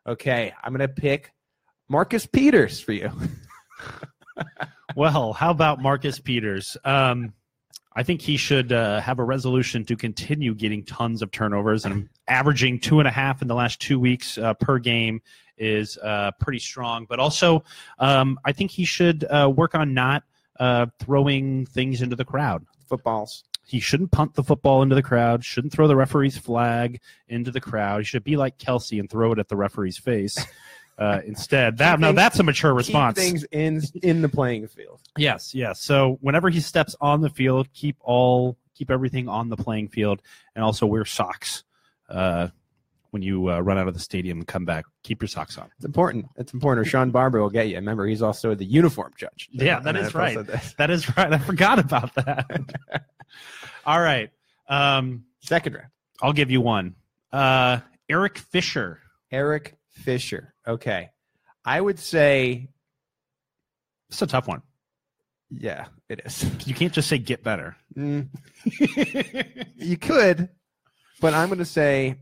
Okay, 0.05 0.53
I'm 0.63 0.73
going 0.73 0.87
to 0.87 0.93
pick 0.93 1.31
Marcus 1.87 2.25
Peters 2.25 2.79
for 2.81 2.93
you. 2.93 3.11
Well, 4.95 5.33
how 5.33 5.51
about 5.51 5.81
Marcus 5.81 6.19
Peters? 6.19 6.77
Um, 6.83 7.33
I 7.95 8.03
think 8.03 8.21
he 8.21 8.37
should 8.37 8.71
uh, 8.71 9.01
have 9.01 9.19
a 9.19 9.23
resolution 9.23 9.83
to 9.85 9.95
continue 9.95 10.53
getting 10.53 10.85
tons 10.85 11.21
of 11.23 11.31
turnovers 11.31 11.83
and 11.83 12.09
averaging 12.27 12.79
two 12.79 12.99
and 12.99 13.07
a 13.07 13.11
half 13.11 13.41
in 13.41 13.47
the 13.47 13.55
last 13.55 13.81
two 13.81 13.99
weeks 13.99 14.37
uh, 14.37 14.53
per 14.53 14.77
game 14.77 15.19
is 15.57 15.97
uh, 15.97 16.29
pretty 16.39 16.59
strong. 16.59 17.07
But 17.09 17.19
also, 17.19 17.63
um, 17.97 18.39
I 18.45 18.51
think 18.51 18.69
he 18.69 18.85
should 18.85 19.23
uh, 19.23 19.51
work 19.53 19.73
on 19.73 19.95
not 19.95 20.23
uh, 20.59 20.85
throwing 20.99 21.65
things 21.65 22.03
into 22.03 22.15
the 22.15 22.25
crowd. 22.25 22.65
Footballs. 22.87 23.43
He 23.65 23.79
shouldn't 23.79 24.11
punt 24.11 24.35
the 24.35 24.43
football 24.43 24.83
into 24.83 24.95
the 24.95 25.03
crowd. 25.03 25.43
Shouldn't 25.43 25.73
throw 25.73 25.87
the 25.87 25.95
referee's 25.95 26.37
flag 26.37 27.01
into 27.27 27.51
the 27.51 27.59
crowd. 27.59 28.01
He 28.01 28.05
should 28.05 28.23
be 28.23 28.37
like 28.37 28.57
Kelce 28.59 28.99
and 28.99 29.09
throw 29.09 29.33
it 29.33 29.39
at 29.39 29.49
the 29.49 29.57
referee's 29.57 29.97
face. 29.97 30.37
Uh, 30.97 31.21
instead, 31.25 31.77
that 31.77 31.99
things- 31.99 32.15
that's 32.15 32.39
a 32.39 32.43
mature 32.43 32.73
response. 32.73 33.19
Keep 33.19 33.27
things 33.27 33.43
in 33.51 33.81
in 34.01 34.21
the 34.21 34.29
playing 34.29 34.67
field. 34.67 34.99
Yes, 35.17 35.53
yes. 35.53 35.79
So 35.81 36.17
whenever 36.21 36.49
he 36.49 36.59
steps 36.59 36.95
on 36.99 37.21
the 37.21 37.29
field, 37.29 37.67
keep 37.73 37.97
all 38.01 38.57
keep 38.75 38.89
everything 38.89 39.27
on 39.29 39.49
the 39.49 39.57
playing 39.57 39.89
field, 39.89 40.21
and 40.55 40.63
also 40.63 40.85
wear 40.87 41.05
socks 41.05 41.63
uh, 42.09 42.47
when 43.11 43.21
you 43.21 43.49
uh, 43.51 43.59
run 43.59 43.77
out 43.77 43.87
of 43.87 43.93
the 43.93 43.99
stadium 43.99 44.39
and 44.39 44.47
come 44.47 44.65
back. 44.65 44.85
Keep 45.03 45.21
your 45.21 45.27
socks 45.29 45.57
on. 45.57 45.69
It's 45.77 45.85
important. 45.85 46.25
It's 46.35 46.53
important. 46.53 46.85
Or 46.85 46.89
Sean 46.89 47.11
Barber 47.11 47.41
will 47.41 47.49
get 47.51 47.67
you. 47.67 47.75
Remember, 47.75 48.05
he's 48.07 48.21
also 48.23 48.55
the 48.55 48.65
uniform 48.65 49.13
judge. 49.17 49.49
Yeah, 49.51 49.79
that 49.79 49.95
is 49.95 49.99
And 49.99 50.07
is 50.07 50.15
I've 50.15 50.21
also 50.21 50.37
right. 50.39 50.47
that. 50.47 50.73
That 50.77 50.89
is 50.89 51.17
right. 51.17 51.31
I 51.33 51.37
forgot 51.37 51.77
about 51.79 52.15
that. 52.15 52.49
All 53.85 53.99
right. 54.01 54.29
Um, 54.67 55.25
Second 55.41 55.75
round. 55.75 55.87
I'll 56.21 56.33
give 56.33 56.49
you 56.51 56.59
one. 56.61 56.95
Uh, 57.31 57.79
Eric 58.09 58.37
Fisher. 58.39 58.99
Eric 59.31 59.75
Fisher. 59.97 60.53
Okay. 60.67 61.09
I 61.65 61.81
would 61.81 61.99
say, 61.99 62.69
It's 64.09 64.21
a 64.21 64.27
tough 64.27 64.47
one. 64.47 64.61
yeah, 65.49 65.87
it 66.09 66.21
is. 66.25 66.45
You 66.67 66.73
can't 66.73 66.93
just 66.93 67.09
say 67.09 67.17
get 67.17 67.43
better. 67.43 67.75
Mm, 67.97 68.27
you 69.75 69.97
could, 69.97 70.49
but 71.19 71.33
I'm 71.33 71.47
going 71.49 71.59
to 71.59 71.65
say 71.65 72.15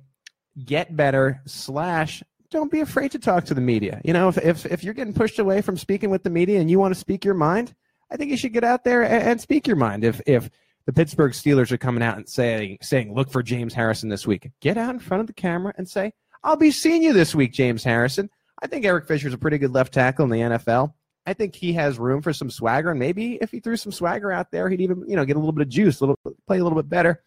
get 0.63 0.95
better 0.95 1.41
slash 1.45 2.23
don't 2.51 2.71
be 2.71 2.79
afraid 2.79 3.11
to 3.11 3.19
talk 3.19 3.45
to 3.45 3.53
the 3.53 3.61
media. 3.61 3.99
You 4.05 4.13
know, 4.13 4.29
if, 4.29 4.38
if, 4.38 4.65
if 4.67 4.83
you're 4.83 4.93
getting 4.93 5.13
pushed 5.13 5.39
away 5.39 5.61
from 5.61 5.77
speaking 5.77 6.09
with 6.09 6.23
the 6.23 6.29
media 6.29 6.59
and 6.61 6.69
you 6.69 6.79
want 6.79 6.93
to 6.93 6.99
speak 6.99 7.25
your 7.25 7.33
mind, 7.33 7.75
I 8.09 8.15
think 8.17 8.31
you 8.31 8.38
should 8.38 8.53
get 8.53 8.63
out 8.63 8.83
there 8.83 9.03
and, 9.03 9.23
and 9.23 9.41
speak 9.41 9.67
your 9.67 9.75
mind. 9.75 10.03
If, 10.03 10.21
if 10.25 10.49
the 10.85 10.93
Pittsburgh 10.93 11.33
Steelers 11.33 11.71
are 11.71 11.77
coming 11.77 12.03
out 12.03 12.17
and 12.17 12.29
saying, 12.29 12.77
saying, 12.81 13.13
look 13.13 13.29
for 13.29 13.43
James 13.43 13.73
Harrison 13.73 14.07
this 14.09 14.25
week, 14.27 14.49
get 14.61 14.77
out 14.77 14.93
in 14.93 14.99
front 14.99 15.21
of 15.21 15.27
the 15.27 15.33
camera 15.33 15.73
and 15.77 15.89
say, 15.89 16.13
I'll 16.45 16.55
be 16.55 16.69
seeing 16.69 17.01
you 17.01 17.12
this 17.12 17.34
week, 17.34 17.53
James 17.53 17.84
Harrison. 17.84 18.29
I 18.62 18.67
think 18.67 18.86
Eric 18.86 19.08
Fisher's 19.08 19.34
a 19.34 19.38
pretty 19.38 19.58
good 19.58 19.73
left 19.73 19.91
tackle 19.91 20.25
in 20.25 20.29
the 20.29 20.58
NFL. 20.58 20.93
I 21.25 21.34
think 21.34 21.55
he 21.55 21.73
has 21.73 21.97
room 21.97 22.21
for 22.21 22.34
some 22.34 22.51
swagger, 22.51 22.91
and 22.91 22.99
maybe 22.99 23.39
if 23.41 23.49
he 23.49 23.60
threw 23.60 23.75
some 23.75 23.91
swagger 23.91 24.31
out 24.31 24.51
there, 24.51 24.69
he'd 24.69 24.79
even 24.79 25.03
you 25.08 25.15
know 25.15 25.25
get 25.25 25.38
a 25.38 25.39
little 25.39 25.51
bit 25.51 25.63
of 25.63 25.69
juice, 25.69 25.99
a 25.99 26.03
little 26.03 26.19
play 26.45 26.60
a 26.60 26.63
little 26.63 26.77
bit 26.77 26.88
better. 26.88 27.23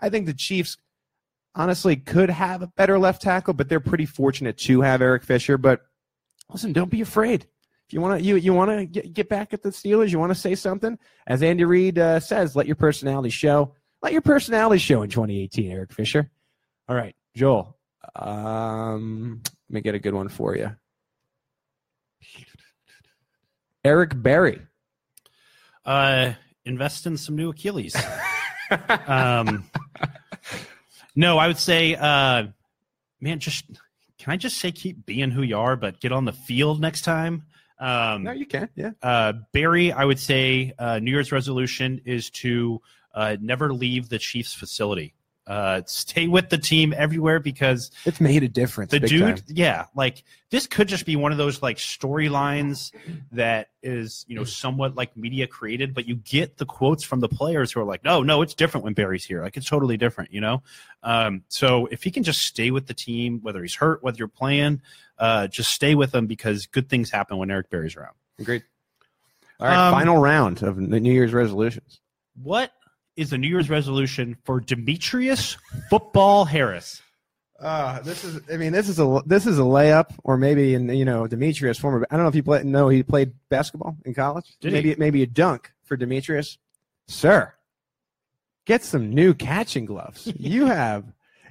I 0.00 0.08
think 0.08 0.24
the 0.24 0.32
Chiefs 0.32 0.78
honestly 1.54 1.96
could 1.96 2.30
have 2.30 2.62
a 2.62 2.66
better 2.66 2.98
left 2.98 3.20
tackle, 3.20 3.52
but 3.52 3.68
they're 3.68 3.78
pretty 3.78 4.06
fortunate 4.06 4.56
to 4.56 4.80
have 4.80 5.02
Eric 5.02 5.22
Fisher. 5.22 5.58
But 5.58 5.82
listen, 6.50 6.72
don't 6.72 6.90
be 6.90 7.02
afraid. 7.02 7.46
If 7.86 7.92
you 7.92 8.00
want 8.00 8.20
to 8.20 8.24
you 8.24 8.36
you 8.36 8.54
want 8.54 8.70
to 8.70 8.86
get, 8.86 9.12
get 9.12 9.28
back 9.28 9.52
at 9.52 9.62
the 9.62 9.68
Steelers, 9.68 10.10
you 10.10 10.18
want 10.18 10.32
to 10.32 10.40
say 10.40 10.54
something, 10.54 10.98
as 11.26 11.42
Andy 11.42 11.66
Reid 11.66 11.98
uh, 11.98 12.20
says, 12.20 12.56
let 12.56 12.66
your 12.66 12.76
personality 12.76 13.28
show. 13.28 13.74
Let 14.00 14.14
your 14.14 14.22
personality 14.22 14.78
show 14.78 15.02
in 15.02 15.10
2018, 15.10 15.70
Eric 15.70 15.92
Fisher. 15.92 16.30
All 16.88 16.96
right, 16.96 17.14
Joel. 17.36 17.76
Um, 18.16 19.40
let 19.68 19.74
me 19.74 19.80
get 19.80 19.94
a 19.94 19.98
good 19.98 20.14
one 20.14 20.28
for 20.28 20.56
you. 20.56 20.74
Eric 23.84 24.10
Berry. 24.20 24.60
Uh, 25.84 26.32
invest 26.64 27.06
in 27.06 27.16
some 27.16 27.36
new 27.36 27.50
Achilles. 27.50 27.96
um, 29.06 29.64
no, 31.16 31.38
I 31.38 31.46
would 31.48 31.58
say, 31.58 31.94
uh, 31.96 32.44
man, 33.20 33.38
just 33.40 33.64
can 34.18 34.32
I 34.32 34.36
just 34.36 34.58
say 34.58 34.70
keep 34.70 35.04
being 35.04 35.30
who 35.32 35.42
you 35.42 35.58
are, 35.58 35.74
but 35.76 36.00
get 36.00 36.12
on 36.12 36.24
the 36.24 36.32
field 36.32 36.80
next 36.80 37.02
time. 37.02 37.42
Um, 37.80 38.22
No, 38.22 38.30
you 38.30 38.46
can. 38.46 38.68
Yeah. 38.76 38.92
uh, 39.02 39.32
Berry, 39.52 39.90
I 39.90 40.04
would 40.04 40.20
say 40.20 40.72
uh, 40.78 41.00
New 41.00 41.10
Year's 41.10 41.32
resolution 41.32 42.00
is 42.04 42.30
to 42.30 42.80
uh, 43.14 43.36
never 43.40 43.72
leave 43.72 44.08
the 44.08 44.20
Chiefs 44.20 44.54
facility. 44.54 45.14
Uh, 45.46 45.82
stay 45.86 46.28
with 46.28 46.50
the 46.50 46.58
team 46.58 46.94
everywhere 46.96 47.40
because 47.40 47.90
It's 48.04 48.20
made 48.20 48.42
a 48.42 48.48
difference. 48.48 48.90
the 48.92 49.00
dude, 49.00 49.36
time. 49.38 49.44
yeah, 49.48 49.86
like 49.94 50.22
this 50.50 50.66
could 50.66 50.86
just 50.88 51.04
be 51.04 51.16
one 51.16 51.32
of 51.32 51.38
those 51.38 51.60
like 51.62 51.78
storylines 51.78 52.92
that 53.32 53.68
is 53.82 54.24
you 54.28 54.36
know 54.36 54.44
somewhat 54.44 54.94
like 54.94 55.16
media 55.16 55.46
created, 55.46 55.94
but 55.94 56.06
you 56.06 56.14
get 56.16 56.58
the 56.58 56.66
quotes 56.66 57.02
from 57.02 57.20
the 57.20 57.28
players 57.28 57.72
who 57.72 57.80
are 57.80 57.84
like, 57.84 58.04
no, 58.04 58.22
no, 58.22 58.42
it's 58.42 58.54
different 58.54 58.84
when 58.84 58.94
Berry's 58.94 59.24
here. 59.24 59.42
Like 59.42 59.56
it's 59.56 59.68
totally 59.68 59.96
different, 59.96 60.32
you 60.32 60.40
know. 60.40 60.62
Um, 61.02 61.42
so 61.48 61.86
if 61.86 62.02
he 62.04 62.10
can 62.10 62.22
just 62.22 62.42
stay 62.42 62.70
with 62.70 62.86
the 62.86 62.94
team, 62.94 63.40
whether 63.42 63.62
he's 63.62 63.74
hurt, 63.74 64.02
whether 64.02 64.18
you're 64.18 64.28
playing, 64.28 64.80
uh, 65.18 65.48
just 65.48 65.72
stay 65.72 65.94
with 65.94 66.12
them 66.12 66.26
because 66.26 66.66
good 66.66 66.88
things 66.88 67.10
happen 67.10 67.36
when 67.38 67.50
Eric 67.50 67.68
Berry's 67.70 67.96
around. 67.96 68.14
Great. 68.44 68.62
All 69.58 69.66
right. 69.66 69.88
Um, 69.88 69.92
final 69.92 70.18
round 70.18 70.62
of 70.62 70.76
the 70.76 71.00
New 71.00 71.12
Year's 71.12 71.32
resolutions. 71.32 72.00
What 72.40 72.72
is 73.16 73.30
the 73.30 73.38
New 73.38 73.48
Year's 73.48 73.70
resolution 73.70 74.36
for 74.44 74.60
Demetrius 74.60 75.56
Football 75.90 76.44
Harris? 76.44 77.02
Uh, 77.62 78.00
this 78.00 78.24
is. 78.24 78.40
I 78.52 78.56
mean, 78.56 78.72
this 78.72 78.88
is 78.88 78.98
a 78.98 79.22
this 79.24 79.46
is 79.46 79.58
a 79.58 79.62
layup, 79.62 80.10
or 80.24 80.36
maybe 80.36 80.74
in 80.74 80.88
you 80.88 81.04
know 81.04 81.28
Demetrius 81.28 81.78
former. 81.78 82.04
I 82.10 82.16
don't 82.16 82.24
know 82.24 82.28
if 82.28 82.34
you 82.34 82.42
play. 82.42 82.64
No, 82.64 82.88
he 82.88 83.04
played 83.04 83.32
basketball 83.50 83.96
in 84.04 84.14
college. 84.14 84.56
Did 84.60 84.72
maybe 84.72 84.90
he? 84.90 84.96
maybe 84.98 85.22
a 85.22 85.26
dunk 85.26 85.72
for 85.84 85.96
Demetrius, 85.96 86.58
sir. 87.06 87.54
Get 88.64 88.82
some 88.82 89.10
new 89.10 89.32
catching 89.32 89.84
gloves. 89.84 90.26
you 90.36 90.66
have 90.66 91.04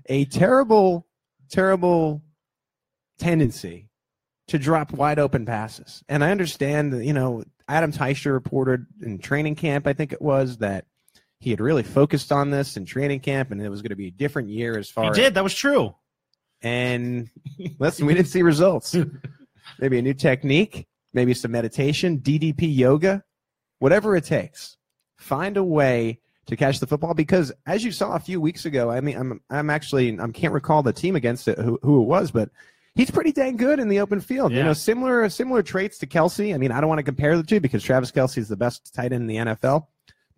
a 0.08 0.26
terrible, 0.26 1.08
terrible 1.50 2.22
tendency 3.18 3.88
to 4.48 4.60
drop 4.60 4.92
wide 4.92 5.20
open 5.20 5.46
passes, 5.46 6.04
and 6.10 6.26
I 6.26 6.32
understand 6.32 6.92
that 6.92 7.06
you 7.06 7.14
know 7.14 7.46
Adam 7.70 7.94
Teicher 7.94 8.34
reported 8.34 8.86
in 9.02 9.18
training 9.18 9.56
camp. 9.56 9.88
I 9.88 9.94
think 9.94 10.12
it 10.12 10.22
was 10.22 10.58
that 10.58 10.88
he 11.42 11.50
had 11.50 11.60
really 11.60 11.84
focused 11.84 12.32
on 12.32 12.52
this 12.52 12.78
in 12.78 12.86
training 12.86 13.20
camp, 13.20 13.52
and 13.52 13.62
it 13.62 13.68
was 13.68 13.82
going 13.82 13.90
to 13.90 13.96
be 13.96 14.08
a 14.08 14.12
different 14.12 14.48
year 14.48 14.78
as 14.78 14.90
far 14.90 15.06
He 15.06 15.10
as 15.10 15.16
did. 15.18 15.34
That 15.34 15.44
was 15.44 15.54
true. 15.56 15.94
and 16.62 17.30
listen, 17.80 18.06
we 18.06 18.14
didn't 18.14 18.30
see 18.30 18.44
results. 18.44 18.96
Maybe 19.80 19.98
a 19.98 20.02
new 20.02 20.14
technique, 20.14 20.88
maybe 21.14 21.34
some 21.34 21.52
meditation, 21.52 22.20
DDP 22.20 22.76
yoga, 22.76 23.24
whatever 23.80 24.16
it 24.16 24.24
takes. 24.26 24.78
Find 25.18 25.56
a 25.58 25.64
way 25.64 26.20
to 26.48 26.56
catch 26.56 26.80
the 26.80 26.88
football 26.88 27.14
because, 27.14 27.52
as 27.66 27.84
you 27.84 27.92
saw 27.92 28.16
a 28.16 28.20
few 28.20 28.40
weeks 28.42 28.66
ago, 28.66 28.90
I 28.92 29.02
mean, 29.02 29.18
I'm 29.18 29.42
I'm 29.50 29.70
actually 29.70 30.20
I 30.20 30.28
can't 30.30 30.54
recall 30.54 30.84
the 30.84 30.94
team 30.94 31.16
against 31.16 31.48
it 31.48 31.58
who, 31.58 31.80
who 31.84 32.02
it 32.02 32.06
was, 32.06 32.32
but 32.32 32.50
he's 32.96 33.10
pretty 33.12 33.32
dang 33.32 33.56
good 33.58 33.80
in 33.80 33.88
the 33.88 34.00
open 34.00 34.20
field. 34.20 34.52
You 34.52 34.64
know, 34.64 34.74
similar 34.74 35.28
similar 35.30 35.64
traits 35.64 35.98
to 36.00 36.08
Kelce. 36.08 36.54
I 36.54 36.58
mean, 36.58 36.72
I 36.72 36.82
don't 36.82 36.90
want 36.90 37.00
to 37.00 37.04
compare 37.04 37.38
the 37.38 37.44
two 37.44 37.60
because 37.60 37.84
Travis 37.84 38.12
Kelce 38.12 38.38
is 38.40 38.50
the 38.50 38.58
best 38.58 38.94
tight 38.94 39.14
end 39.14 39.22
in 39.22 39.28
the 39.28 39.36
NFL, 39.38 39.86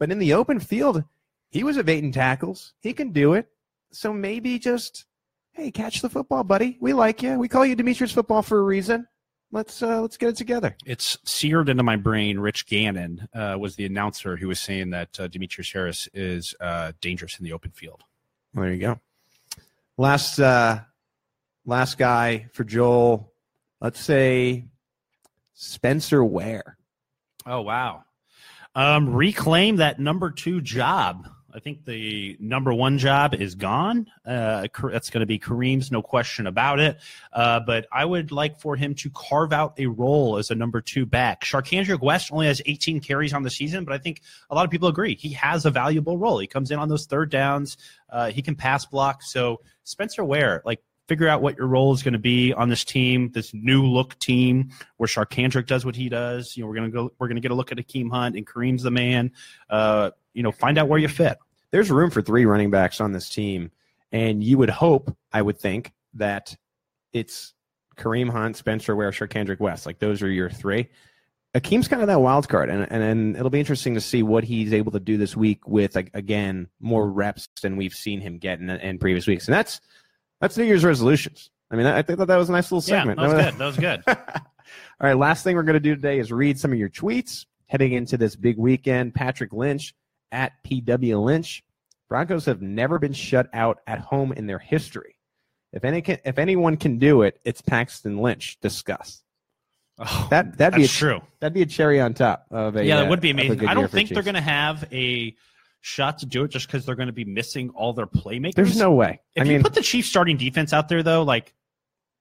but 0.04 0.12
in 0.12 0.20
the 0.20 0.34
open 0.34 0.60
field, 0.60 1.02
he 1.50 1.64
was 1.64 1.78
evading 1.78 2.12
tackles. 2.12 2.74
He 2.82 2.92
can 2.92 3.14
do 3.14 3.36
it. 3.36 3.48
So 3.94 4.12
maybe 4.12 4.60
just 4.60 5.06
hey, 5.54 5.72
catch 5.72 6.02
the 6.02 6.10
football, 6.10 6.44
buddy. 6.44 6.78
We 6.82 6.92
like 6.92 7.24
you. 7.24 7.40
We 7.40 7.48
call 7.48 7.66
you 7.66 7.74
Demetrius 7.74 8.12
Football 8.12 8.42
for 8.42 8.60
a 8.60 8.64
reason. 8.64 9.08
Let's 9.54 9.82
uh, 9.82 10.02
let's 10.02 10.18
get 10.18 10.28
it 10.28 10.36
together. 10.36 10.76
it's 10.86 11.18
seared 11.24 11.70
into 11.70 11.84
my 11.84 11.96
brain. 11.96 12.38
Rich 12.38 12.68
Gannon 12.68 13.30
uh, 13.34 13.56
was 13.58 13.78
the 13.78 13.86
announcer 13.86 14.36
who 14.36 14.50
was 14.50 14.60
saying 14.60 14.90
that 14.90 15.18
uh, 15.18 15.30
Demetrius 15.30 15.72
Harris 15.72 16.10
is 16.14 16.54
uh, 16.60 16.92
dangerous 17.00 17.40
in 17.40 17.46
the 17.46 17.54
open 17.54 17.72
field. 17.72 18.04
Well, 18.54 18.66
there 18.66 18.74
you 18.74 18.82
go. 18.82 19.00
Last 19.98 20.38
uh, 20.38 20.82
last 21.66 21.98
guy 21.98 22.48
for 22.52 22.66
Joel. 22.66 23.32
Let's 23.80 24.02
say 24.02 24.66
Spencer 25.54 26.26
Ware. 26.26 26.78
Oh 27.46 27.62
wow! 27.62 28.04
Um, 28.76 29.14
reclaim 29.14 29.78
that 29.78 30.00
number 30.00 30.32
two 30.32 30.62
job. 30.62 31.28
I 31.56 31.60
think 31.60 31.86
the 31.86 32.36
number 32.40 32.74
one 32.74 32.98
job 32.98 33.36
is 33.36 33.54
gone. 33.54 34.08
Uh, 34.26 34.68
that's 34.86 35.12
going 35.12 35.20
to 35.20 35.28
be 35.28 35.38
Kareem's, 35.38 35.92
no 35.92 36.02
question 36.02 36.48
about 36.48 36.80
it. 36.80 36.98
Uh, 37.32 37.60
but 37.60 37.86
I 37.92 38.04
would 38.04 38.32
like 38.32 38.60
for 38.60 38.76
him 38.76 38.96
to 38.96 39.12
carve 39.12 39.54
out 39.54 39.76
a 39.78 39.86
role 39.86 40.38
as 40.38 40.50
a 40.50 40.56
number 40.56 40.82
two 40.82 41.06
back. 41.06 41.44
Charcandrick 41.44 42.02
West 42.02 42.32
only 42.32 42.48
has 42.48 42.60
18 42.66 43.02
carries 43.02 43.34
on 43.34 43.44
the 43.44 43.52
season, 43.52 43.86
but 43.86 43.94
I 43.94 44.00
think 44.00 44.22
a 44.50 44.56
lot 44.56 44.66
of 44.66 44.72
people 44.72 44.88
agree 44.88 45.16
he 45.16 45.34
has 45.34 45.66
a 45.68 45.72
valuable 45.72 46.18
role. 46.18 46.40
He 46.40 46.48
comes 46.48 46.72
in 46.72 46.80
on 46.80 46.90
those 46.90 47.06
third 47.06 47.30
downs. 47.30 47.78
Uh, 48.10 48.32
he 48.32 48.42
can 48.42 48.56
pass 48.56 48.86
block. 48.88 49.22
So 49.22 49.62
Spencer 49.84 50.24
Ware, 50.24 50.64
like 50.66 50.82
figure 51.08 51.28
out 51.28 51.42
what 51.42 51.58
your 51.58 51.68
role 51.68 51.94
is 51.94 52.04
going 52.04 52.14
to 52.14 52.20
be 52.20 52.54
on 52.54 52.70
this 52.70 52.84
team, 52.84 53.30
this 53.34 53.54
new 53.54 53.84
look 53.86 54.18
team 54.20 54.70
where 54.98 55.08
Charcandrick 55.08 55.68
does 55.68 55.86
what 55.86 55.96
he 55.96 56.10
does. 56.10 56.56
You 56.56 56.64
know, 56.64 56.70
we're 56.70 56.76
gonna 56.76 56.90
go, 56.90 57.12
we're 57.20 57.28
gonna 57.28 57.42
get 57.42 57.52
a 57.52 57.56
look 57.56 57.72
at 57.72 57.78
Akeem 57.78 58.10
Hunt 58.12 58.36
and 58.36 58.46
Kareem's 58.46 58.84
the 58.84 58.92
man. 58.92 59.32
Uh, 59.70 60.12
you 60.34 60.44
know, 60.44 60.52
find 60.52 60.78
out 60.78 60.88
where 60.88 61.00
you 61.00 61.08
fit. 61.08 61.38
There's 61.72 61.90
room 61.92 62.10
for 62.10 62.22
three 62.22 62.46
running 62.46 62.72
backs 62.72 63.02
on 63.02 63.12
this 63.12 63.30
team, 63.30 63.72
and 64.12 64.44
you 64.44 64.58
would 64.58 64.70
hope, 64.70 65.16
I 65.32 65.42
would 65.42 65.60
think, 65.60 65.92
that 66.16 66.56
it's 67.12 67.54
Kareem 67.98 68.30
Hunt, 68.30 68.56
Spencer 68.56 68.96
Ware, 68.96 69.12
Charcandrick 69.12 69.60
West. 69.60 69.86
Like 69.86 70.00
those 70.00 70.22
are 70.22 70.30
your 70.30 70.50
three. 70.50 70.90
Akeem's 71.56 71.88
kind 71.88 72.02
of 72.02 72.08
that 72.08 72.20
wild 72.20 72.50
card, 72.50 72.70
and, 72.70 72.88
and 72.92 73.04
and 73.04 73.36
it'll 73.36 73.52
be 73.52 73.60
interesting 73.60 73.94
to 73.94 74.02
see 74.02 74.24
what 74.24 74.44
he's 74.44 74.74
able 74.74 74.92
to 74.92 75.00
do 75.00 75.18
this 75.18 75.36
week 75.36 75.68
with 75.68 75.96
like, 75.96 76.10
again 76.14 76.68
more 76.80 77.08
reps 77.08 77.48
than 77.62 77.78
we've 77.78 77.94
seen 77.94 78.22
him 78.22 78.40
get 78.40 78.60
in, 78.60 78.70
in 78.70 78.98
previous 78.98 79.28
weeks, 79.28 79.48
and 79.48 79.54
that's 79.54 79.80
that's 80.44 80.58
New 80.58 80.66
Year's 80.66 80.84
resolutions. 80.84 81.50
I 81.72 81.78
mean, 81.78 81.86
I, 81.86 82.00
I 82.00 82.02
thought 82.02 82.28
that 82.28 82.36
was 82.36 82.50
a 82.50 82.52
nice 82.52 82.70
little 82.70 82.82
segment. 82.82 83.18
Yeah, 83.18 83.28
that 83.28 83.58
was 83.58 83.78
good. 83.78 84.04
That 84.06 84.16
was 84.18 84.18
good. 84.18 84.44
All 85.00 85.08
right, 85.08 85.18
last 85.18 85.46
thing 85.46 85.56
we're 85.56 85.64
going 85.64 85.76
to 85.76 85.80
do 85.80 85.96
today 85.96 86.20
is 86.20 86.34
read 86.34 86.60
some 86.60 86.74
of 86.74 86.78
your 86.78 86.90
tweets 86.90 87.46
heading 87.68 87.94
into 87.94 88.18
this 88.18 88.36
big 88.36 88.58
weekend. 88.58 89.16
Patrick 89.16 89.54
Lynch 89.54 89.96
at 90.34 90.52
PW 90.66 91.24
Lynch. 91.24 91.64
Broncos 92.10 92.44
have 92.46 92.62
never 92.62 93.00
been 93.00 93.14
shut 93.14 93.48
out 93.54 93.80
at 93.88 94.00
home 94.00 94.34
in 94.34 94.46
their 94.46 94.60
history. 94.60 95.16
If 95.72 95.86
any 95.86 96.02
can, 96.02 96.20
if 96.26 96.38
anyone 96.38 96.76
can 96.76 97.00
do 97.00 97.22
it, 97.22 97.40
it's 97.46 97.62
Paxton 97.62 98.18
Lynch. 98.18 98.60
Discuss. 98.60 99.24
Oh, 99.98 100.28
That 100.30 100.58
that'd 100.58 100.76
be 100.76 100.84
a, 100.84 100.90
true. 100.90 101.22
that'd 101.40 101.54
be 101.54 101.62
a 101.62 101.66
cherry 101.66 102.02
on 102.02 102.14
top 102.14 102.48
of 102.52 102.76
a 102.76 102.84
yeah, 102.84 102.98
uh, 102.98 103.04
that 103.04 103.10
would 103.10 103.22
be 103.22 103.30
amazing. 103.30 103.66
I 103.66 103.74
don't 103.74 103.90
think 103.90 104.10
they're 104.10 104.24
going 104.24 104.36
to 104.36 104.42
have 104.42 104.86
a 104.92 105.34
shot 105.86 106.18
to 106.20 106.26
do 106.26 106.46
it 106.46 106.48
just 106.50 106.66
because 106.66 106.86
they're 106.86 106.96
going 106.96 107.08
to 107.08 107.14
be 107.14 107.26
missing 107.26 107.70
all 107.72 107.92
their 107.92 108.08
playmakers. 108.08 108.56
There's 108.56 108.78
no 108.78 108.92
way. 108.94 109.20
If 109.36 109.42
I 109.42 109.46
you 109.46 109.52
mean, 109.54 109.62
put 109.62 109.74
the 109.74 109.82
Chiefs 109.82 110.08
starting 110.08 110.38
defense 110.38 110.72
out 110.72 110.88
there, 110.88 111.04
though, 111.04 111.24
like, 111.24 111.54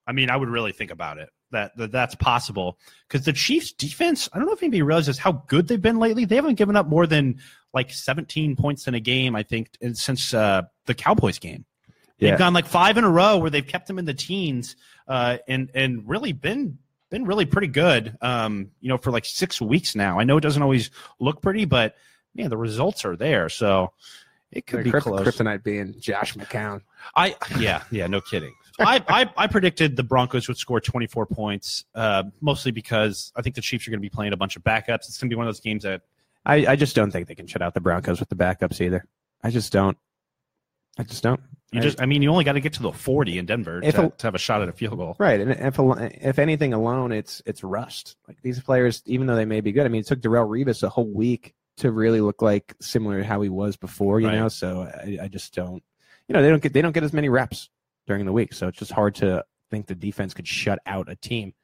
I 0.05 0.11
mean, 0.11 0.31
I 0.31 0.37
would 0.37 0.49
really 0.49 0.73
think 0.73 0.91
about 0.91 1.19
it 1.19 1.31
that, 1.53 1.77
that 1.77 1.93
that's 1.93 2.17
possible 2.17 2.77
because 3.09 3.25
the 3.25 3.33
Chiefs 3.33 3.71
defense, 3.73 4.29
I 4.33 4.39
don't 4.39 4.47
know 4.49 4.53
if 4.53 4.63
anybody 4.65 4.83
realizes 4.83 5.17
how 5.17 5.45
good 5.47 5.69
they've 5.69 5.81
been 5.81 6.01
lately. 6.01 6.25
They 6.25 6.35
haven't 6.35 6.57
given 6.57 6.75
up 6.75 6.89
more 6.89 7.07
than 7.07 7.39
like 7.73 7.93
17 7.93 8.57
points 8.57 8.89
in 8.89 8.95
a 8.95 9.01
game, 9.01 9.37
I 9.37 9.45
think, 9.45 9.69
since 9.93 10.35
uh, 10.35 10.63
the 10.87 10.95
Cowboys 10.95 11.39
game. 11.39 11.65
They've 12.19 12.31
Yeah. 12.31 12.39
gone 12.39 12.55
like 12.55 12.67
five 12.67 12.99
in 12.99 13.05
a 13.05 13.11
row 13.11 13.39
where 13.39 13.49
they've 13.51 13.67
kept 13.67 13.87
them 13.87 13.99
in 14.01 14.07
the 14.07 14.15
teens 14.15 14.75
uh, 15.07 15.39
and 15.47 15.71
and 15.73 16.09
really 16.09 16.33
been 16.33 16.79
been 17.11 17.27
really 17.27 17.47
pretty 17.47 17.69
good. 17.69 18.17
Um, 18.21 18.73
you 18.81 18.89
know, 18.89 18.99
for 18.99 19.13
like 19.13 19.25
six 19.25 19.61
weeks 19.61 19.95
now. 19.95 20.19
I 20.19 20.25
know 20.25 20.37
it 20.37 20.41
doesn't 20.41 20.63
always 20.63 20.91
look 21.21 21.43
pretty, 21.43 21.65
but 21.65 21.95
man, 22.35 22.51
the 22.51 22.57
results 22.57 23.05
are 23.05 23.17
there. 23.17 23.49
So 23.49 23.93
it 24.51 24.67
could 24.67 24.81
the 24.81 24.85
be 24.85 24.91
krypt- 24.91 25.03
close. 25.03 25.27
kryptonite 25.27 25.63
being 25.63 25.95
Josh 26.01 26.35
McCown. 26.35 26.83
I 27.17 27.35
yeah 27.59 27.83
yeah 27.91 28.07
no 28.07 28.21
kidding. 28.21 28.55
I, 28.79 29.03
I 29.09 29.31
I 29.37 29.47
predicted 29.49 29.97
the 29.97 30.03
Broncos 30.03 30.49
would 30.49 30.57
score 30.57 30.81
24 30.81 31.27
points, 31.27 31.85
uh, 31.95 32.25
mostly 32.41 32.73
because 32.73 33.33
I 33.37 33.43
think 33.43 33.55
the 33.55 33.61
Chiefs 33.61 33.87
are 33.87 33.91
going 33.91 34.01
to 34.01 34.03
be 34.03 34.09
playing 34.11 34.33
a 34.33 34.37
bunch 34.37 34.57
of 34.57 34.65
backups. 34.65 35.09
It's 35.09 35.19
going 35.19 35.29
to 35.29 35.35
be 35.35 35.37
one 35.37 35.47
of 35.47 35.55
those 35.55 35.61
games 35.61 35.83
that 35.85 36.03
I, 36.47 36.67
I 36.67 36.77
just 36.77 36.97
don't 36.97 37.11
think 37.11 37.29
they 37.29 37.35
can 37.35 37.47
shut 37.47 37.61
out 37.63 37.75
the 37.75 37.81
Broncos 37.81 38.19
with 38.19 38.29
the 38.31 38.35
backups 38.35 38.81
either. 38.81 39.05
I 39.43 39.51
just 39.51 39.73
don't. 39.73 39.97
I 40.99 41.03
just 41.05 41.23
don't. 41.23 41.41
you 41.73 41.81
I- 41.81 41.83
just 41.83 42.01
I 42.01 42.07
mean 42.07 42.23
you 42.23 42.31
only 42.31 42.45
got 42.45 42.53
to 42.53 42.61
get 42.61 42.73
to 42.75 42.83
the 42.83 42.93
40 42.93 43.39
in 43.39 43.47
Denver 43.47 43.81
If 43.83 43.95
to, 43.97 44.07
a- 44.07 44.11
to 44.11 44.27
have 44.27 44.35
a 44.35 44.39
shot 44.39 44.63
at 44.63 44.69
a 44.69 44.73
field 44.73 44.97
goal. 44.99 45.17
Right, 45.19 45.41
and 45.41 45.51
if 45.53 45.79
if 45.79 46.39
anything 46.39 46.73
alone, 46.73 47.13
it's 47.13 47.43
it's 47.47 47.63
rust. 47.63 48.17
Like 48.27 48.41
these 48.43 48.61
players, 48.61 49.03
even 49.07 49.27
though 49.27 49.37
they 49.37 49.45
may 49.45 49.61
be 49.61 49.73
good, 49.73 49.85
I 49.85 49.89
mean, 49.89 50.01
it 50.01 50.07
took 50.07 50.21
Darrelle 50.21 50.49
Revis 50.49 50.83
a 50.83 50.89
whole 50.89 51.09
week 51.09 51.55
to 51.79 51.91
really 51.91 52.21
look 52.21 52.43
like 52.43 52.75
similar 52.81 53.21
to 53.21 53.27
how 53.27 53.41
he 53.43 53.49
was 53.49 53.77
before. 53.77 54.21
You 54.21 54.29
Right. 54.29 54.37
know, 54.39 54.49
so 54.49 54.83
I, 54.83 55.19
I 55.25 55.29
just 55.29 55.55
don't. 55.55 55.83
You 56.29 56.35
know, 56.35 56.43
they 56.43 56.49
don't 56.51 56.63
get 56.63 56.73
they 56.73 56.83
don't 56.83 56.93
get 56.93 57.03
as 57.05 57.13
many 57.13 57.29
reps 57.29 57.69
during 58.07 58.25
the 58.27 58.33
week, 58.33 58.53
so 58.53 58.69
it's 58.69 58.79
just 58.79 58.93
hard 58.93 59.15
to 59.17 59.45
think 59.71 59.87
the 59.87 59.95
defense 59.95 60.35
could 60.35 60.47
shut 60.47 60.79
out 60.87 61.09
a 61.11 61.17
team. 61.17 61.55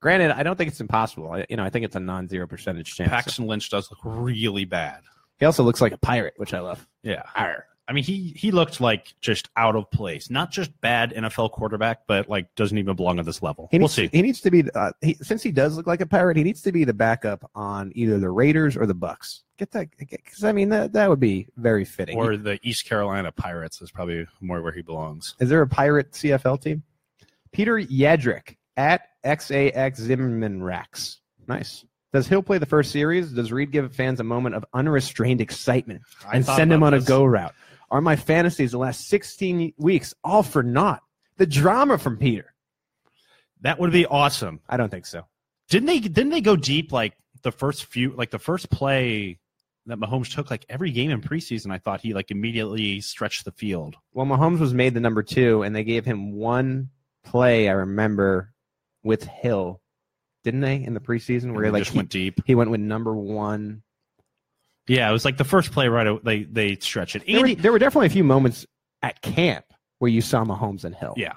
Granted, 0.00 0.30
I 0.30 0.42
don't 0.42 0.56
think 0.56 0.68
it's 0.70 0.80
impossible. 0.80 1.30
I, 1.32 1.44
you 1.50 1.56
know, 1.56 1.64
I 1.64 1.70
think 1.70 1.84
it's 1.84 1.96
a 1.96 2.00
non-zero 2.00 2.46
percentage 2.46 2.94
chance. 2.94 3.10
Paxton 3.10 3.46
Lynch 3.46 3.68
does 3.68 3.90
look 3.90 3.98
really 4.04 4.64
bad. 4.64 5.00
He 5.38 5.46
also 5.46 5.62
looks 5.64 5.80
like 5.80 5.92
a 5.92 5.98
pirate, 5.98 6.34
which 6.36 6.54
I 6.54 6.60
love. 6.60 6.86
Yeah. 7.02 7.22
Arr. 7.36 7.64
I 7.88 7.92
mean, 7.92 8.04
he 8.04 8.34
he 8.36 8.50
looked 8.50 8.82
like 8.82 9.14
just 9.22 9.48
out 9.56 9.74
of 9.74 9.90
place. 9.90 10.28
Not 10.28 10.50
just 10.50 10.78
bad 10.82 11.14
NFL 11.14 11.52
quarterback, 11.52 12.06
but 12.06 12.28
like 12.28 12.54
doesn't 12.54 12.76
even 12.76 12.94
belong 12.94 13.18
at 13.18 13.24
this 13.24 13.42
level. 13.42 13.68
He 13.70 13.78
we'll 13.78 13.84
needs, 13.84 13.94
see. 13.94 14.08
He 14.12 14.20
needs 14.20 14.42
to 14.42 14.50
be 14.50 14.70
uh, 14.74 14.92
he, 15.00 15.14
since 15.14 15.42
he 15.42 15.50
does 15.50 15.76
look 15.76 15.86
like 15.86 16.02
a 16.02 16.06
pirate. 16.06 16.36
He 16.36 16.44
needs 16.44 16.60
to 16.62 16.72
be 16.72 16.84
the 16.84 16.92
backup 16.92 17.50
on 17.54 17.90
either 17.94 18.18
the 18.18 18.28
Raiders 18.28 18.76
or 18.76 18.84
the 18.84 18.94
Bucs. 18.94 19.40
Get 19.56 19.70
that 19.70 19.88
because 19.98 20.44
I 20.44 20.52
mean 20.52 20.68
that 20.68 20.92
that 20.92 21.08
would 21.08 21.18
be 21.18 21.48
very 21.56 21.86
fitting. 21.86 22.18
Or 22.18 22.36
the 22.36 22.60
East 22.62 22.84
Carolina 22.86 23.32
Pirates 23.32 23.80
is 23.80 23.90
probably 23.90 24.26
more 24.42 24.60
where 24.60 24.72
he 24.72 24.82
belongs. 24.82 25.34
Is 25.40 25.48
there 25.48 25.62
a 25.62 25.66
pirate 25.66 26.12
CFL 26.12 26.60
team? 26.60 26.82
Peter 27.52 27.78
Yadrick 27.78 28.56
at 28.76 29.08
XAX 29.24 29.96
Zimmerman 29.96 30.62
Racks. 30.62 31.20
Nice. 31.46 31.86
Does 32.12 32.26
Hill 32.26 32.42
play 32.42 32.58
the 32.58 32.66
first 32.66 32.90
series? 32.90 33.32
Does 33.32 33.52
Reid 33.52 33.70
give 33.70 33.94
fans 33.94 34.20
a 34.20 34.24
moment 34.24 34.54
of 34.54 34.64
unrestrained 34.72 35.40
excitement 35.40 36.02
and 36.32 36.44
send 36.44 36.70
them 36.70 36.82
about 36.82 36.94
on 36.94 37.00
a 37.00 37.02
go 37.02 37.24
route? 37.24 37.54
Are 37.90 38.00
my 38.00 38.16
fantasies 38.16 38.72
the 38.72 38.78
last 38.78 39.08
16 39.08 39.74
weeks 39.78 40.14
all 40.22 40.42
for 40.42 40.62
naught? 40.62 41.02
The 41.36 41.46
drama 41.46 41.98
from 41.98 42.16
Peter. 42.16 42.52
That 43.62 43.78
would 43.78 43.92
be 43.92 44.06
awesome. 44.06 44.60
I 44.68 44.76
don't 44.76 44.90
think 44.90 45.06
so. 45.06 45.24
Didn't 45.68 45.86
they? 45.86 46.00
Didn't 46.00 46.30
they 46.30 46.40
go 46.40 46.56
deep 46.56 46.92
like 46.92 47.14
the 47.42 47.52
first 47.52 47.86
few, 47.86 48.12
like 48.12 48.30
the 48.30 48.38
first 48.38 48.70
play 48.70 49.38
that 49.86 49.98
Mahomes 49.98 50.32
took, 50.32 50.50
like 50.50 50.64
every 50.68 50.90
game 50.90 51.10
in 51.10 51.20
preseason? 51.20 51.72
I 51.72 51.78
thought 51.78 52.00
he 52.00 52.14
like 52.14 52.30
immediately 52.30 53.00
stretched 53.00 53.44
the 53.44 53.52
field. 53.52 53.96
Well, 54.12 54.26
Mahomes 54.26 54.60
was 54.60 54.74
made 54.74 54.94
the 54.94 55.00
number 55.00 55.22
two, 55.22 55.62
and 55.62 55.74
they 55.74 55.84
gave 55.84 56.04
him 56.04 56.32
one 56.32 56.90
play. 57.24 57.68
I 57.68 57.72
remember 57.72 58.52
with 59.02 59.24
Hill, 59.24 59.80
didn't 60.44 60.60
they 60.60 60.76
in 60.82 60.94
the 60.94 61.00
preseason 61.00 61.54
where 61.54 61.64
And 61.64 61.72
like 61.72 61.82
just 61.82 61.92
he, 61.92 61.98
went 61.98 62.10
deep. 62.10 62.40
he 62.46 62.54
went 62.54 62.70
with 62.70 62.80
number 62.80 63.14
one. 63.14 63.82
Yeah, 64.88 65.08
it 65.08 65.12
was 65.12 65.24
like 65.24 65.36
the 65.36 65.44
first 65.44 65.72
play 65.72 65.88
right. 65.88 66.06
away, 66.06 66.20
They 66.24 66.42
they 66.44 66.76
stretch 66.76 67.14
it. 67.14 67.24
There 67.26 67.40
were, 67.40 67.46
Andy, 67.46 67.54
there 67.54 67.72
were 67.72 67.78
definitely 67.78 68.06
a 68.06 68.10
few 68.10 68.24
moments 68.24 68.66
at 69.02 69.20
camp 69.22 69.66
where 69.98 70.10
you 70.10 70.20
saw 70.20 70.44
Mahomes 70.44 70.84
and 70.84 70.94
Hill. 70.94 71.14
Yeah. 71.16 71.34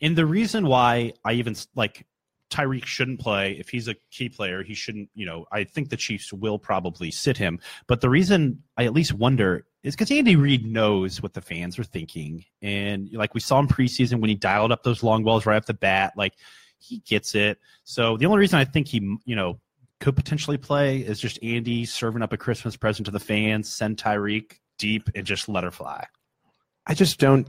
And 0.00 0.16
the 0.16 0.26
reason 0.26 0.66
why 0.66 1.12
I 1.24 1.34
even 1.34 1.56
like 1.74 2.06
Tyreek 2.50 2.84
shouldn't 2.84 3.20
play 3.20 3.52
if 3.58 3.68
he's 3.68 3.88
a 3.88 3.96
key 4.10 4.28
player, 4.28 4.62
he 4.62 4.74
shouldn't, 4.74 5.10
you 5.14 5.26
know, 5.26 5.46
I 5.52 5.64
think 5.64 5.90
the 5.90 5.96
Chiefs 5.96 6.32
will 6.32 6.58
probably 6.58 7.10
sit 7.10 7.36
him. 7.36 7.60
But 7.86 8.00
the 8.00 8.08
reason 8.08 8.62
I 8.76 8.84
at 8.84 8.94
least 8.94 9.12
wonder 9.12 9.66
is 9.82 9.94
because 9.94 10.10
Andy 10.10 10.36
Reid 10.36 10.64
knows 10.66 11.22
what 11.22 11.34
the 11.34 11.40
fans 11.40 11.78
are 11.78 11.84
thinking. 11.84 12.44
And 12.62 13.10
like 13.12 13.34
we 13.34 13.40
saw 13.40 13.58
in 13.58 13.68
preseason 13.68 14.20
when 14.20 14.30
he 14.30 14.34
dialed 14.34 14.72
up 14.72 14.82
those 14.82 15.02
long 15.02 15.24
balls 15.24 15.46
right 15.46 15.56
off 15.56 15.66
the 15.66 15.74
bat, 15.74 16.14
like 16.16 16.34
he 16.78 17.00
gets 17.00 17.34
it. 17.34 17.58
So 17.84 18.16
the 18.16 18.26
only 18.26 18.38
reason 18.38 18.58
I 18.58 18.64
think 18.64 18.88
he, 18.88 18.98
you 19.24 19.36
know, 19.36 19.58
could 20.00 20.16
potentially 20.16 20.56
play 20.58 20.98
is 20.98 21.18
just 21.20 21.38
Andy 21.42 21.84
serving 21.84 22.22
up 22.22 22.32
a 22.32 22.36
Christmas 22.36 22.76
present 22.76 23.06
to 23.06 23.10
the 23.12 23.18
fans, 23.20 23.68
send 23.72 23.96
Tyreek 23.96 24.58
deep 24.78 25.10
and 25.14 25.26
just 25.26 25.48
let 25.48 25.64
her 25.64 25.70
fly. 25.70 26.06
I 26.86 26.94
just 26.94 27.18
don't. 27.18 27.48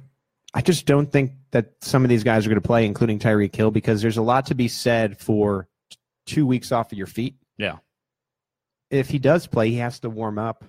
I 0.54 0.62
just 0.62 0.88
don't 0.88 1.12
think 1.12 1.34
that 1.52 1.74
some 1.82 2.04
of 2.04 2.10
these 2.10 2.24
guys 2.24 2.46
are 2.46 2.50
going 2.50 2.60
to 2.62 2.68
play, 2.68 2.86
including 2.86 3.20
Tyreek 3.20 3.56
Hill, 3.56 3.70
because 3.70 4.02
there's 4.02 4.18
a 4.18 4.22
lot 4.24 4.48
to 4.48 4.56
be 4.56 4.68
said 4.68 5.20
for 5.20 5.68
two 6.26 6.48
weeks 6.48 6.72
off 6.72 6.92
of 6.92 6.98
your 6.98 7.06
feet. 7.08 7.36
Yeah. 7.58 7.78
If 8.90 9.10
he 9.10 9.20
does 9.20 9.46
play, 9.46 9.70
he 9.70 9.76
has 9.76 10.00
to 10.00 10.10
warm 10.10 10.40
up. 10.40 10.64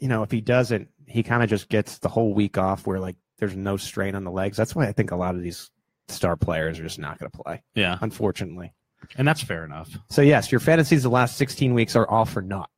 You 0.00 0.08
know, 0.08 0.24
if 0.24 0.32
he 0.32 0.40
doesn't, 0.40 0.88
he 1.06 1.22
kind 1.22 1.42
of 1.44 1.48
just 1.48 1.68
gets 1.68 1.98
the 1.98 2.08
whole 2.08 2.34
week 2.34 2.58
off 2.58 2.84
where 2.84 2.98
like 2.98 3.14
there's 3.38 3.54
no 3.54 3.76
strain 3.76 4.16
on 4.16 4.24
the 4.24 4.30
legs. 4.32 4.56
That's 4.56 4.74
why 4.74 4.88
I 4.88 4.92
think 4.92 5.12
a 5.12 5.16
lot 5.16 5.36
of 5.36 5.42
these 5.42 5.70
star 6.08 6.36
players 6.36 6.80
are 6.80 6.82
just 6.82 6.98
not 6.98 7.18
going 7.20 7.30
to 7.30 7.38
play, 7.38 7.62
Yeah. 7.76 7.96
unfortunately. 8.00 8.72
And 9.16 9.26
that's 9.26 9.42
fair 9.42 9.64
enough. 9.64 9.90
So 10.10 10.22
yes, 10.22 10.52
your 10.52 10.60
fantasies 10.60 11.02
the 11.02 11.10
last 11.10 11.36
16 11.36 11.74
weeks 11.74 11.96
are 11.96 12.08
all 12.08 12.24
for 12.24 12.42
naught. 12.42 12.70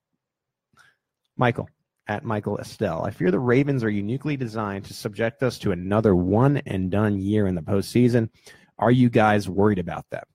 Michael 1.36 1.68
at 2.08 2.24
Michael 2.24 2.58
Estelle. 2.58 3.04
I 3.04 3.10
fear 3.10 3.30
the 3.30 3.38
Ravens 3.38 3.84
are 3.84 3.90
uniquely 3.90 4.36
designed 4.36 4.84
to 4.86 4.94
subject 4.94 5.42
us 5.42 5.58
to 5.58 5.72
another 5.72 6.14
one 6.14 6.58
and 6.58 6.90
done 6.90 7.18
year 7.18 7.46
in 7.46 7.54
the 7.54 7.62
postseason. 7.62 8.28
Are 8.78 8.90
you 8.90 9.08
guys 9.08 9.48
worried 9.48 9.78
about 9.78 10.04
that? 10.10 10.26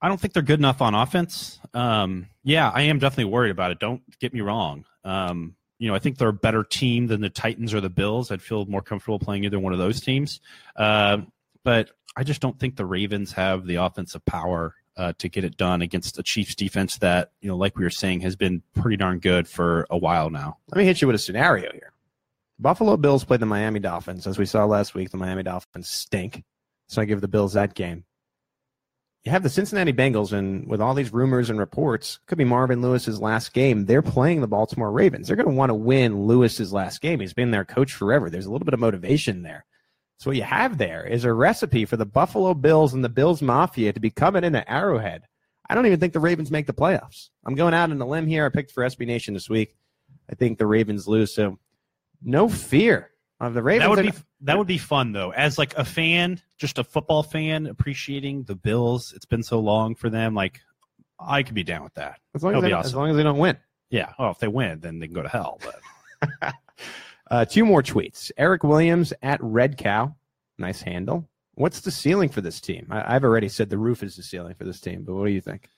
I 0.00 0.08
don't 0.08 0.20
think 0.20 0.32
they're 0.32 0.42
good 0.42 0.60
enough 0.60 0.80
on 0.80 0.94
offense. 0.94 1.60
Um, 1.74 2.28
yeah, 2.44 2.70
I 2.72 2.82
am 2.82 2.98
definitely 2.98 3.32
worried 3.32 3.50
about 3.50 3.72
it. 3.72 3.78
Don't 3.78 4.02
get 4.20 4.32
me 4.32 4.40
wrong. 4.40 4.84
Um, 5.04 5.56
you 5.78 5.88
know, 5.88 5.94
I 5.94 5.98
think 5.98 6.18
they're 6.18 6.28
a 6.28 6.32
better 6.32 6.64
team 6.64 7.06
than 7.06 7.20
the 7.20 7.30
Titans 7.30 7.72
or 7.74 7.80
the 7.80 7.90
Bills. 7.90 8.30
I'd 8.30 8.42
feel 8.42 8.66
more 8.66 8.82
comfortable 8.82 9.18
playing 9.18 9.44
either 9.44 9.58
one 9.58 9.72
of 9.72 9.78
those 9.78 10.00
teams. 10.00 10.40
Uh, 10.76 11.18
but 11.64 11.90
I 12.18 12.24
just 12.24 12.40
don't 12.40 12.58
think 12.58 12.74
the 12.74 12.84
Ravens 12.84 13.30
have 13.34 13.64
the 13.64 13.76
offensive 13.76 14.24
power 14.24 14.74
uh, 14.96 15.12
to 15.18 15.28
get 15.28 15.44
it 15.44 15.56
done 15.56 15.82
against 15.82 16.18
a 16.18 16.22
Chiefs 16.24 16.56
defense 16.56 16.98
that, 16.98 17.30
you 17.40 17.48
know, 17.48 17.56
like 17.56 17.76
we 17.76 17.84
were 17.84 17.90
saying, 17.90 18.22
has 18.22 18.34
been 18.34 18.60
pretty 18.74 18.96
darn 18.96 19.20
good 19.20 19.46
for 19.46 19.86
a 19.88 19.96
while 19.96 20.28
now. 20.28 20.58
Let 20.68 20.78
me 20.78 20.84
hit 20.84 21.00
you 21.00 21.06
with 21.06 21.14
a 21.14 21.20
scenario 21.20 21.70
here. 21.70 21.92
Buffalo 22.58 22.96
Bills 22.96 23.22
played 23.22 23.38
the 23.38 23.46
Miami 23.46 23.78
Dolphins. 23.78 24.26
As 24.26 24.36
we 24.36 24.46
saw 24.46 24.64
last 24.64 24.96
week, 24.96 25.10
the 25.10 25.16
Miami 25.16 25.44
Dolphins 25.44 25.88
stink. 25.88 26.42
So 26.88 27.00
I 27.00 27.04
give 27.04 27.20
the 27.20 27.28
Bills 27.28 27.52
that 27.52 27.74
game. 27.74 28.04
You 29.22 29.30
have 29.30 29.44
the 29.44 29.48
Cincinnati 29.48 29.92
Bengals, 29.92 30.32
and 30.32 30.66
with 30.66 30.80
all 30.80 30.94
these 30.94 31.12
rumors 31.12 31.50
and 31.50 31.58
reports, 31.60 32.18
could 32.26 32.38
be 32.38 32.44
Marvin 32.44 32.82
Lewis's 32.82 33.20
last 33.20 33.52
game. 33.52 33.84
They're 33.84 34.02
playing 34.02 34.40
the 34.40 34.48
Baltimore 34.48 34.90
Ravens. 34.90 35.28
They're 35.28 35.36
going 35.36 35.48
to 35.48 35.54
want 35.54 35.70
to 35.70 35.74
win 35.74 36.26
Lewis's 36.26 36.72
last 36.72 37.00
game. 37.00 37.20
He's 37.20 37.32
been 37.32 37.52
their 37.52 37.64
coach 37.64 37.92
forever. 37.92 38.28
There's 38.28 38.46
a 38.46 38.50
little 38.50 38.64
bit 38.64 38.74
of 38.74 38.80
motivation 38.80 39.42
there. 39.42 39.64
So 40.18 40.30
what 40.30 40.36
you 40.36 40.42
have 40.42 40.78
there 40.78 41.06
is 41.06 41.24
a 41.24 41.32
recipe 41.32 41.84
for 41.84 41.96
the 41.96 42.04
Buffalo 42.04 42.52
Bills 42.52 42.92
and 42.92 43.04
the 43.04 43.08
Bills 43.08 43.40
Mafia 43.40 43.92
to 43.92 44.00
be 44.00 44.10
coming 44.10 44.42
into 44.42 44.68
Arrowhead. 44.70 45.22
I 45.70 45.74
don't 45.74 45.86
even 45.86 46.00
think 46.00 46.12
the 46.12 46.20
Ravens 46.20 46.50
make 46.50 46.66
the 46.66 46.72
playoffs. 46.72 47.28
I'm 47.46 47.54
going 47.54 47.72
out 47.72 47.90
on 47.90 48.00
a 48.00 48.06
limb 48.06 48.26
here. 48.26 48.44
I 48.44 48.48
picked 48.48 48.72
for 48.72 48.82
SB 48.84 49.06
Nation 49.06 49.34
this 49.34 49.48
week. 49.48 49.76
I 50.30 50.34
think 50.34 50.58
the 50.58 50.66
Ravens 50.66 51.06
lose. 51.06 51.32
So 51.32 51.58
no 52.22 52.48
fear 52.48 53.10
of 53.38 53.54
the 53.54 53.62
Ravens. 53.62 53.84
That 53.84 54.04
would 54.04 54.12
be 54.12 54.18
that 54.40 54.58
would 54.58 54.66
be 54.66 54.78
fun 54.78 55.12
though. 55.12 55.30
As 55.30 55.56
like 55.56 55.76
a 55.76 55.84
fan, 55.84 56.40
just 56.56 56.78
a 56.78 56.84
football 56.84 57.22
fan, 57.22 57.66
appreciating 57.66 58.44
the 58.44 58.56
Bills. 58.56 59.12
It's 59.14 59.26
been 59.26 59.42
so 59.44 59.60
long 59.60 59.94
for 59.94 60.10
them. 60.10 60.34
Like 60.34 60.60
I 61.20 61.44
could 61.44 61.54
be 61.54 61.64
down 61.64 61.84
with 61.84 61.94
that. 61.94 62.18
as 62.34 62.42
long 62.42 62.56
as, 62.56 62.62
they, 62.62 62.68
be 62.68 62.74
as 62.74 62.94
long 62.94 63.10
as 63.10 63.16
they 63.16 63.22
don't 63.22 63.38
win. 63.38 63.56
Yeah. 63.90 64.12
Oh, 64.18 64.30
if 64.30 64.38
they 64.38 64.48
win, 64.48 64.80
then 64.80 64.98
they 64.98 65.06
can 65.06 65.14
go 65.14 65.22
to 65.22 65.28
hell. 65.28 65.60
But 66.40 66.54
Uh, 67.30 67.44
two 67.44 67.64
more 67.64 67.82
tweets. 67.82 68.30
Eric 68.36 68.62
Williams 68.64 69.12
at 69.22 69.42
Red 69.42 69.76
Cow. 69.76 70.14
Nice 70.58 70.80
handle. 70.80 71.28
What's 71.54 71.80
the 71.80 71.90
ceiling 71.90 72.28
for 72.28 72.40
this 72.40 72.60
team? 72.60 72.86
I, 72.90 73.14
I've 73.16 73.24
already 73.24 73.48
said 73.48 73.68
the 73.68 73.78
roof 73.78 74.02
is 74.02 74.16
the 74.16 74.22
ceiling 74.22 74.54
for 74.54 74.64
this 74.64 74.80
team, 74.80 75.02
but 75.04 75.14
what 75.14 75.26
do 75.26 75.32
you 75.32 75.40
think? 75.40 75.68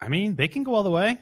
I 0.00 0.08
mean, 0.08 0.36
they 0.36 0.48
can 0.48 0.62
go 0.62 0.74
all 0.74 0.82
the 0.82 0.90
way. 0.90 1.18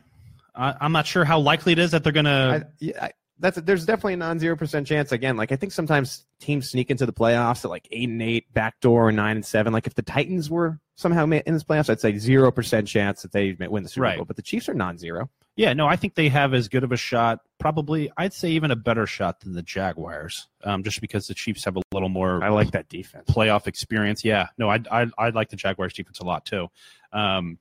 I, 0.55 0.75
I'm 0.81 0.93
not 0.93 1.07
sure 1.07 1.25
how 1.25 1.39
likely 1.39 1.73
it 1.73 1.79
is 1.79 1.91
that 1.93 2.05
they're 2.05 2.13
gonna. 2.13 2.69
yeah, 2.79 3.05
I, 3.05 3.11
that's 3.39 3.59
there's 3.63 3.87
definitely 3.87 4.15
a 4.15 4.19
non-zero 4.19 4.57
percent 4.57 4.87
chance. 4.87 5.13
Again, 5.13 5.37
like 5.37 5.53
I 5.53 5.57
think 5.57 5.73
sometimes 5.73 6.27
teams 6.41 6.69
sneak 6.71 6.91
into 6.91 7.07
the 7.07 7.13
playoffs 7.13 7.65
at 7.65 7.71
like 7.71 7.89
eight 7.91 8.09
and 8.09 8.21
eight, 8.23 8.53
backdoor 8.53 9.09
or 9.09 9.13
nine 9.13 9.37
and 9.37 9.45
seven. 9.47 9.73
Like 9.73 9.87
if 9.87 9.95
the 9.95 10.03
Titans 10.03 10.51
were 10.51 10.79
somehow 10.97 11.25
in 11.25 11.55
this 11.55 11.65
playoffs, 11.65 11.89
I'd 11.89 12.01
say 12.01 12.17
zero 12.19 12.51
percent 12.51 12.87
chance 12.87 13.23
that 13.23 13.33
they 13.33 13.53
win 13.59 13.83
the 13.83 13.89
Super 13.89 14.03
Right. 14.03 14.17
Bowl. 14.17 14.27
But 14.27 14.37
the 14.37 14.43
Chiefs 14.43 14.69
are 14.69 14.75
non-zero. 14.75 15.31
Yeah, 15.61 15.75
no, 15.75 15.87
I 15.87 15.97
think 15.97 16.15
they 16.15 16.31
have 16.31 16.55
as 16.55 16.69
good 16.69 16.85
of 16.85 16.91
a 16.91 16.97
shot, 16.97 17.41
probably, 17.59 18.11
I'd 18.17 18.33
say 18.33 18.49
even 18.53 18.71
a 18.71 18.77
better 18.77 19.07
shot 19.07 19.41
than 19.41 19.53
the 19.53 19.61
Jaguars, 19.61 20.49
um, 20.65 20.83
just 20.83 21.03
because 21.03 21.27
the 21.27 21.35
Chiefs 21.35 21.67
have 21.67 21.77
a 21.77 21.83
little 21.93 22.09
more 22.09 22.43
I 22.43 22.49
like 22.49 22.71
that 22.71 22.89
defense. 22.89 23.29
playoff 23.29 23.67
experience. 23.67 24.25
Yeah, 24.25 24.47
no, 24.57 24.71
I 24.71 24.79
I 24.91 25.07
I 25.19 25.29
like 25.29 25.51
the 25.51 25.57
Jaguars 25.57 25.93
defense 25.93 26.19
a 26.21 26.25
lot 26.25 26.47
too, 26.47 26.69
um, 27.13 27.59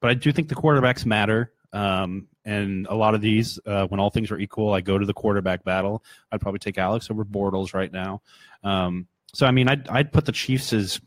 but 0.00 0.10
I 0.10 0.14
do 0.14 0.32
think 0.32 0.48
the 0.48 0.56
quarterbacks 0.56 1.06
matter. 1.06 1.52
Um, 1.72 2.26
and 2.44 2.88
a 2.88 2.96
lot 2.96 3.14
of 3.14 3.20
these, 3.20 3.60
uh, 3.64 3.86
when 3.86 4.00
all 4.00 4.10
things 4.10 4.32
are 4.32 4.38
equal, 4.40 4.72
I 4.74 4.80
go 4.80 4.98
to 4.98 5.06
the 5.06 5.14
quarterback 5.14 5.62
battle. 5.62 6.02
I'd 6.32 6.40
probably 6.40 6.58
take 6.58 6.78
Alex 6.78 7.12
over 7.12 7.24
Bortles 7.24 7.74
right 7.74 7.92
now. 7.92 8.22
Um, 8.64 9.06
so 9.34 9.46
I 9.46 9.52
mean, 9.52 9.68
I'd 9.68 9.88
I'd 9.88 10.12
put 10.12 10.24
the 10.24 10.32
Chiefs 10.32 10.72
as 10.72 11.00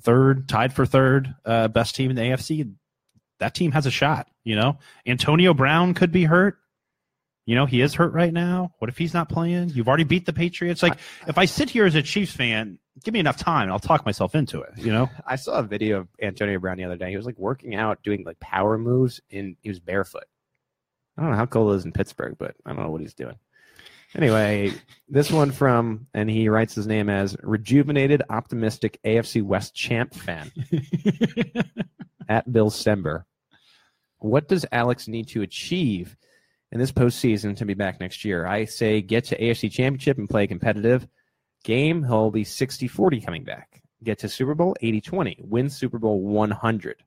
third, 0.00 0.48
tied 0.48 0.72
for 0.72 0.86
third, 0.86 1.34
uh, 1.44 1.66
best 1.66 1.96
team 1.96 2.10
in 2.10 2.14
the 2.14 2.22
AFC. 2.22 2.72
That 3.40 3.56
team 3.56 3.72
has 3.72 3.84
a 3.84 3.90
shot. 3.90 4.28
You 4.44 4.56
know, 4.56 4.78
Antonio 5.06 5.54
Brown 5.54 5.94
could 5.94 6.12
be 6.12 6.24
hurt. 6.24 6.58
You 7.44 7.56
know, 7.56 7.66
he 7.66 7.80
is 7.80 7.94
hurt 7.94 8.12
right 8.12 8.32
now. 8.32 8.72
What 8.78 8.88
if 8.88 8.96
he's 8.96 9.14
not 9.14 9.28
playing? 9.28 9.70
You've 9.70 9.88
already 9.88 10.04
beat 10.04 10.26
the 10.26 10.32
Patriots. 10.32 10.82
Like, 10.82 10.98
if 11.26 11.38
I 11.38 11.44
sit 11.44 11.68
here 11.70 11.86
as 11.86 11.96
a 11.96 12.02
Chiefs 12.02 12.32
fan, 12.32 12.78
give 13.02 13.14
me 13.14 13.20
enough 13.20 13.36
time, 13.36 13.64
and 13.64 13.72
I'll 13.72 13.80
talk 13.80 14.06
myself 14.06 14.36
into 14.36 14.60
it. 14.60 14.70
You 14.76 14.92
know, 14.92 15.10
I 15.26 15.36
saw 15.36 15.58
a 15.58 15.62
video 15.62 16.00
of 16.00 16.08
Antonio 16.20 16.58
Brown 16.60 16.76
the 16.76 16.84
other 16.84 16.96
day. 16.96 17.10
He 17.10 17.16
was 17.16 17.26
like 17.26 17.38
working 17.38 17.74
out, 17.74 18.02
doing 18.04 18.22
like 18.24 18.38
power 18.38 18.78
moves, 18.78 19.20
and 19.30 19.56
he 19.60 19.68
was 19.68 19.80
barefoot. 19.80 20.24
I 21.16 21.22
don't 21.22 21.32
know 21.32 21.36
how 21.36 21.46
cold 21.46 21.72
it 21.72 21.76
is 21.76 21.84
in 21.84 21.92
Pittsburgh, 21.92 22.36
but 22.38 22.54
I 22.64 22.72
don't 22.72 22.82
know 22.82 22.90
what 22.90 23.00
he's 23.00 23.14
doing. 23.14 23.36
Anyway, 24.14 24.72
this 25.08 25.30
one 25.30 25.50
from, 25.52 26.06
and 26.12 26.28
he 26.28 26.48
writes 26.48 26.74
his 26.74 26.86
name 26.86 27.08
as 27.08 27.36
rejuvenated, 27.42 28.22
optimistic 28.28 28.98
AFC 29.04 29.42
West 29.42 29.74
champ 29.74 30.14
fan 30.14 30.52
at 32.28 32.50
Bill 32.52 32.70
Sember. 32.70 33.24
What 34.22 34.48
does 34.48 34.64
Alex 34.70 35.08
need 35.08 35.28
to 35.28 35.42
achieve 35.42 36.16
in 36.70 36.78
this 36.78 36.92
postseason 36.92 37.56
to 37.56 37.64
be 37.64 37.74
back 37.74 38.00
next 38.00 38.24
year? 38.24 38.46
I 38.46 38.64
say 38.64 39.02
get 39.02 39.24
to 39.26 39.38
AFC 39.38 39.70
Championship 39.70 40.18
and 40.18 40.30
play 40.30 40.44
a 40.44 40.48
competitive 40.48 41.08
game. 41.64 42.04
He'll 42.04 42.30
be 42.30 42.44
60 42.44 42.86
40 42.88 43.20
coming 43.20 43.44
back. 43.44 43.82
Get 44.04 44.20
to 44.20 44.28
Super 44.28 44.54
Bowl 44.54 44.76
80 44.80 45.00
20. 45.00 45.38
Win 45.42 45.70
Super 45.70 45.98
Bowl 45.98 46.20
100. 46.20 47.02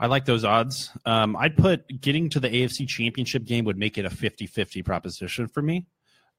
I 0.00 0.06
like 0.06 0.24
those 0.24 0.44
odds. 0.44 0.90
Um, 1.04 1.36
I'd 1.36 1.56
put 1.56 2.00
getting 2.00 2.30
to 2.30 2.40
the 2.40 2.48
AFC 2.48 2.86
Championship 2.86 3.44
game 3.44 3.64
would 3.64 3.76
make 3.76 3.98
it 3.98 4.04
a 4.04 4.10
50-50 4.10 4.84
proposition 4.84 5.48
for 5.48 5.60
me. 5.60 5.86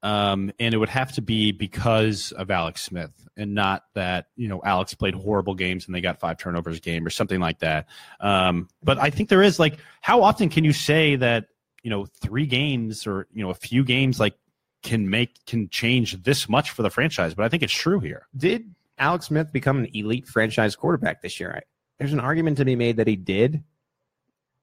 Um, 0.01 0.51
and 0.59 0.73
it 0.73 0.77
would 0.77 0.89
have 0.89 1.11
to 1.13 1.21
be 1.21 1.51
because 1.51 2.31
of 2.31 2.49
Alex 2.49 2.83
Smith 2.83 3.11
and 3.35 3.53
not 3.53 3.83
that, 3.95 4.27
you 4.37 4.47
know, 4.47 4.61
Alex 4.63 4.93
played 4.93 5.13
horrible 5.13 5.55
games 5.55 5.85
and 5.85 5.93
they 5.93 5.99
got 5.99 6.19
five 6.19 6.37
turnovers 6.37 6.77
a 6.77 6.79
game 6.79 7.05
or 7.05 7.09
something 7.09 7.39
like 7.39 7.59
that. 7.59 7.87
Um, 8.21 8.69
but 8.81 8.97
I 8.97 9.09
think 9.09 9.27
there 9.27 9.43
is 9.43 9.59
like, 9.59 9.77
how 10.01 10.23
often 10.23 10.49
can 10.49 10.63
you 10.63 10.71
say 10.71 11.17
that, 11.17 11.47
you 11.83 11.89
know, 11.89 12.05
three 12.05 12.45
games 12.45 13.05
or, 13.05 13.27
you 13.33 13.43
know, 13.43 13.49
a 13.49 13.55
few 13.55 13.83
games 13.83 14.19
like 14.19 14.35
can 14.83 15.09
make, 15.09 15.45
can 15.45 15.67
change 15.67 16.23
this 16.23 16.47
much 16.47 16.71
for 16.71 16.81
the 16.81 16.89
franchise? 16.89 17.33
But 17.33 17.43
I 17.43 17.49
think 17.49 17.63
it's 17.63 17.73
true 17.73 17.99
here. 17.99 18.27
Did 18.37 18.73
Alex 18.97 19.25
Smith 19.27 19.51
become 19.51 19.79
an 19.79 19.89
elite 19.93 20.27
franchise 20.27 20.77
quarterback 20.77 21.21
this 21.21 21.41
year? 21.41 21.55
I, 21.57 21.61
there's 21.97 22.13
an 22.13 22.21
argument 22.21 22.57
to 22.57 22.65
be 22.65 22.77
made 22.77 22.97
that 22.97 23.07
he 23.07 23.17
did. 23.17 23.63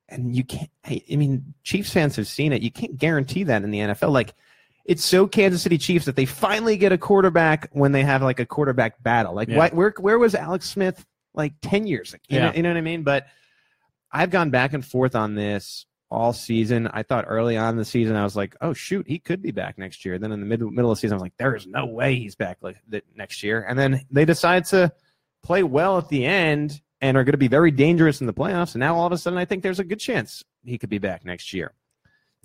And 0.09 0.35
you 0.35 0.45
can't, 0.45 0.71
I 0.85 1.03
I 1.13 1.17
mean, 1.17 1.53
Chiefs 1.63 1.93
fans 1.93 2.17
have 2.17 2.27
seen 2.27 2.53
it. 2.53 2.63
You 2.63 2.71
can't 2.71 2.97
guarantee 2.97 3.43
that 3.45 3.65
in 3.65 3.71
the 3.71 3.81
NFL. 3.81 4.13
Like, 4.13 4.35
it's 4.87 5.05
so 5.05 5.27
Kansas 5.27 5.63
City 5.63 5.79
Chiefs 5.79 6.07
that 6.07 6.17
they 6.17 6.25
finally 6.27 6.77
get 6.77 6.93
a 6.93 6.99
quarterback 6.99 7.69
when 7.73 7.93
they 7.93 8.05
have 8.05 8.23
like 8.23 8.39
a 8.41 8.47
quarterback 8.47 9.03
battle. 9.03 9.35
Like, 9.35 9.49
Yeah. 9.49 9.57
why, 9.59 9.69
where, 9.71 9.93
where 9.99 10.19
was 10.19 10.35
Alex 10.35 10.69
Smith 10.71 11.05
like 11.35 11.55
10 11.61 11.87
years 11.87 12.15
ago? 12.15 12.23
You, 12.29 12.39
Yeah. 12.39 12.47
know, 12.47 12.53
you 12.55 12.63
know 12.63 12.71
what 12.71 12.77
I 12.79 12.83
mean? 12.83 13.03
But 13.03 13.27
I've 14.13 14.31
gone 14.31 14.51
back 14.51 14.73
and 14.73 14.85
forth 14.85 15.15
on 15.17 15.35
this 15.35 15.87
all 16.09 16.33
season. 16.33 16.87
I 16.87 17.03
thought 17.03 17.25
early 17.27 17.57
on 17.57 17.71
in 17.71 17.77
the 17.77 17.85
season, 17.85 18.15
I 18.15 18.23
was 18.23 18.37
like, 18.37 18.55
oh, 18.61 18.73
shoot, 18.73 19.07
he 19.09 19.19
could 19.19 19.43
be 19.43 19.51
back 19.51 19.77
next 19.77 20.05
year. 20.05 20.19
Then 20.19 20.31
in 20.31 20.39
the 20.41 20.47
mid- 20.47 20.61
middle 20.61 20.93
of 20.93 20.97
the 20.97 21.01
season, 21.01 21.15
I 21.15 21.17
was 21.17 21.23
like, 21.23 21.37
there 21.37 21.57
is 21.57 21.67
no 21.67 21.85
way 21.87 22.15
he's 22.15 22.37
back 22.37 22.59
like 22.61 22.77
the 22.89 23.03
next 23.17 23.43
year. 23.43 23.67
And 23.69 23.77
then 23.79 24.03
they 24.11 24.25
decide 24.25 24.67
to 24.67 24.93
play 25.43 25.65
well 25.65 25.99
at 25.99 26.09
the 26.09 26.25
end 26.25 26.81
and 27.01 27.17
are 27.17 27.25
going 27.25 27.33
to 27.33 27.39
be 27.39 27.49
very 27.49 27.73
dangerous 27.73 28.21
in 28.21 28.27
the 28.29 28.33
playoffs. 28.33 28.75
And 28.75 28.81
now 28.81 28.95
all 28.97 29.07
of 29.07 29.13
a 29.13 29.19
sudden, 29.19 29.39
I 29.39 29.45
think 29.45 29.63
there's 29.65 29.81
a 29.81 29.85
good 29.85 30.01
chance 30.01 30.45
he 30.65 30.79
could 30.79 30.89
be 30.91 30.99
back 30.99 31.25
next 31.25 31.53
year. 31.53 31.73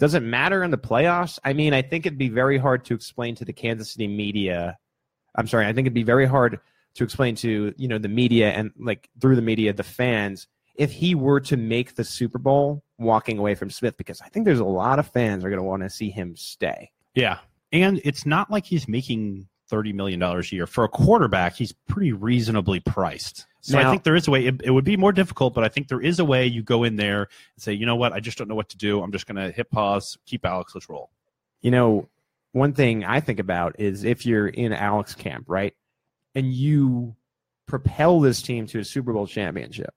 Does 0.01 0.15
it 0.15 0.23
matter 0.23 0.63
in 0.63 0.71
the 0.71 0.79
playoffs? 0.79 1.37
I 1.43 1.53
mean, 1.53 1.75
I 1.75 1.83
think 1.83 2.07
it'd 2.07 2.17
be 2.17 2.27
very 2.27 2.57
hard 2.57 2.83
to 2.85 2.95
explain 2.95 3.35
to 3.35 3.45
the 3.45 3.53
Kansas 3.53 3.91
City 3.91 4.07
media. 4.07 4.75
I'm 5.35 5.45
sorry, 5.45 5.67
I 5.67 5.73
think 5.73 5.85
it'd 5.85 5.93
be 5.93 6.01
very 6.01 6.25
hard 6.25 6.59
to 6.95 7.03
explain 7.03 7.35
to 7.35 7.71
you 7.77 7.87
know 7.87 7.99
the 7.99 8.07
media 8.07 8.49
and 8.49 8.71
like 8.79 9.11
through 9.21 9.35
the 9.35 9.43
media 9.43 9.71
the 9.71 9.83
fans 9.83 10.47
if 10.73 10.91
he 10.91 11.13
were 11.13 11.39
to 11.41 11.55
make 11.55 11.93
the 11.93 12.03
Super 12.03 12.39
Bowl 12.39 12.83
walking 12.97 13.37
away 13.37 13.53
from 13.53 13.69
Smith 13.69 13.95
because 13.95 14.21
I 14.21 14.27
think 14.29 14.45
there's 14.45 14.59
a 14.59 14.65
lot 14.65 14.97
of 14.97 15.07
fans 15.07 15.45
are 15.45 15.49
going 15.49 15.59
to 15.59 15.63
want 15.63 15.83
to 15.83 15.89
see 15.91 16.09
him 16.09 16.35
stay. 16.35 16.89
Yeah. 17.13 17.37
And 17.71 18.01
it's 18.03 18.25
not 18.25 18.49
like 18.49 18.65
he's 18.65 18.87
making 18.87 19.49
$30 19.71 19.93
million 19.93 20.21
a 20.21 20.41
year. 20.49 20.67
For 20.67 20.83
a 20.83 20.89
quarterback, 20.89 21.55
he's 21.55 21.71
pretty 21.71 22.13
reasonably 22.13 22.79
priced. 22.79 23.45
So 23.61 23.77
I 23.77 23.83
think 23.91 24.03
there 24.03 24.15
is 24.15 24.27
a 24.27 24.31
way. 24.31 24.47
It, 24.47 24.61
it 24.63 24.71
would 24.71 24.83
be 24.83 24.97
more 24.97 25.11
difficult, 25.11 25.53
but 25.53 25.63
I 25.63 25.67
think 25.67 25.87
there 25.87 26.01
is 26.01 26.17
a 26.19 26.25
way 26.25 26.47
you 26.47 26.63
go 26.63 26.83
in 26.83 26.95
there 26.95 27.21
and 27.21 27.29
say, 27.61 27.73
you 27.73 27.85
know 27.85 27.95
what? 27.95 28.11
I 28.11 28.19
just 28.19 28.39
don't 28.39 28.47
know 28.47 28.55
what 28.55 28.69
to 28.69 28.77
do. 28.77 29.03
I'm 29.03 29.11
just 29.11 29.27
going 29.27 29.35
to 29.35 29.51
hit 29.51 29.69
pause, 29.69 30.17
keep 30.25 30.45
Alex, 30.45 30.73
let's 30.73 30.89
roll. 30.89 31.11
you 31.61 31.69
know, 31.69 32.09
one 32.53 32.73
thing 32.73 33.05
I 33.05 33.19
think 33.19 33.39
about 33.39 33.79
is 33.79 34.03
if 34.03 34.25
you're 34.25 34.47
in 34.47 34.73
Alex 34.73 35.15
camp, 35.15 35.45
right, 35.47 35.73
and 36.35 36.51
you 36.51 37.15
propel 37.65 38.19
this 38.19 38.41
team 38.41 38.65
to 38.67 38.79
a 38.79 38.85
Super 38.85 39.13
Bowl 39.13 39.27
championship, 39.27 39.93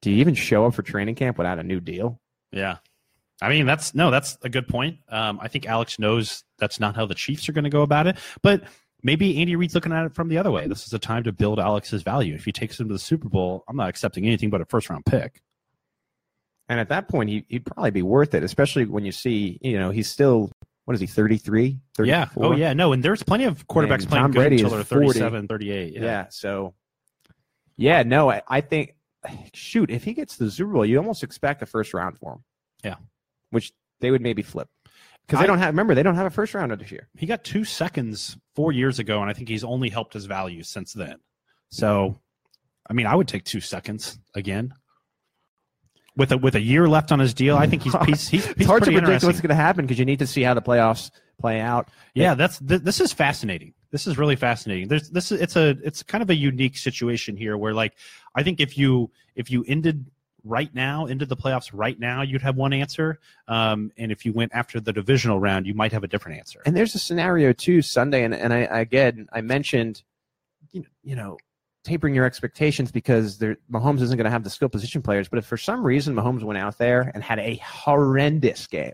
do 0.00 0.10
you 0.10 0.18
even 0.18 0.34
show 0.34 0.66
up 0.66 0.74
for 0.74 0.82
training 0.82 1.16
camp 1.16 1.38
without 1.38 1.58
a 1.58 1.62
new 1.62 1.80
deal? 1.80 2.20
Yeah. 2.52 2.76
I 3.40 3.48
mean, 3.48 3.66
that's 3.66 3.94
no, 3.94 4.10
that's 4.10 4.36
a 4.42 4.48
good 4.48 4.66
point. 4.68 4.98
Um, 5.08 5.38
I 5.40 5.48
think 5.48 5.66
Alex 5.66 5.98
knows 5.98 6.44
that's 6.58 6.80
not 6.80 6.96
how 6.96 7.06
the 7.06 7.14
Chiefs 7.14 7.48
are 7.48 7.52
going 7.52 7.64
to 7.64 7.70
go 7.70 7.82
about 7.82 8.06
it, 8.06 8.16
but 8.42 8.64
maybe 9.02 9.38
Andy 9.38 9.56
Reid's 9.56 9.74
looking 9.74 9.92
at 9.92 10.06
it 10.06 10.14
from 10.14 10.28
the 10.28 10.38
other 10.38 10.50
way. 10.50 10.66
This 10.66 10.86
is 10.86 10.92
a 10.92 10.98
time 10.98 11.24
to 11.24 11.32
build 11.32 11.58
Alex's 11.58 12.02
value. 12.02 12.34
If 12.34 12.44
he 12.44 12.52
takes 12.52 12.78
him 12.78 12.88
to 12.88 12.94
the 12.94 12.98
Super 12.98 13.28
Bowl, 13.28 13.64
I'm 13.68 13.76
not 13.76 13.88
accepting 13.88 14.26
anything 14.26 14.50
but 14.50 14.60
a 14.60 14.64
first 14.64 14.90
round 14.90 15.04
pick. 15.06 15.40
And 16.68 16.78
at 16.78 16.88
that 16.90 17.08
point, 17.08 17.30
he, 17.30 17.44
he'd 17.48 17.64
probably 17.64 17.90
be 17.90 18.02
worth 18.02 18.34
it, 18.34 18.42
especially 18.42 18.84
when 18.84 19.04
you 19.04 19.12
see, 19.12 19.58
you 19.62 19.78
know, 19.78 19.90
he's 19.90 20.08
still, 20.08 20.50
what 20.84 20.94
is 20.94 21.00
he, 21.00 21.06
33? 21.06 21.80
34? 21.96 22.04
Yeah. 22.06 22.28
Oh, 22.36 22.54
yeah. 22.54 22.74
No, 22.74 22.92
and 22.92 23.02
there's 23.02 23.22
plenty 23.22 23.44
of 23.44 23.66
quarterbacks 23.68 24.00
And 24.00 24.08
playing 24.08 24.22
Tom 24.24 24.30
good 24.32 24.38
Brady 24.40 24.56
until 24.56 24.70
they're 24.70 24.84
37, 24.84 25.48
38. 25.48 25.94
Yeah. 25.94 26.00
Yeah. 26.02 26.26
So, 26.28 26.74
yeah, 27.76 28.02
no, 28.02 28.30
I, 28.30 28.42
I 28.48 28.60
think, 28.60 28.96
shoot, 29.54 29.90
if 29.90 30.04
he 30.04 30.12
gets 30.12 30.36
to 30.36 30.44
the 30.44 30.50
Super 30.50 30.72
Bowl, 30.72 30.84
you 30.84 30.98
almost 30.98 31.22
expect 31.22 31.62
a 31.62 31.66
first 31.66 31.94
round 31.94 32.18
for 32.18 32.32
him. 32.32 32.44
Yeah. 32.84 32.96
Which 33.50 33.72
they 34.00 34.10
would 34.10 34.20
maybe 34.20 34.42
flip. 34.42 34.68
Because 35.28 35.42
they 35.42 35.46
don't 35.46 35.58
have, 35.58 35.68
remember, 35.68 35.94
they 35.94 36.02
don't 36.02 36.14
have 36.14 36.24
a 36.24 36.30
first 36.30 36.54
rounder 36.54 36.74
this 36.74 36.90
year. 36.90 37.06
He 37.14 37.26
got 37.26 37.44
two 37.44 37.62
seconds 37.62 38.38
four 38.56 38.72
years 38.72 38.98
ago, 38.98 39.20
and 39.20 39.28
I 39.28 39.34
think 39.34 39.50
he's 39.50 39.62
only 39.62 39.90
helped 39.90 40.14
his 40.14 40.24
value 40.24 40.62
since 40.62 40.94
then. 40.94 41.16
So, 41.68 42.18
I 42.88 42.94
mean, 42.94 43.04
I 43.04 43.14
would 43.14 43.28
take 43.28 43.44
two 43.44 43.60
seconds 43.60 44.18
again. 44.34 44.72
With 46.16 46.32
a 46.32 46.38
with 46.38 46.54
a 46.54 46.60
year 46.60 46.88
left 46.88 47.12
on 47.12 47.18
his 47.18 47.34
deal, 47.34 47.58
I 47.58 47.66
think 47.66 47.82
he's 47.82 47.94
he's 48.06 48.28
he's, 48.28 48.46
he's 48.46 48.54
it's 48.56 48.66
hard 48.66 48.84
to 48.84 48.90
predict 48.90 49.22
what's 49.22 49.40
going 49.40 49.50
to 49.50 49.54
happen 49.54 49.84
because 49.84 49.98
you 49.98 50.06
need 50.06 50.18
to 50.20 50.26
see 50.26 50.42
how 50.42 50.54
the 50.54 50.62
playoffs 50.62 51.10
play 51.38 51.60
out. 51.60 51.90
Yeah, 52.14 52.34
that's 52.34 52.58
th- 52.58 52.80
this 52.80 52.98
is 52.98 53.12
fascinating. 53.12 53.74
This 53.90 54.06
is 54.06 54.16
really 54.16 54.34
fascinating. 54.34 54.88
There's 54.88 55.10
this 55.10 55.30
is 55.30 55.40
it's 55.42 55.56
a 55.56 55.76
it's 55.84 56.02
kind 56.02 56.22
of 56.22 56.30
a 56.30 56.34
unique 56.34 56.78
situation 56.78 57.36
here 57.36 57.56
where 57.58 57.74
like 57.74 57.92
I 58.34 58.42
think 58.42 58.60
if 58.60 58.78
you 58.78 59.10
if 59.36 59.50
you 59.50 59.62
ended 59.68 60.10
right 60.48 60.74
now 60.74 61.06
into 61.06 61.26
the 61.26 61.36
playoffs 61.36 61.70
right 61.72 61.98
now 62.00 62.22
you'd 62.22 62.42
have 62.42 62.56
one 62.56 62.72
answer 62.72 63.18
um, 63.46 63.92
and 63.96 64.10
if 64.10 64.24
you 64.24 64.32
went 64.32 64.50
after 64.54 64.80
the 64.80 64.92
divisional 64.92 65.38
round 65.38 65.66
you 65.66 65.74
might 65.74 65.92
have 65.92 66.04
a 66.04 66.08
different 66.08 66.38
answer 66.38 66.60
And 66.64 66.76
there's 66.76 66.94
a 66.94 66.98
scenario 66.98 67.52
too 67.52 67.82
Sunday, 67.82 68.24
and, 68.24 68.34
and 68.34 68.52
I 68.52 68.58
again 68.58 69.28
I 69.32 69.40
mentioned, 69.40 70.02
you 70.70 70.80
know, 70.80 70.86
you 71.02 71.16
know, 71.16 71.38
tapering 71.84 72.14
your 72.14 72.24
expectations 72.24 72.90
because 72.92 73.38
there, 73.38 73.56
Mahomes 73.70 74.02
isn't 74.02 74.16
going 74.16 74.24
to 74.24 74.30
have 74.30 74.44
the 74.44 74.50
skill 74.50 74.68
position 74.68 75.02
players. 75.02 75.28
But 75.28 75.38
if 75.38 75.46
for 75.46 75.56
some 75.56 75.84
reason 75.84 76.14
Mahomes 76.14 76.42
went 76.42 76.58
out 76.58 76.78
there 76.78 77.10
and 77.14 77.22
had 77.22 77.38
a 77.38 77.56
horrendous 77.56 78.66
game, 78.66 78.92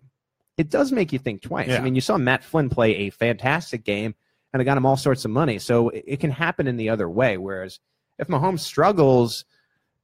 it 0.56 0.70
does 0.70 0.92
make 0.92 1.12
you 1.12 1.18
think 1.18 1.42
twice. 1.42 1.68
Yeah. 1.68 1.78
I 1.78 1.80
mean, 1.80 1.94
you 1.94 2.00
saw 2.00 2.16
Matt 2.16 2.44
Flynn 2.44 2.70
play 2.70 2.94
a 2.96 3.10
fantastic 3.10 3.84
game, 3.84 4.14
and 4.52 4.62
it 4.62 4.64
got 4.64 4.76
him 4.76 4.86
all 4.86 4.96
sorts 4.96 5.24
of 5.24 5.30
money. 5.30 5.58
So 5.58 5.88
it, 5.88 6.04
it 6.06 6.20
can 6.20 6.30
happen 6.30 6.66
in 6.68 6.76
the 6.76 6.90
other 6.90 7.08
way. 7.08 7.36
Whereas 7.36 7.80
if 8.18 8.28
Mahomes 8.28 8.60
struggles, 8.60 9.44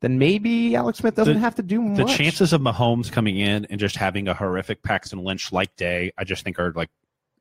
then 0.00 0.18
maybe 0.18 0.74
Alex 0.76 0.98
Smith 0.98 1.14
doesn't 1.14 1.34
The- 1.34 1.40
have 1.40 1.54
to 1.56 1.62
do 1.62 1.80
more. 1.80 1.96
the 1.96 2.04
chances 2.06 2.52
of 2.52 2.60
Mahomes 2.60 3.10
coming 3.12 3.36
in 3.38 3.66
and 3.66 3.78
just 3.78 3.96
having 3.96 4.28
a 4.28 4.34
horrific 4.34 4.82
Paxton 4.82 5.18
Lynch 5.24 5.52
like 5.52 5.74
day, 5.76 6.12
I 6.18 6.24
just 6.24 6.42
think 6.44 6.58
are 6.58 6.72
like 6.72 6.90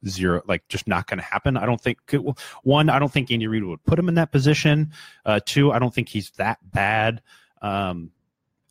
zero, 0.08 0.42
like 0.48 0.68
just 0.68 0.88
not 0.88 1.08
going 1.08 1.20
to 1.20 1.24
happen. 1.24 1.58
I 1.58 1.66
don't 1.66 1.80
think 1.82 2.00
one, 2.64 2.90
I 2.90 3.00
don't 3.00 3.12
think 3.12 3.32
Andy 3.32 3.48
Reid 3.48 3.64
would 3.64 3.84
put 3.84 3.98
him 4.00 4.08
in 4.10 4.16
that 4.16 4.32
position. 4.32 4.92
Uh, 5.26 5.40
two, 5.46 5.72
I 5.72 5.80
don't 5.80 5.94
think 5.94 6.10
he's 6.10 6.32
that 6.32 6.58
bad. 6.64 7.22
Um, 7.62 8.12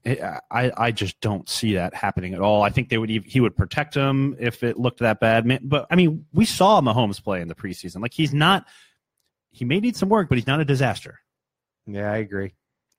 I, 0.07 0.39
I 0.51 0.73
I 0.77 0.91
just 0.93 1.21
don't 1.21 1.47
see 1.49 1.75
that 1.75 1.93
happening 1.95 2.33
at 2.33 2.41
all. 2.41 2.63
I 2.63 2.71
think 2.71 2.89
they 2.89 2.97
would 2.99 3.11
he 3.11 3.41
would 3.41 3.57
protect 3.57 3.95
him 3.95 4.37
if 4.39 4.63
it 4.63 4.79
looked 4.79 5.01
that 5.01 5.21
bad. 5.21 5.47
But 5.69 5.87
I 5.91 5.97
mean, 5.97 6.25
we 6.33 6.45
saw 6.47 6.81
Mahomes 6.81 7.23
play 7.23 7.43
in 7.43 7.49
the 7.49 7.55
preseason. 7.55 8.01
Like 8.01 8.15
he's 8.15 8.33
not. 8.33 8.67
He 9.51 9.65
may 9.65 9.81
need 9.81 9.97
some 9.97 10.09
work, 10.09 10.29
but 10.29 10.39
he's 10.39 10.47
not 10.47 10.61
a 10.61 10.65
disaster. 10.65 11.19
yeah, 11.87 12.11
I 12.13 12.19
agree. 12.19 12.53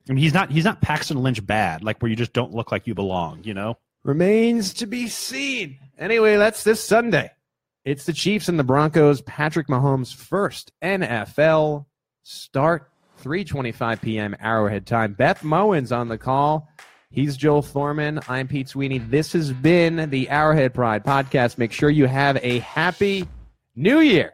I 0.07 0.13
mean, 0.13 0.23
he's 0.23 0.33
not 0.33 0.51
he's 0.51 0.65
not 0.65 0.81
Paxton 0.81 1.21
Lynch 1.21 1.45
bad, 1.45 1.83
like 1.83 2.01
where 2.01 2.09
you 2.09 2.15
just 2.15 2.33
don't 2.33 2.53
look 2.53 2.71
like 2.71 2.87
you 2.87 2.95
belong. 2.95 3.41
You 3.43 3.53
know. 3.53 3.77
remains 4.03 4.73
to 4.75 4.87
be 4.87 5.07
seen. 5.07 5.77
Anyway, 5.97 6.37
that's 6.37 6.63
this 6.63 6.83
Sunday. 6.83 7.31
It's 7.85 8.05
the 8.05 8.13
Chiefs 8.13 8.49
and 8.49 8.59
the 8.59 8.63
Broncos. 8.63 9.21
Patrick 9.21 9.67
Mahomes' 9.67 10.13
first 10.13 10.71
NFL 10.81 11.85
start, 12.23 12.91
3:25 13.23 14.01
p.m. 14.01 14.35
Arrowhead 14.39 14.85
time. 14.85 15.13
Beth 15.13 15.41
Mowins 15.41 15.95
on 15.95 16.07
the 16.07 16.17
call. 16.17 16.69
He's 17.11 17.35
Joel 17.35 17.63
Thorman. 17.63 18.19
I'm 18.27 18.47
Pete 18.47 18.69
Sweeney. 18.69 18.99
This 18.99 19.33
has 19.33 19.51
been 19.51 20.09
the 20.11 20.29
Arrowhead 20.29 20.75
Pride 20.75 21.03
podcast. 21.03 21.57
Make 21.57 21.71
sure 21.71 21.89
you 21.89 22.05
have 22.05 22.37
a 22.43 22.59
happy 22.59 23.27
New 23.75 23.99
Year. 23.99 24.33